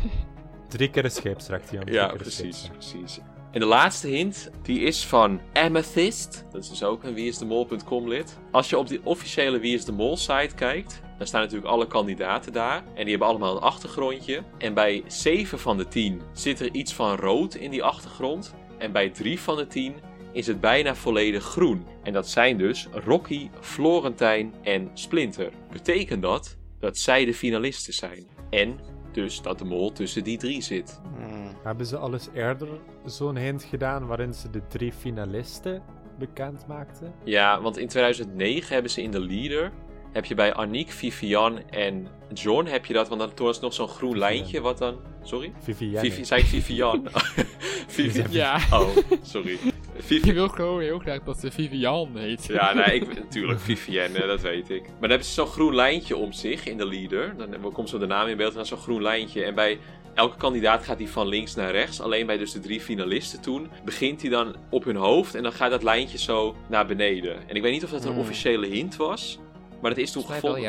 [0.68, 1.84] Drie keer de scheepsrecht, Jan.
[1.84, 3.20] Drie Ja, precies, precies.
[3.52, 6.46] En de laatste hint, die is van Amethyst.
[6.52, 8.38] Dat is dus ook een wieisdemol.com lid.
[8.52, 11.88] Als je op die officiële Wie is de Mol site kijkt, dan staan natuurlijk alle
[11.88, 12.78] kandidaten daar.
[12.78, 14.44] En die hebben allemaal een achtergrondje.
[14.58, 18.56] En bij 7 van de 10 zit er iets van rood in die achtergrond.
[18.78, 19.96] En bij 3 van de 10
[20.32, 21.86] is het bijna volledig groen.
[22.04, 25.52] En dat zijn dus Rocky, Florentijn en Splinter.
[25.72, 28.28] Betekent dat dat zij de finalisten zijn.
[28.50, 28.80] En
[29.22, 31.00] dus dat de mol tussen die drie zit.
[31.18, 31.52] Hmm.
[31.64, 32.68] Hebben ze al eens eerder
[33.06, 35.82] zo'n hint gedaan waarin ze de drie finalisten
[36.20, 37.14] bekend maakten?
[37.24, 39.72] Ja, want in 2009 hebben ze in de leader.
[40.12, 43.74] Heb je bij Aniek, Vivian en John heb je dat, want dan toen was nog
[43.74, 44.30] zo'n groen Vivian.
[44.30, 44.96] lijntje wat dan.
[45.22, 45.54] Sorry?
[45.60, 46.00] Vivienne.
[46.00, 47.08] Vivi, zei ik Vivian?
[47.96, 48.88] Vivi Ja, Oh,
[49.22, 49.58] sorry.
[50.00, 52.46] Vivi je wil gewoon heel graag dat ze Vivian heet.
[52.46, 54.82] ja, nee, ik, natuurlijk Vivienne, dat weet ik.
[54.82, 57.34] Maar dan hebben ze zo'n groen lijntje om zich in de leader.
[57.38, 59.44] Dan komt zo de naam in beeld en dan zo'n groen lijntje.
[59.44, 59.80] En bij
[60.14, 62.02] elke kandidaat gaat die van links naar rechts.
[62.02, 65.52] Alleen bij dus de drie finalisten toen begint hij dan op hun hoofd en dan
[65.52, 67.38] gaat dat lijntje zo naar beneden.
[67.50, 68.20] En ik weet niet of dat een Hmm.
[68.20, 69.40] officiële hint was.
[69.82, 70.62] Maar dat is toen gevolgd.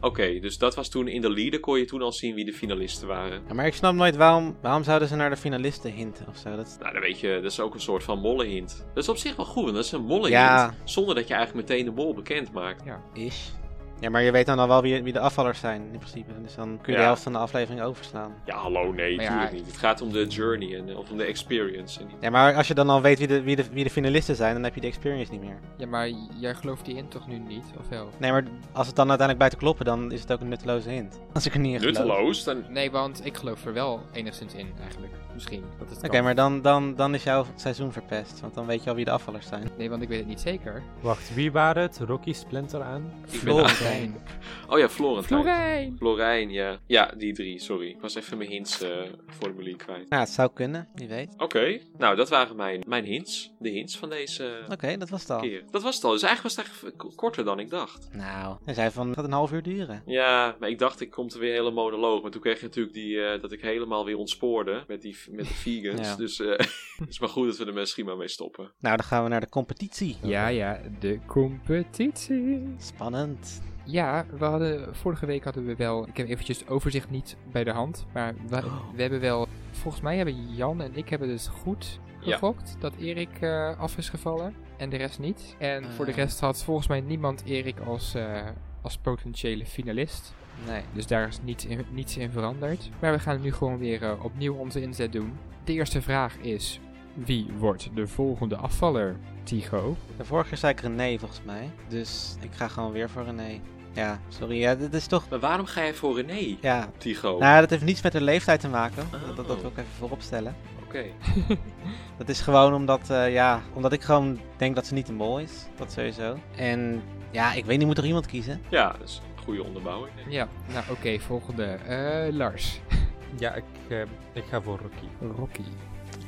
[0.00, 0.08] Ja.
[0.08, 2.52] Oké, dus dat was toen in de leader kon je toen al zien wie de
[2.52, 3.42] finalisten waren.
[3.48, 6.56] Ja, maar ik snap nooit waarom, waarom zouden ze naar de finalisten hinten of zo.
[6.56, 8.86] Dat, Nou, dan weet je, dat is ook een soort van mollehint.
[8.94, 10.32] Dat is op zich wel goed, want dat is een mollehint.
[10.32, 10.74] Ja.
[10.84, 12.84] Zonder dat je eigenlijk meteen de mol bekend maakt.
[13.14, 13.52] is.
[14.00, 16.42] Ja, maar je weet dan al wel wie, wie de afvallers zijn, in principe.
[16.42, 16.96] Dus dan kun je Ja.
[16.98, 18.34] de helft van de aflevering overslaan.
[18.44, 19.66] Ja, hallo, nee, Maar ja, natuurlijk niet.
[19.66, 22.00] Het gaat om de journey en, of om de experience.
[22.00, 22.08] En.
[22.20, 24.54] Ja, maar als je dan al weet wie de, wie, de, wie de finalisten zijn,
[24.54, 25.58] dan heb je de experience niet meer.
[25.76, 28.08] Ja, maar jij gelooft die in toch nu niet, of wel?
[28.18, 31.20] Nee, maar als het dan uiteindelijk buiten kloppen, dan is het ook een nutteloze hint.
[31.32, 31.96] Als ik er niet in geloof.
[31.96, 32.44] Nutteloos?
[32.44, 32.64] Dan...
[32.68, 35.12] Nee, want ik geloof er wel enigszins in, eigenlijk.
[35.36, 35.64] Misschien.
[36.04, 38.40] Oké, maar dan, dan, dan is jouw seizoen verpest.
[38.40, 39.68] Want dan weet je al wie de afvallers zijn.
[39.78, 40.82] Nee, want ik weet het niet zeker.
[41.00, 41.98] Wacht, wie waren het?
[41.98, 43.12] Rocky Splinter aan?
[43.26, 44.14] Florentijn.
[44.68, 45.42] Oh ja, Florentijn.
[45.42, 45.96] Florijn!
[45.98, 46.78] Florijn, ja.
[46.86, 47.88] Ja, die drie, sorry.
[47.88, 50.06] Ik was even mijn hints-formulier kwijt.
[50.08, 51.34] Ja, het zou kunnen, wie weet.
[51.38, 53.52] Oké, nou dat waren mijn, mijn hints.
[53.58, 55.40] De hints van deze Oké, dat was het al.
[55.40, 55.62] keer.
[55.70, 56.10] Dat was het al.
[56.12, 58.08] Dus eigenlijk was het echt k- korter dan ik dacht.
[58.12, 60.02] Nou, hij zei van, het gaat een half uur duren.
[60.06, 62.22] Ja, maar ik dacht, ik komt er weer hele monoloog.
[62.22, 65.46] Maar toen kreeg je natuurlijk die, eh, dat ik helemaal weer ontspoorde met, die, met
[65.48, 66.00] de vegans.
[66.00, 66.16] Ja.
[66.16, 66.48] Dus eh,
[66.98, 68.72] het is maar goed dat we er misschien maar mee stoppen.
[68.78, 70.16] Nou, dan gaan we naar de competitie.
[70.22, 72.74] Ja, ja, de competitie.
[72.78, 73.62] Spannend.
[73.84, 77.64] Ja, we hadden, vorige week hadden we wel, ik heb eventjes het overzicht niet bij
[77.64, 78.62] de hand, maar we,
[78.94, 82.32] we hebben wel, volgens mij hebben Jan en ik hebben dus goed Ja.
[82.32, 85.56] gefokt dat Erik eh, af is gevallen en de rest niet.
[85.58, 86.16] En voor de Eh.
[86.16, 88.46] rest had volgens mij niemand Erik als, eh,
[88.82, 90.34] als potentiële finalist.
[90.66, 90.82] Nee.
[90.92, 92.90] Dus daar is niets in, niets in veranderd.
[93.00, 95.32] Maar we gaan nu gewoon weer eh, opnieuw onze inzet doen.
[95.64, 96.80] De eerste vraag is,
[97.14, 99.16] wie wordt de volgende afvaller?
[99.42, 99.96] Tycho?
[100.16, 101.70] De vorige keer zei ik René volgens mij.
[101.88, 103.60] Dus ik ga gewoon weer voor René.
[103.92, 104.58] Ja, sorry.
[104.58, 105.28] Ja, dit is toch...
[105.28, 106.88] Maar waarom ga jij voor René, Ja.
[106.98, 107.38] Tycho?
[107.38, 109.08] Nou, dat heeft niets met de leeftijd te maken.
[109.10, 109.60] Dat, dat, dat Oh.
[109.62, 110.54] wil ik even voorop stellen.
[110.84, 111.04] Oké.
[112.18, 115.38] Dat is gewoon omdat, eh, ja, omdat ik gewoon denk dat ze niet de mol
[115.40, 115.52] is.
[115.76, 116.36] Dat sowieso.
[116.56, 118.60] En ja, ik weet niet, moet er iemand kiezen?
[118.68, 120.12] Ja, dat een goede onderbouwing.
[120.28, 121.64] Ja, nou oké, volgende.
[121.64, 122.80] Eh, Lars.
[123.38, 124.00] Ja, ik, eh,
[124.32, 125.34] ik ga voor Rocky.
[125.36, 125.62] Rocky.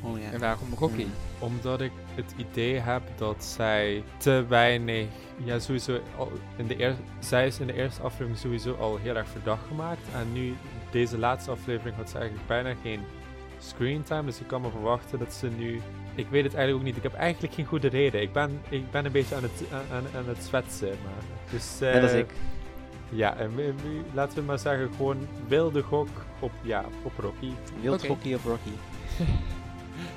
[0.03, 0.31] Oh ja.
[0.33, 1.07] En waarom Rocky?
[1.39, 5.07] Omdat ik het idee heb dat zij te weinig.
[5.45, 6.01] Ja, sowieso.
[6.16, 9.66] Al in de eer, zij is in de eerste aflevering sowieso al heel erg verdacht
[9.66, 10.01] gemaakt.
[10.14, 10.55] En nu,
[10.91, 13.01] deze laatste aflevering, had ze eigenlijk bijna geen
[13.59, 14.25] screentime.
[14.25, 15.81] Dus ik kan me verwachten dat ze nu.
[16.14, 17.05] Ik weet het eigenlijk ook niet.
[17.05, 18.23] Ik heb eigenlijk geen goede reden.
[18.23, 20.89] Ik ben, ik ben een beetje aan het, aan, aan, aan het zwetsen.
[20.89, 22.31] Maar, dus, Net als eh, ik.
[23.09, 27.51] Ja, en we- we- laten we maar zeggen, gewoon wilde gok op, ja, op Rocky.
[27.81, 28.07] Wild Oké.
[28.07, 28.71] Rocky of Rocky?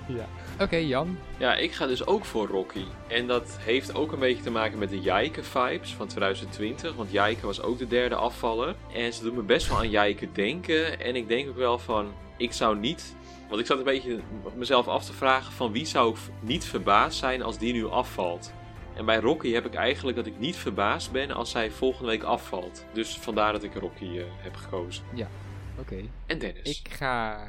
[0.08, 0.26] Ja.
[0.60, 1.18] Oké, Jan.
[1.38, 2.84] Ja, ik ga dus ook voor Rocky.
[3.08, 6.96] En dat heeft ook een beetje te maken met de Jijke-vibes van 2020.
[6.96, 8.76] Want Jijke was ook de derde afvaller.
[8.94, 11.00] En ze doen me best wel aan Jijke denken.
[11.00, 13.16] En ik denk ook wel van, ik zou niet...
[13.50, 14.20] Want ik zat een beetje
[14.56, 18.52] mezelf af te vragen van wie zou ik niet verbaasd zijn als die nu afvalt.
[18.94, 22.24] En bij Rocky heb ik eigenlijk dat ik niet verbaasd ben als zij volgende week
[22.24, 22.86] afvalt.
[22.94, 25.04] Dus vandaar dat ik Rocky eh, heb gekozen.
[25.80, 25.96] Oké.
[26.26, 26.82] En Dennis.
[26.84, 27.40] Ik ga,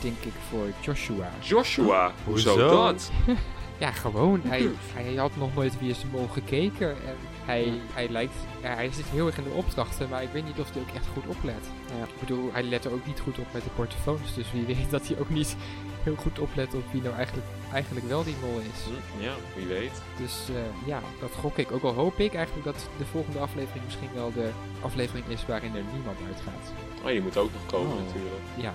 [0.00, 1.30] denk ik, voor Joshua.
[1.40, 2.68] Joshua, hoezo, Hoezo?
[2.68, 3.10] dat?
[3.78, 4.40] Ja, gewoon.
[4.44, 6.90] Hij, hij had nog nooit Wie is de Mol gekeken.
[6.90, 7.72] En hij, Ja.
[7.92, 8.34] hij lijkt...
[8.62, 10.94] Ja, hij zit heel erg in de opdrachten, maar ik weet niet of hij ook
[10.94, 11.70] echt goed oplet.
[11.98, 12.04] Ja.
[12.04, 14.34] Ik bedoel, hij let er ook niet goed op met de portofoons.
[14.34, 15.56] Dus wie weet dat hij ook niet
[16.04, 18.84] heel goed oplet op wie nou eigenlijk, eigenlijk wel die mol is.
[18.84, 20.02] Hm, Ja, wie weet.
[20.16, 21.72] Dus eh, ja, dat gok ik.
[21.72, 25.76] Ook al hoop ik eigenlijk dat de volgende aflevering misschien wel de aflevering is waarin
[25.76, 26.72] er niemand uitgaat.
[27.02, 28.04] Oh, die moet ook nog komen Oh.
[28.06, 28.34] natuurlijk.
[28.56, 28.74] Ja,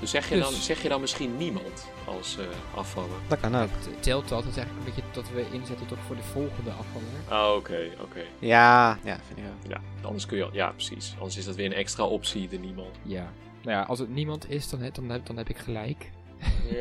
[0.00, 2.44] Dus zeg je, Dus- dan, zeg je dan misschien niemand als eh
[2.78, 3.16] afvaller?
[3.28, 3.68] Dat kan ook.
[3.68, 4.42] t- telt dat.
[4.42, 7.08] Dat is eigenlijk een beetje dat we inzetten toch voor de volgende afvaller.
[7.48, 8.20] Ah, oké, oké.
[8.38, 9.70] Ja, ja, vind ik ook.
[9.70, 10.48] Ja, anders kun je...
[10.52, 11.14] Ja, precies.
[11.18, 12.96] Anders is dat weer een extra optie, de niemand.
[13.02, 13.32] Ja.
[13.62, 16.10] Nou ja, als het niemand is, dan, heb- dan, heb, dan heb ik gelijk.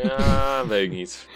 [0.04, 1.28] Ja, weet ik niet.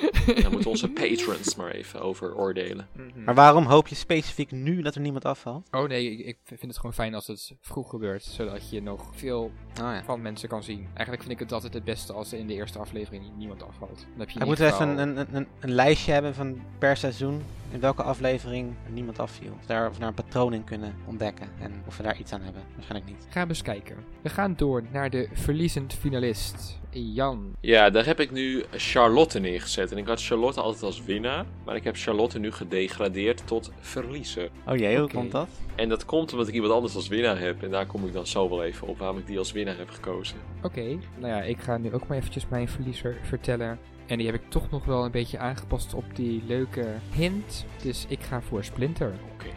[0.41, 2.87] Daar moeten onze patrons maar even over oordelen.
[3.25, 5.67] Maar waarom hoop je specifiek nu dat er niemand afvalt?
[5.71, 9.09] Oh nee, ik, ik vind het gewoon fijn als het vroeg gebeurt, zodat je nog
[9.15, 9.51] veel Oh
[9.93, 10.03] ja.
[10.03, 10.87] van mensen kan zien.
[10.93, 13.97] Eigenlijk vind ik het altijd het beste als er in de eerste aflevering niemand afvalt.
[14.09, 16.97] Dan heb je moeten ieder even geval- een, een, een, een lijstje hebben van per
[16.97, 19.51] seizoen in welke aflevering er niemand afviel.
[19.59, 22.31] Of, daar, of we daar een patroon in kunnen ontdekken en of we daar iets
[22.33, 22.61] aan hebben.
[22.75, 23.27] Waarschijnlijk niet.
[23.29, 23.95] Gaan we eens kijken.
[24.21, 26.79] We gaan door naar de verliezend finalist.
[27.01, 27.55] Jan.
[27.59, 29.91] Ja, daar heb ik nu Charlotte neergezet.
[29.91, 31.45] En ik had Charlotte altijd als winnaar.
[31.65, 34.49] Maar ik heb Charlotte nu gedegradeerd tot verliezer.
[34.67, 35.47] Oh jee, hoe komt dat?
[35.75, 37.63] En dat komt omdat ik iemand anders als winnaar heb.
[37.63, 39.89] En daar kom ik dan zo wel even op waarom ik die als winnaar heb
[39.89, 40.37] gekozen.
[40.63, 43.79] Oké, nou ja, ik ga nu ook maar eventjes mijn verliezer vertellen.
[44.07, 47.65] En die heb ik toch nog wel een beetje aangepast op die leuke hint.
[47.81, 49.13] Dus ik ga voor Splinter.
[49.33, 49.49] Oké,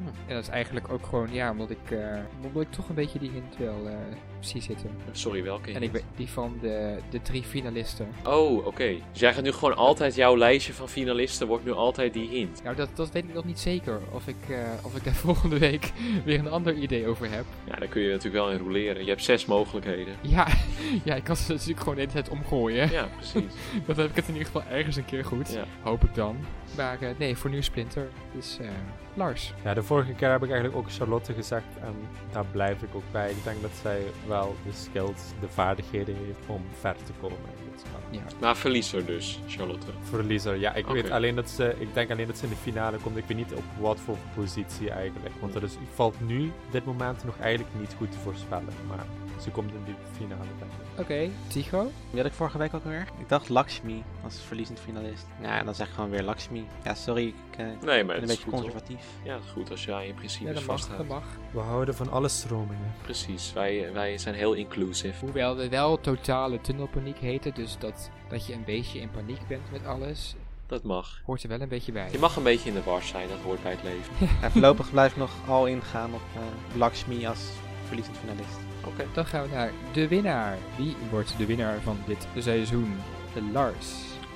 [0.00, 0.18] oké.
[0.26, 1.98] En dat is eigenlijk ook gewoon, ja, omdat ik,
[2.42, 3.94] omdat ik toch een beetje die hint wel eh,
[4.40, 4.90] zie zitten.
[5.12, 5.72] Sorry, welke?
[5.72, 8.08] En ik weet die van de, de drie finalisten.
[8.24, 8.96] Oh, oké.
[9.10, 12.62] Dus jij gaat nu gewoon altijd jouw lijstje van finalisten, wordt nu altijd die hint.
[12.62, 14.00] Nou, dat, dat weet ik nog niet zeker.
[14.12, 15.92] Of ik, eh, of ik daar volgende week
[16.24, 17.44] weer een ander idee over heb.
[17.64, 19.02] Ja, daar kun je natuurlijk wel in roleren.
[19.02, 20.14] Je hebt zes mogelijkheden.
[20.20, 20.46] Ja,
[21.04, 22.90] ja ik kan ze natuurlijk gewoon de hele tijd omgooien.
[22.90, 23.52] Ja, precies.
[23.86, 25.52] Dan heb ik het in ieder geval ergens een keer goed.
[25.52, 25.64] Ja.
[25.82, 26.36] Hoop ik dan.
[26.76, 28.08] Maar nee, voor nu Splinter.
[28.34, 28.68] Dus eh,
[29.14, 29.54] Lars.
[29.64, 31.94] Ja, de vorige keer heb ik eigenlijk ook Charlotte gezegd en
[32.32, 33.30] daar blijf ik ook bij.
[33.30, 37.70] Ik denk dat zij wel de skills, de vaardigheden heeft om ver te komen in
[37.70, 38.00] dit spel.
[38.10, 38.20] Ja.
[38.40, 39.86] Maar verliezer dus, Charlotte.
[40.02, 42.96] Verliezer, ja, ik weet alleen dat ze, ik denk alleen dat ze in de finale
[42.96, 43.16] komt.
[43.16, 45.34] Ik weet niet op wat voor positie eigenlijk.
[45.40, 48.72] Want dat is, valt nu, dit moment, nog eigenlijk niet goed te voorspellen.
[48.88, 49.06] Maar
[49.40, 50.85] ze komt in die finale, denk ik.
[50.98, 51.90] Oké, Tycho?
[52.10, 53.06] Wie had ik vorige week ook alweer?
[53.18, 55.26] Ik dacht Lakshmi als verliezend finalist.
[55.42, 56.66] Ja, dan zeg ik gewoon weer Lakshmi.
[56.84, 59.04] Ja, sorry, ik eh, Nee, maar ben een beetje conservatief.
[59.22, 60.98] Ja, is goed als jij in Ja, principe mag, vasthoudt.
[60.98, 61.24] dat mag.
[61.50, 62.94] We houden van alle stromingen.
[63.02, 65.24] Precies, wij, wij zijn heel inclusive.
[65.24, 69.70] Hoewel we wel totale tunnelpaniek heten, dus dat, dat je een beetje in paniek bent
[69.72, 70.34] met alles,
[70.66, 71.20] Dat mag.
[71.24, 72.08] hoort er wel een beetje bij.
[72.12, 74.28] Je mag een beetje in de war zijn, dat hoort bij het leven.
[74.42, 77.40] Ja, voorlopig blijf ik nog al ingaan op eh, Lakshmi als
[77.86, 78.58] verliezend finalist.
[78.86, 79.04] Oké.
[79.12, 80.56] Dan gaan we naar de winnaar.
[80.76, 82.96] Wie wordt de winnaar van dit seizoen?
[83.34, 83.86] De Lars.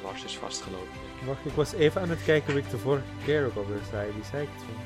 [0.02, 0.88] Lars is vastgelopen.
[1.24, 4.10] Wacht, ik was even aan het kijken wie ik de vorige keer ook alweer zei.
[4.14, 4.76] Wie zei ik het toen?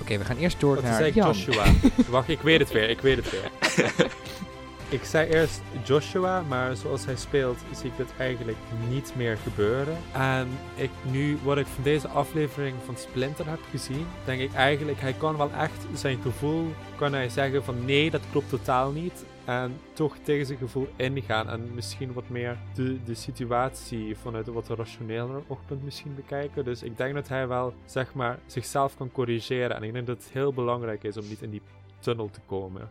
[0.00, 1.26] Oké, we gaan eerst door naar zei ik Jan.
[1.26, 1.64] Joshua.
[2.10, 3.50] Wacht, ik weet het weer, ik weet het weer.
[4.88, 8.58] ik zei eerst Joshua, maar zoals hij speelt zie ik dit eigenlijk
[8.88, 9.96] niet meer gebeuren.
[10.12, 15.00] En ik, nu wat ik van deze aflevering van Splinter heb gezien, denk ik eigenlijk,
[15.00, 19.24] hij kan wel echt zijn gevoel, kan hij zeggen van nee, dat klopt totaal niet.
[19.44, 24.52] En toch tegen zijn gevoel ingaan en misschien wat meer de, de situatie vanuit een
[24.52, 26.64] wat rationeler oogpunt misschien bekijken.
[26.64, 29.76] Dus ik denk dat hij wel, zeg maar, zichzelf kan corrigeren.
[29.76, 31.62] En ik denk dat het heel belangrijk is om niet in die
[32.00, 32.90] tunnel te komen.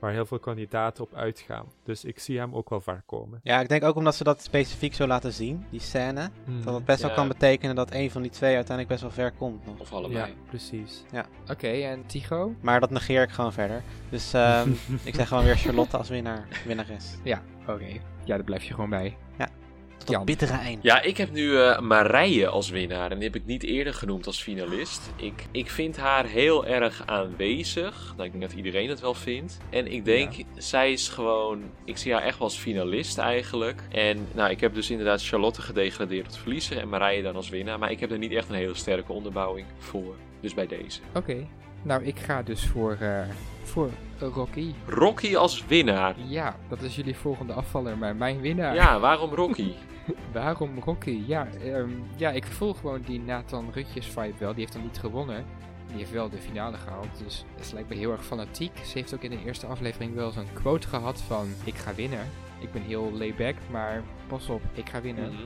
[0.00, 1.66] Waar heel veel kandidaten op uitgaan.
[1.84, 3.40] Dus ik zie hem ook wel ver komen.
[3.42, 6.30] Ja, ik denk ook omdat ze dat specifiek zo laten zien, die scène.
[6.64, 7.16] Dat het best wel Ja.
[7.16, 9.78] kan betekenen dat een van die twee uiteindelijk best wel ver komt nog.
[9.80, 10.34] Of Ja, allebei.
[10.48, 11.04] precies.
[11.50, 12.54] Oké, en Tycho?
[12.60, 13.82] Maar dat negeer ik gewoon verder.
[14.10, 14.70] Dus ehm,
[15.04, 17.14] ik zeg gewoon weer Charlotte als winnaar, winnares.
[17.22, 17.86] Ja, oké.
[18.24, 19.16] Ja, daar blijf je gewoon bij.
[20.04, 20.82] Tot bittere eind.
[20.82, 23.10] Ja, ik heb nu eh Marije als winnaar.
[23.10, 25.10] En die heb ik niet eerder genoemd als finalist.
[25.16, 28.12] Ik, ik vind haar heel erg aanwezig.
[28.16, 29.58] Nou, ik denk dat iedereen het wel vindt.
[29.70, 31.62] En ik denk, zij is gewoon...
[31.84, 33.82] Ik zie haar echt wel als finalist eigenlijk.
[33.90, 36.78] En nou, ik heb dus inderdaad Charlotte gedegradeerd tot verliezer.
[36.78, 37.78] En Marije dan als winnaar.
[37.78, 40.14] Maar ik heb er niet echt een hele sterke onderbouwing voor.
[40.40, 41.00] Dus bij deze.
[41.14, 41.46] Oké.
[41.82, 43.20] Nou, ik ga dus voor, eh,
[43.62, 44.72] voor Rocky.
[44.86, 46.14] Rocky als winnaar.
[46.26, 48.74] Ja, dat is jullie volgende afvaller, maar mijn winnaar.
[48.74, 49.72] Ja, waarom Rocky?
[50.32, 51.22] Waarom Rocky?
[51.26, 54.50] Ja, ehm, ja, ik voel gewoon die Nathan Rutjes vibe wel.
[54.50, 55.44] Die heeft dan niet gewonnen.
[55.86, 58.78] Die heeft wel de finale gehaald, dus ze lijkt me heel erg fanatiek.
[58.84, 61.48] Ze heeft ook in de eerste aflevering wel zo'n quote gehad van...
[61.64, 62.26] Ik ga winnen.
[62.60, 65.32] Ik ben heel layback, maar pas op, ik ga winnen.
[65.32, 65.42] Mhm.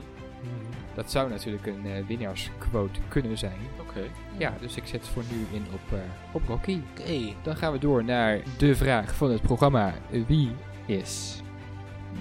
[0.95, 3.57] Dat zou natuurlijk een eh, winnaarsquote kunnen zijn.
[3.79, 4.09] Oké.
[4.37, 5.99] Ja, dus ik zet voor nu in op, eh,
[6.31, 6.79] op Rocky.
[6.91, 7.33] Oké.
[7.41, 9.93] Dan gaan we door naar de vraag van het programma.
[10.27, 10.51] Wie
[10.85, 11.41] is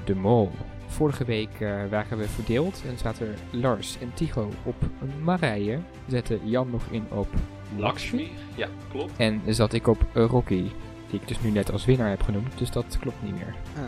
[0.05, 0.51] de mol?
[0.95, 4.75] Vorige week eh, waren we verdeeld en zaten Lars en Tycho op
[5.23, 5.79] Marije.
[6.09, 7.29] Zette Jan nog in op
[7.77, 8.31] Lakshmi.
[8.57, 9.13] Ja, klopt.
[9.17, 10.63] En zat ik op Rocky,
[11.11, 12.59] die ik dus nu net als winnaar heb genoemd.
[12.59, 13.55] Dus dat klopt niet meer.
[13.77, 13.83] Ah.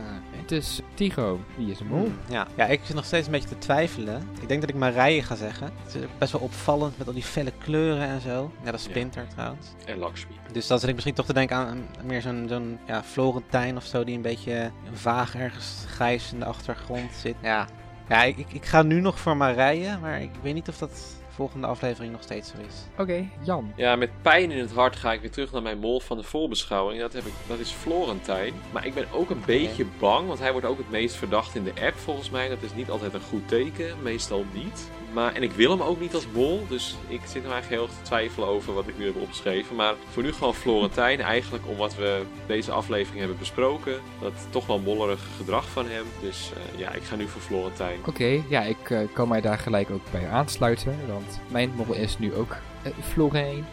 [0.47, 1.99] Dus Tycho, wie is de mol?
[2.05, 2.47] Hmm, Ja.
[2.57, 4.29] ja, ik zit nog steeds een beetje te twijfelen.
[4.41, 5.71] Ik denk dat ik Marije ga zeggen.
[5.85, 8.51] Het is best wel opvallend met al die felle kleuren en zo.
[8.63, 8.89] Net als Ja.
[8.89, 9.67] Splinter trouwens.
[9.87, 10.35] En Lakshmi.
[10.53, 13.85] Dus dan zit ik misschien toch te denken aan meer zo'n zo'n ja, Florentijn of
[13.85, 17.35] zo, die een beetje vaag ergens grijs in de achtergrond zit.
[17.43, 17.67] Ja,
[18.09, 21.01] ja ik, ik, ik ga nu nog voor Marije, maar ik weet niet of dat
[21.37, 22.75] volgende aflevering nog steeds zo is.
[22.99, 23.73] Oké, Jan.
[23.77, 26.23] Ja, met pijn in het hart ga ik weer terug naar mijn mol van de
[26.23, 27.01] voorbeschouwing.
[27.01, 28.55] Dat, heb ik, dat is Florentijn.
[28.73, 31.65] Maar ik ben ook een beetje bang, want hij wordt ook het meest verdacht in
[31.65, 32.49] de app volgens mij.
[32.49, 34.91] Dat is niet altijd een goed teken, meestal niet.
[35.13, 37.83] Maar, en ik wil hem ook niet als mol, dus ik zit nou eigenlijk heel
[37.83, 39.77] erg te twijfelen over wat ik nu heb opgeschreven.
[39.77, 44.01] Maar voor nu gewoon Florentijn, eigenlijk om wat we deze aflevering hebben besproken.
[44.21, 46.05] Dat toch wel mollerig gedrag van hem.
[46.21, 47.99] Dus eh, ja, ik ga nu voor Florentijn.
[48.07, 50.99] Oké, ja, ik eh, kan mij daar gelijk ook bij aansluiten.
[51.49, 53.65] Mijn mol is nu ook uh, Florijn.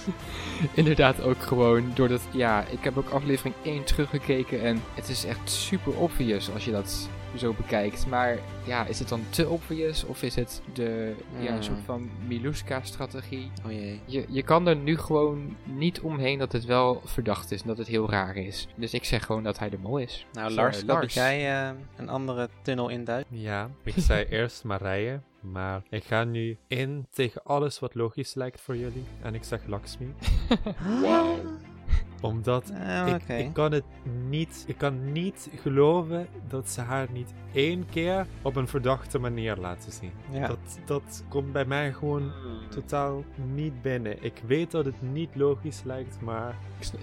[0.74, 5.50] Inderdaad ook gewoon doordat, ja, ik heb ook aflevering 1 teruggekeken en het is echt
[5.50, 8.06] super obvious als je dat zo bekijkt.
[8.06, 11.62] Maar ja, is het dan te obvious of is het de, ja, een Hmm.
[11.62, 13.50] soort van Miluska-strategie?
[13.66, 14.00] Oh jee.
[14.04, 17.78] Je, je kan er nu gewoon niet omheen dat het wel verdacht is en dat
[17.78, 18.68] het heel raar is.
[18.76, 20.26] Dus ik zeg gewoon dat hij de mol is.
[20.32, 23.28] Nou Lars, dat dat jij eh, een andere tunnel induikt.
[23.30, 28.60] Ja, ik zei eerst Marije, maar ik ga nu in tegen alles wat logisch lijkt
[28.60, 29.04] voor jullie.
[29.22, 30.14] En ik zeg Lakshmi.
[32.20, 33.34] Omdat Eh, ik, Oké.
[33.34, 33.84] ik kan het
[34.28, 39.56] niet, ik kan niet geloven dat ze haar niet één keer op een verdachte manier
[39.56, 40.12] laten zien.
[40.30, 40.46] Ja.
[40.46, 42.32] Dat, dat komt bij mij gewoon
[42.70, 43.24] totaal
[43.54, 44.24] niet binnen.
[44.24, 46.54] Ik weet dat het niet logisch lijkt, maar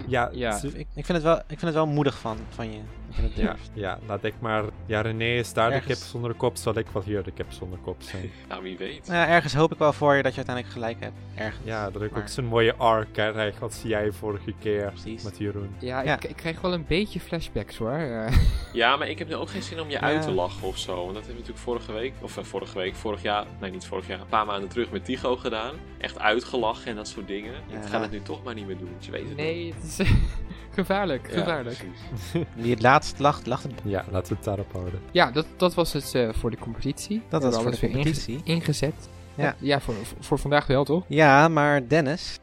[0.08, 0.58] ja, Ja.
[0.58, 2.80] ze- Ik, ik, vind het wel, ik vind het wel moedig van, van je.
[3.22, 4.64] Dat dat Ja, laat ik maar...
[4.86, 6.00] Ja, René is daar de Ergens.
[6.00, 8.32] kip zonder kop, zal ik wel hier de kip zonder kop zijn.
[8.50, 9.08] Nou, wie weet.
[9.08, 11.16] Nou, ja, ergens hoop ik wel voor je dat je uiteindelijk gelijk hebt.
[11.36, 11.66] Ergens.
[11.66, 15.24] Ja, dat ik Maar- ook zo'n mooie arc krijg als jij vorige keer Precies.
[15.24, 15.76] met Jeroen.
[15.80, 16.14] Ja, Ja.
[16.16, 17.92] Ik, ik krijg wel een beetje flashbacks hoor.
[18.30, 18.38] Eh,
[18.74, 20.94] Ja, maar ik heb nu ook geen zin om je uit te lachen of zo.
[20.96, 23.86] Want dat hebben we natuurlijk vorige week, of eh, vorige week, vorig jaar, nee niet
[23.86, 25.76] vorig jaar, een paar maanden terug met Tycho gedaan.
[25.98, 27.54] Echt uitgelachen en dat soort dingen.
[27.54, 27.88] Ik Ja.
[27.88, 28.90] ga het nu toch maar niet meer doen.
[29.00, 30.10] Je weet het nee, het is
[30.80, 31.28] gevaarlijk.
[31.32, 31.78] Ja, gevaarlijk.
[31.78, 32.46] precies.
[32.56, 33.74] Wie het laatst lacht, lacht het.
[33.84, 35.02] Ja, laten we het daarop houden.
[35.12, 37.22] Ja, dat, dat was het eh, voor de competitie.
[37.30, 38.42] Dat was voor de inge- competitie.
[38.44, 39.10] ingezet.
[39.36, 39.56] Ja.
[39.60, 41.06] ja voor, voor, voor vandaag wel toch?
[41.08, 42.40] Ja, maar Dennis.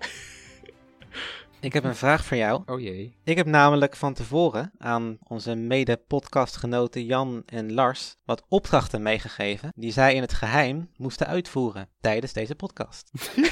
[1.60, 2.62] ik heb een vraag voor jou.
[2.66, 3.16] Oh jee.
[3.24, 9.92] Ik heb namelijk van tevoren aan onze mede-podcastgenoten Jan en Lars wat opdrachten meegegeven die
[9.92, 13.10] zij in het geheim moesten uitvoeren tijdens deze podcast.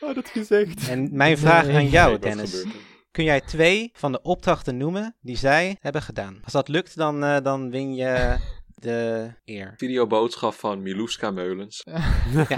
[0.00, 0.88] Oh, dat gezegd.
[0.88, 2.64] En mijn vraag aan jou, Dennis.
[3.10, 6.40] Kun jij twee van de opdrachten noemen die zij hebben gedaan?
[6.44, 8.38] Als dat lukt, dan, eh, dan win je
[8.80, 9.74] de eer.
[9.76, 11.84] Videoboodschap van Miluska Meulens.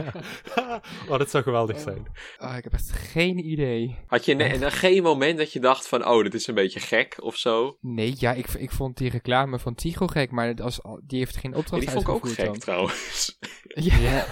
[1.08, 2.06] oh, dat zou geweldig zijn.
[2.38, 3.98] Oh, ik heb echt geen idee.
[4.06, 7.16] Had je dan geen moment dat je dacht van, oh, dit is een beetje gek
[7.22, 7.76] of zo?
[7.80, 11.50] Nee, ja, ik, ik vond die reclame van Tigo gek, maar als, die heeft geen
[11.50, 12.58] Ja, opdracht die vond ik ook gek dan.
[12.58, 13.38] trouwens.
[13.74, 14.26] Ja,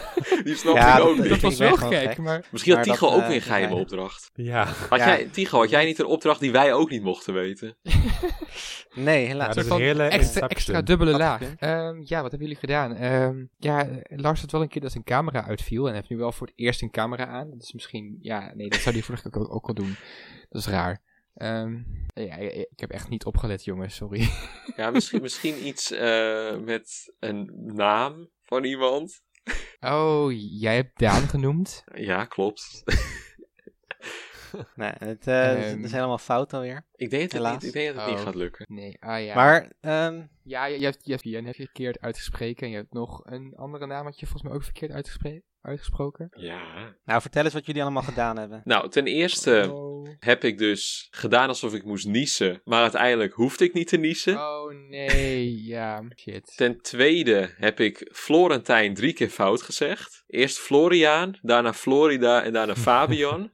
[0.45, 1.29] Die snap Ja, ik ook dat- niet.
[1.29, 2.19] dat was wel gek, gek.
[2.19, 2.45] maar...
[2.51, 3.81] Misschien had dat, ook eh, weer een geheime ja.
[3.81, 4.31] opdracht.
[4.35, 5.07] Ja, Had Ja.
[5.07, 7.79] jij, Tycho, had jij niet een opdracht die wij ook niet mochten weten?
[8.95, 9.47] Nee, helaas.
[9.49, 10.03] Ja, dat is van een hele
[10.49, 11.41] extra, dubbele laag.
[11.81, 12.95] Ehm, ja, wat hebben jullie gedaan?
[12.95, 16.33] Ehm, ja, Lars had wel een keer dat zijn camera uitviel en heeft nu wel
[16.33, 17.51] voor het eerst een camera aan.
[17.51, 19.97] Dat is misschien, ja, nee, dat zou hij vorige keer ook, ook al doen.
[20.49, 21.03] Dat is raar.
[21.35, 21.79] Ehm,
[22.15, 24.29] ja, ik ik heb echt niet opgelet, jongens, sorry.
[24.77, 29.23] Ja, misschien, misschien iets eh, met een naam van iemand.
[29.81, 31.85] Oh, jij hebt Daan genoemd.
[31.95, 32.83] Ja, klopt.
[34.75, 35.85] Nee, het, eh, het Ehm.
[35.85, 36.87] is helemaal fout alweer.
[36.95, 37.53] Ik denk dat het, Helaas.
[37.55, 38.25] niet, ik denk dat het niet Oh.
[38.25, 38.67] gaat lukken.
[38.69, 39.35] Nee, ah ja.
[39.35, 42.77] Maar, ehm, Ja, je, je hebt, je hebt Ian heb je verkeerd uitgesproken en je
[42.77, 46.29] hebt nog een andere naam had je volgens mij ook verkeerd uitgespre- uitgesproken.
[46.31, 46.95] Ja.
[47.05, 48.61] nou vertel eens wat jullie allemaal gedaan hebben.
[48.65, 50.09] Nou, ten eerste Oh.
[50.19, 52.61] heb ik dus gedaan alsof ik moest niezen.
[52.65, 54.37] Maar uiteindelijk hoefde ik niet te niezen.
[54.37, 56.57] Oh nee, ja, shit.
[56.57, 60.23] Ten tweede heb ik Florentijn drie keer fout gezegd.
[60.27, 63.51] Eerst Floriaan, daarna Florida en daarna Fabian.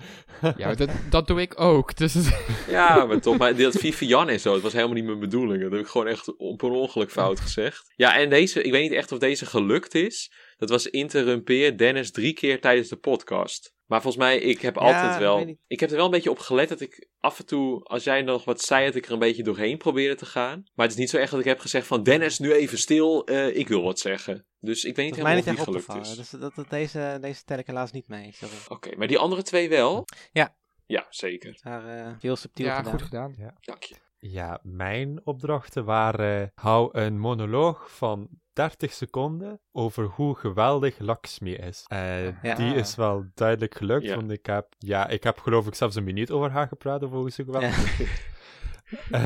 [0.56, 1.96] Ja, dat, dat doe ik ook.
[1.96, 2.36] Dus het-
[2.68, 5.62] Ja, maar toch, maar dat Vivian en zo, dat was helemaal niet mijn bedoeling.
[5.62, 7.92] Dat heb ik gewoon echt op een ongeluk fout gezegd.
[7.96, 10.32] Ja, en deze, ik weet niet echt of deze gelukt is.
[10.66, 13.74] Dat was interrumpeer Dennis drie keer tijdens de podcast.
[13.86, 15.56] Maar volgens mij, ik heb Ja, altijd wel...
[15.66, 18.22] Ik heb er wel een beetje op gelet dat ik af en toe, als jij
[18.22, 20.64] nog wat zei, dat ik er een beetje doorheen probeerde te gaan.
[20.74, 23.26] Maar het is niet zo echt dat ik heb gezegd van, Dennis, nu even stil,
[23.26, 24.46] eh, ik wil wat zeggen.
[24.60, 26.16] Dus ik weet niet helemaal niet of die gelukt is.
[26.16, 28.34] Dus dat, dat, deze, deze tel ik helaas niet mee.
[28.68, 30.04] Oké, maar die andere twee wel?
[30.32, 30.56] Ja.
[30.86, 31.60] Ja, zeker.
[31.62, 32.92] Maar eh, heel subtiel ja, gedaan.
[32.92, 33.34] goed gedaan.
[33.60, 33.94] Dank je.
[34.18, 41.84] Ja, mijn opdrachten waren: hou een monoloog van 30 seconden over hoe geweldig Lakshmi is.
[41.86, 42.54] Eh, Ja.
[42.54, 44.14] Die is wel duidelijk gelukt, Ja.
[44.16, 47.18] want ik heb, ja, ik heb geloof ik zelfs een minuut over haar gepraat, over
[47.18, 48.08] hoe ze geweldig is.
[49.10, 49.24] Eh,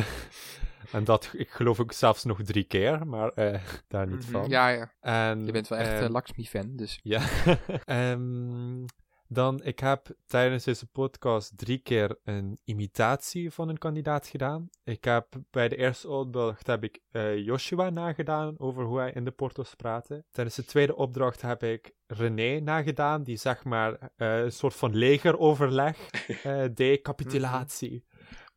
[0.92, 4.30] en dat, ik geloof ik zelfs nog drie keer, maar eh, daar niet Mhm.
[4.30, 4.48] van.
[4.48, 4.92] Ja, ja.
[5.00, 7.00] En, Je bent wel echt ehm, een Lakshmi-fan, dus...
[7.02, 7.20] ja.
[7.84, 8.84] Ehm,
[9.28, 14.68] dan, ik heb tijdens deze podcast drie keer een imitatie van een kandidaat gedaan.
[14.84, 19.24] Ik heb bij de eerste opdracht heb ik eh, Joshua nagedaan over hoe hij in
[19.24, 20.24] de porto's praatte.
[20.30, 24.96] Tijdens de tweede opdracht heb ik René nagedaan, die zeg maar eh, een soort van
[24.96, 26.10] legeroverleg
[26.42, 28.05] eh deed, capitulatie.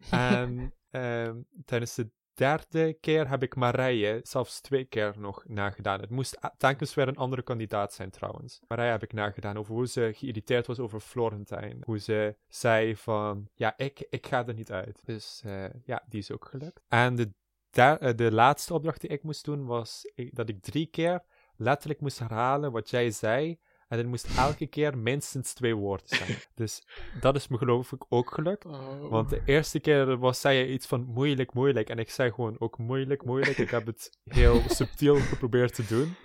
[0.10, 2.12] En ehm, tijdens de
[2.42, 6.02] derde keer heb ik Marije zelfs twee keer nog nagedaan.
[6.02, 8.60] Het moest telkens weer een andere kandidaat zijn trouwens.
[8.68, 11.82] Marije heb ik nagedaan over hoe ze geïrriteerd was over Florentijn.
[11.86, 15.02] Hoe ze zei van, ja, ik, ik ga er niet uit.
[15.06, 16.82] Dus eh, ja, die is ook gelukt.
[16.88, 17.32] En de,
[17.72, 21.24] eh, de laatste opdracht die ik moest doen was dat ik drie keer
[21.56, 23.60] letterlijk moest herhalen wat jij zei.
[23.92, 26.38] En het moest elke keer minstens twee woorden zijn.
[26.56, 26.84] dus
[27.20, 28.66] dat is me geloof ik ook gelukt.
[29.10, 31.90] Want de eerste keer was, zei je iets van moeilijk, moeilijk.
[31.90, 33.58] En ik zei gewoon ook moeilijk, moeilijk.
[33.58, 36.16] Ik heb het heel subtiel geprobeerd te doen.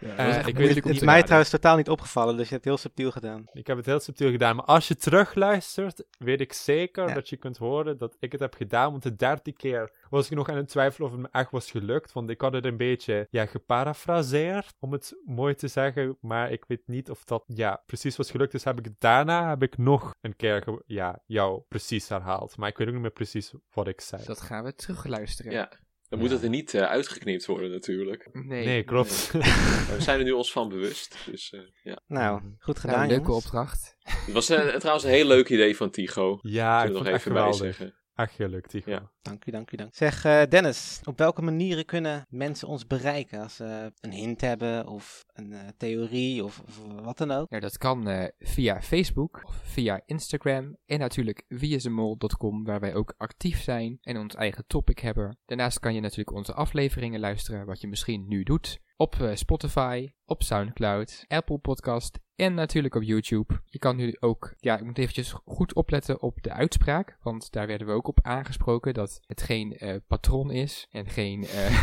[0.00, 2.64] Ja, Eh, ik weet Het het is mij trouwens totaal niet opgevallen, dus je hebt
[2.64, 3.44] heel subtiel gedaan.
[3.52, 4.56] Ik heb het heel subtiel gedaan.
[4.56, 7.14] Maar als je terugluistert, weet ik zeker Ja.
[7.14, 8.90] dat je kunt horen dat ik het heb gedaan.
[8.90, 11.70] Want de derde keer was ik nog aan het twijfelen of het me echt was
[11.70, 12.12] gelukt.
[12.12, 16.16] Want ik had het een beetje ja, geparafraseerd, om het mooi te zeggen.
[16.20, 18.52] Maar ik weet niet of dat ja, precies was gelukt.
[18.52, 22.56] Dus heb ik daarna heb ik nog een keer ja, jou precies herhaald.
[22.56, 24.24] Maar ik weet ook niet meer precies wat ik zei.
[24.24, 25.52] Dat gaan we terugluisteren.
[25.52, 25.70] Ja.
[26.10, 28.28] Dan moet het er niet eh, uitgeknipt worden natuurlijk.
[28.32, 28.64] Nee.
[28.64, 29.30] Nee, klopt.
[29.96, 31.16] We zijn er nu ons van bewust.
[31.26, 32.00] Dus eh, ja.
[32.06, 33.44] Nou, goed Nou, gedaan, leuke jongens.
[33.44, 33.96] opdracht.
[34.02, 36.38] Het was eh, trouwens een heel leuk idee van Tigo.
[36.42, 37.94] ja, Ik er nog even bij zeggen.
[38.20, 38.90] Echt gelukt, Tycho.
[38.90, 39.10] Ja.
[39.22, 39.94] Dank u, dank u, dank.
[39.94, 44.86] Zeg eh, Dennis, op welke manieren kunnen mensen ons bereiken als ze een hint hebben
[44.86, 47.50] of een eh, theorie of, of wat dan ook?
[47.50, 53.14] Ja, dat kan eh, via Facebook of via Instagram en natuurlijk wieisdemol.com waar wij ook
[53.16, 55.38] actief zijn en ons eigen topic hebben.
[55.44, 60.10] Daarnaast kan je natuurlijk onze afleveringen luisteren, wat je misschien nu doet, op eh, Spotify,
[60.24, 63.60] op Soundcloud, Apple Podcast en natuurlijk op YouTube.
[63.64, 67.66] Je kan nu ook, ja, ik moet eventjes goed opletten op de uitspraak, want daar
[67.66, 71.76] werden we ook op aangesproken dat het geen eh, patron is en geen eh,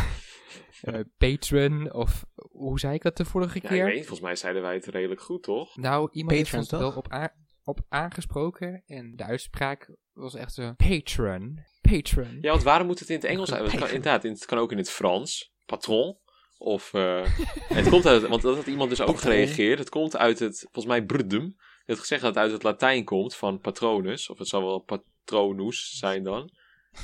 [0.82, 3.78] eh, patron of hoe zei ik dat de vorige Ja, keer?
[3.86, 5.76] ik weet volgens mij zeiden wij het redelijk goed, toch?
[5.76, 6.80] Nou, iemand heeft ons toch?
[6.80, 7.34] wel op, a-
[7.64, 12.38] op aangesproken en de uitspraak was echt zo patron, patron.
[12.40, 13.62] Ja, want waarom moet het in het Engels zijn?
[13.62, 15.52] Het kan, inderdaad, in- het kan ook in het Frans.
[15.66, 16.18] Patron.
[16.58, 17.22] Of, eh,
[17.68, 19.30] het komt uit, want dat had iemand dus ook Patron.
[19.32, 19.78] gereageerd.
[19.78, 21.56] Het komt uit het, volgens mij, brudum.
[21.86, 24.30] Je had gezegd dat het uit het Latijn komt, van patronus.
[24.30, 26.50] Of het zal wel patronus zijn dan.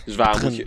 [0.05, 0.67] Dus waarom moet je,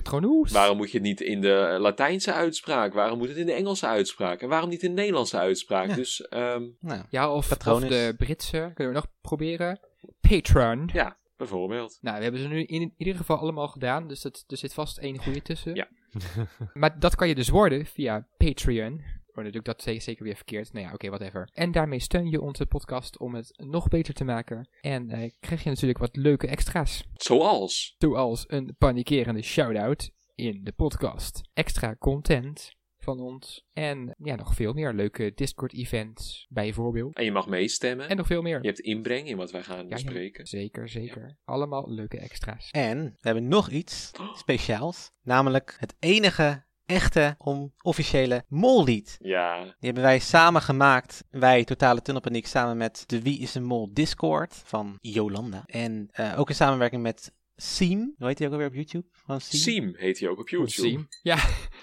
[0.54, 2.94] waarom moet je het niet in de Latijnse uitspraak?
[2.94, 4.42] Waarom moet het in de Engelse uitspraak?
[4.42, 5.88] En waarom niet in de Nederlandse uitspraak?
[5.88, 5.96] Ja.
[5.96, 9.80] Dus, ehm, Nou, Ja, of, of de Britse, kunnen we nog proberen.
[10.22, 10.90] Patron.
[10.94, 11.98] ja, bijvoorbeeld.
[12.02, 14.98] Nou, we hebben ze nu in ieder geval allemaal gedaan, dus dat, er zit vast
[14.98, 15.76] één goede tussen.
[15.76, 15.88] Ja.
[16.74, 18.94] maar dat kan je dus worden via Patreon.
[19.28, 20.74] Oh, dan doe ik dat ze- zeker weer verkeerd.
[20.74, 21.50] Nou ja, oké, whatever.
[21.54, 24.70] En daarmee steun je onze podcast om het nog beter te maken.
[24.82, 27.04] En eh, krijg je natuurlijk wat leuke extra's.
[27.14, 27.96] Zoals.
[27.98, 31.42] Zoals een panikerende shout-out in de podcast.
[31.54, 32.76] Extra content
[33.08, 33.66] van ons.
[33.74, 37.16] En ja, nog veel meer leuke Discord-events bijvoorbeeld.
[37.16, 38.10] En je mag meestemmen.
[38.10, 38.60] En nog veel meer.
[38.62, 40.46] Je hebt inbreng in wat wij gaan Ja, ja, bespreken.
[40.48, 41.38] zeker, zeker.
[41.46, 42.70] Allemaal leuke extra's.
[42.72, 49.16] En we hebben nog iets speciaals, namelijk het enige echte onofficiële mollied.
[49.20, 53.64] Ja, Die hebben wij samen gemaakt, wij Totale Tunnelpaniek, samen met de Wie is een
[53.64, 55.64] Mol Discord van Jolanda.
[55.66, 59.06] En eh, ook in samenwerking met Siem, hoe heet die ook alweer op YouTube?
[59.38, 59.60] Siem?
[59.60, 61.08] Siem heet hij ook op YouTube.
[61.22, 61.38] Ja.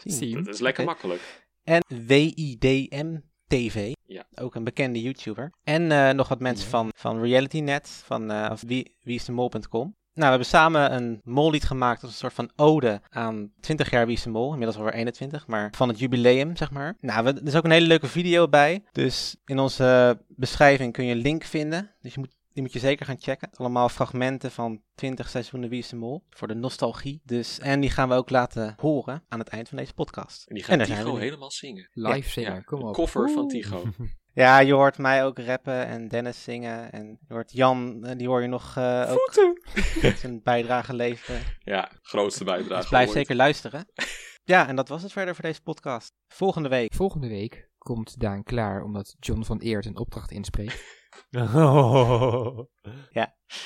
[0.05, 0.45] Siem.
[0.45, 1.45] Dat is lekker makkelijk.
[1.65, 3.93] En WIDM TV.
[4.07, 4.27] Ja.
[4.35, 5.53] Ook een bekende YouTuber.
[5.65, 6.71] En eh, nog wat mensen Ja.
[6.71, 9.95] van, van RealityNet, van uh, of wie, wieisdemol.com.
[10.15, 14.07] Nou, we hebben samen een mollied gemaakt als een soort van ode aan 20 jaar
[14.07, 14.51] Wie is de Mol.
[14.51, 16.97] Inmiddels alweer 21, maar van het jubileum, zeg maar.
[17.01, 18.85] Nou, we, er is ook een hele leuke video bij.
[18.93, 21.91] Dus in onze beschrijving kun je een link vinden.
[22.01, 23.51] Dus je moet, die moet je zeker gaan checken.
[23.55, 26.25] Allemaal fragmenten van 20 seizoenen Wie is de Mol.
[26.31, 27.21] Voor de nostalgie.
[27.25, 30.47] Dus, en die gaan we ook laten horen aan het eind van deze podcast.
[30.47, 31.19] En die gaat we nu.
[31.19, 31.89] helemaal zingen.
[31.93, 32.95] Live zingen, Ja, kom een op.
[32.95, 33.49] cover van.
[33.49, 33.83] Tycho.
[34.35, 36.93] Ja, je hoort mij ook rappen en Dennis zingen.
[36.93, 39.55] En je hoort Jan, eh, die hoor je nog eh, ook
[40.19, 41.41] zijn bijdrage leveren.
[41.59, 42.81] Ja, grootste bijdrage.
[42.81, 43.87] Dus blijf zeker luisteren.
[44.47, 46.13] Ja, en dat was het verder voor deze podcast.
[46.29, 46.95] Volgende week.
[46.95, 51.04] Volgende week komt Daan klaar omdat John van Eert een opdracht inspreekt.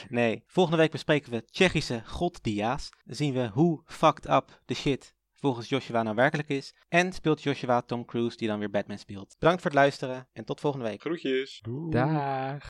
[0.09, 2.91] Nee, volgende week bespreken we Tsjechische goddia's.
[3.05, 6.75] Dan zien we hoe fucked up de shit volgens Joshua nou werkelijk is.
[6.89, 9.37] En speelt Joshua Tom Cruise, die dan weer Batman speelt.
[9.39, 11.01] Bedankt voor het luisteren en tot volgende week.
[11.01, 11.63] Groetjes.
[11.91, 12.67] Dag.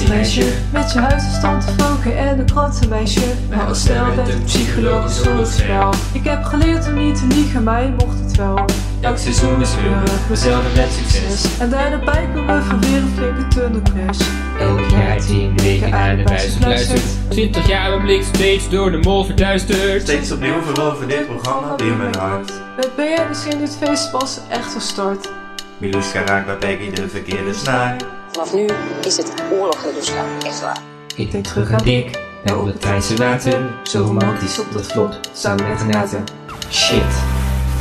[0.00, 3.20] Een Met je huisverstand te vanken en een krantenmeisje.
[3.50, 5.22] Maar al snel werd het psychologisch
[5.56, 8.64] spel Ik heb geleerd om niet te liegen, mij mocht het wel.
[9.00, 11.58] Elk seizoen is weer mezelf met succes.
[11.58, 14.20] En daarbij komen van weer een flinke tunnelcrash
[14.60, 17.02] Elk jaar tien weken aan de buis fluistert.
[17.28, 20.02] 20 jaar mijn blik steeds door de mol verduisterd.
[20.02, 22.52] Steeds opnieuw veroverd dit programma weer mijn hart.
[22.76, 25.30] Met BN'ers in dit feest pas echt gestart.
[25.78, 27.96] Miluska raakt bij Peggy de verkeerde snaar.
[28.34, 28.66] Vanaf nu
[29.04, 30.44] is het oorlog in Rusland.
[30.44, 30.78] Echt waar.
[31.16, 35.20] Ik denk terug aan Dick en op het Thaise water Zo romantisch op dat vlot,
[35.32, 36.18] samen met Renate
[36.70, 37.02] Shit,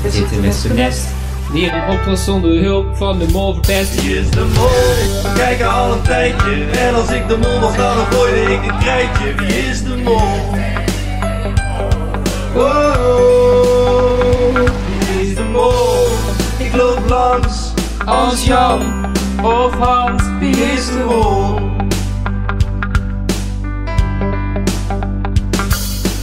[0.02, 1.06] we zitten met z'n nest
[1.52, 4.02] Weer een opdracht zonder hulp van de mol verpest.
[4.02, 4.68] Wie is de mol?
[5.24, 6.66] We kijken al een tijdje.
[6.66, 9.36] En als ik de mol was, dan gooide ik een krijtje.
[9.36, 10.22] Wie is de mol?
[12.54, 13.76] Wow,
[15.08, 16.08] wie is de mol?
[16.58, 17.72] Ik loop langs
[18.06, 19.12] Als Jan
[19.42, 20.24] of Hans.
[20.40, 21.72] Wie is de mol?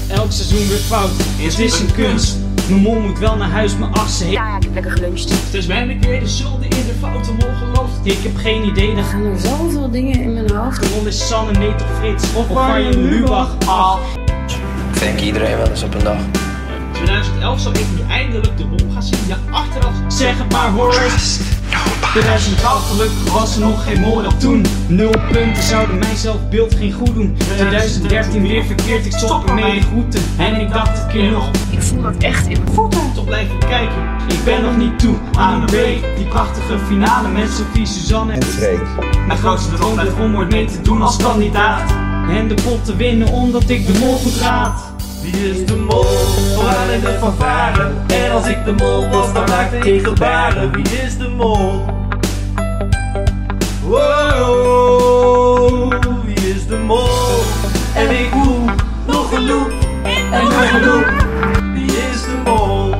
[0.08, 2.36] Elk seizoen weer fout, het is een kunst.
[2.68, 4.38] Mijn mol moet wel naar huis, mijn assen heeft.
[4.38, 5.28] Ja, ja, ik heb lekker geluncht.
[5.50, 7.98] Dus ik weer de schulden in de foute mol geloofd.
[8.02, 10.82] Ik heb geen idee, dan gaan Er zoveel dingen in mijn hoofd.
[10.82, 12.24] de mol is Sanne, nee toch Frits.
[12.34, 14.00] Of Arjen Lubach af.
[15.00, 16.18] Denk iedereen wel eens op een dag.
[16.92, 19.18] 2011 zou ik nu eindelijk de mol gaan zien.
[19.26, 20.94] Ja, achteraf zeg het maar hoor.
[22.14, 24.64] Nobody 2012 gelukkig was er nog geen mol op toen.
[24.88, 27.36] Nul punten zouden mijn zelfbeeld geen goed doen.
[27.36, 30.22] 2013 weer verkeerd, ik stop ermee groeten.
[30.38, 33.00] En ik dacht een keer nog, ik voel dat echt in mijn voeten.
[33.14, 36.16] Toch blijven kijken, ik ben nog niet toe aan een B.
[36.16, 38.82] Die prachtige finale met Sophie, Suzanne en Freek.
[39.26, 41.90] Mijn grootste droom blijft om ooit mee te doen als kandidaat.
[42.28, 44.92] En de pot te winnen omdat ik de mol goed raad.
[45.22, 46.04] Wie is de mol?
[46.54, 47.92] Vooraan in de fanfare.
[48.06, 50.72] En als ik de mol was, dan maakte ik gebaren.
[50.72, 51.98] Wie is de mol?
[53.90, 55.90] Wow,
[56.24, 57.42] wie is de mol?
[57.94, 58.58] En ik hoe,
[59.06, 59.72] nog een loop,
[60.02, 61.26] en nog een loop.
[61.74, 62.94] Wie is de mol?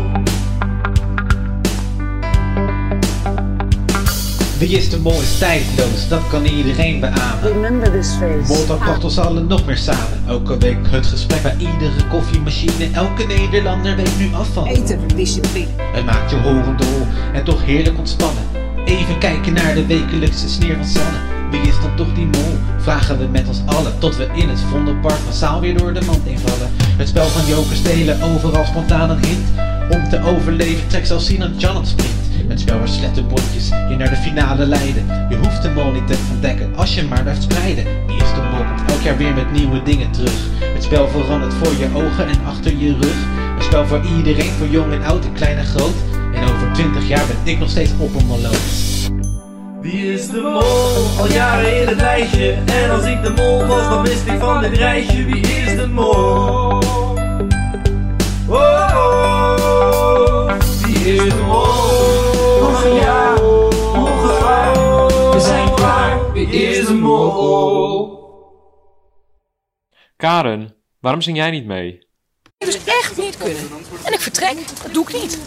[4.59, 7.43] Wie is de mol is tijdloos, dat kan iedereen beamen.
[7.43, 8.47] Remember this face.
[8.47, 10.23] Molta bracht ons allen nog meer samen.
[10.27, 12.89] Elke week het gesprek bij iedere koffiemachine.
[12.93, 14.67] Elke Nederlander weet nu af van.
[14.67, 15.67] Eten, discipline.
[15.93, 18.60] Het maakt je horendol en toch heerlijk ontspannen.
[18.91, 21.19] Even kijken naar de wekelijkse sneer van Sanne.
[21.51, 22.59] Wie is dan toch die mol?
[22.79, 23.99] Vragen we met ons allen.
[23.99, 26.71] Tot we in het Vondelpark massaal weer door de mand invallen.
[26.97, 29.49] Het spel van joker stelen, overal spontaan een hint.
[29.91, 32.49] Om te overleven trek zelfs Sinan Jan het sprint.
[32.49, 35.07] Het spel waar slettenbordjes je naar de finale leiden.
[35.29, 37.85] Je hoeft de mol niet te ontdekken als je maar blijft spreiden.
[38.07, 40.41] Wie is de mol komt elk jaar weer met nieuwe dingen terug.
[40.61, 43.17] Het spel verandert voor je ogen en achter je rug.
[43.57, 46.10] Een spel voor iedereen, voor jong en oud en klein en groot.
[46.35, 48.59] En over 20 jaar ben ik nog steeds op een moloot.
[49.81, 51.19] Wie is de mol?
[51.19, 52.53] Al jaren in het lijstje.
[52.67, 55.25] En als ik de mol was, dan wist ik van dit reisje.
[55.25, 56.79] Wie is de mol?
[58.49, 60.53] Oh,
[60.85, 62.61] wie is de mol?
[62.61, 63.43] Nog een jaar,
[63.95, 64.75] ongevaar.
[65.33, 66.33] We zijn klaar.
[66.33, 68.19] Wie is de mol?
[70.17, 72.09] Karen, waarom zing jij niet mee?
[72.59, 73.63] dus echt niet kunnen.
[74.05, 75.39] En ik vertrek, dat doe ik niet.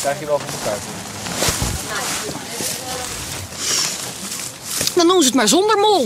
[0.00, 0.78] Krijg je wel van elkaar.
[4.94, 6.04] Dan doen ze het maar zonder mol.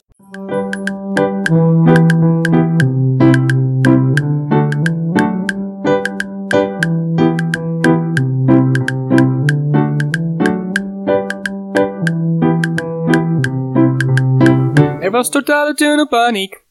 [15.01, 16.63] Er was totale tunnelpaniek.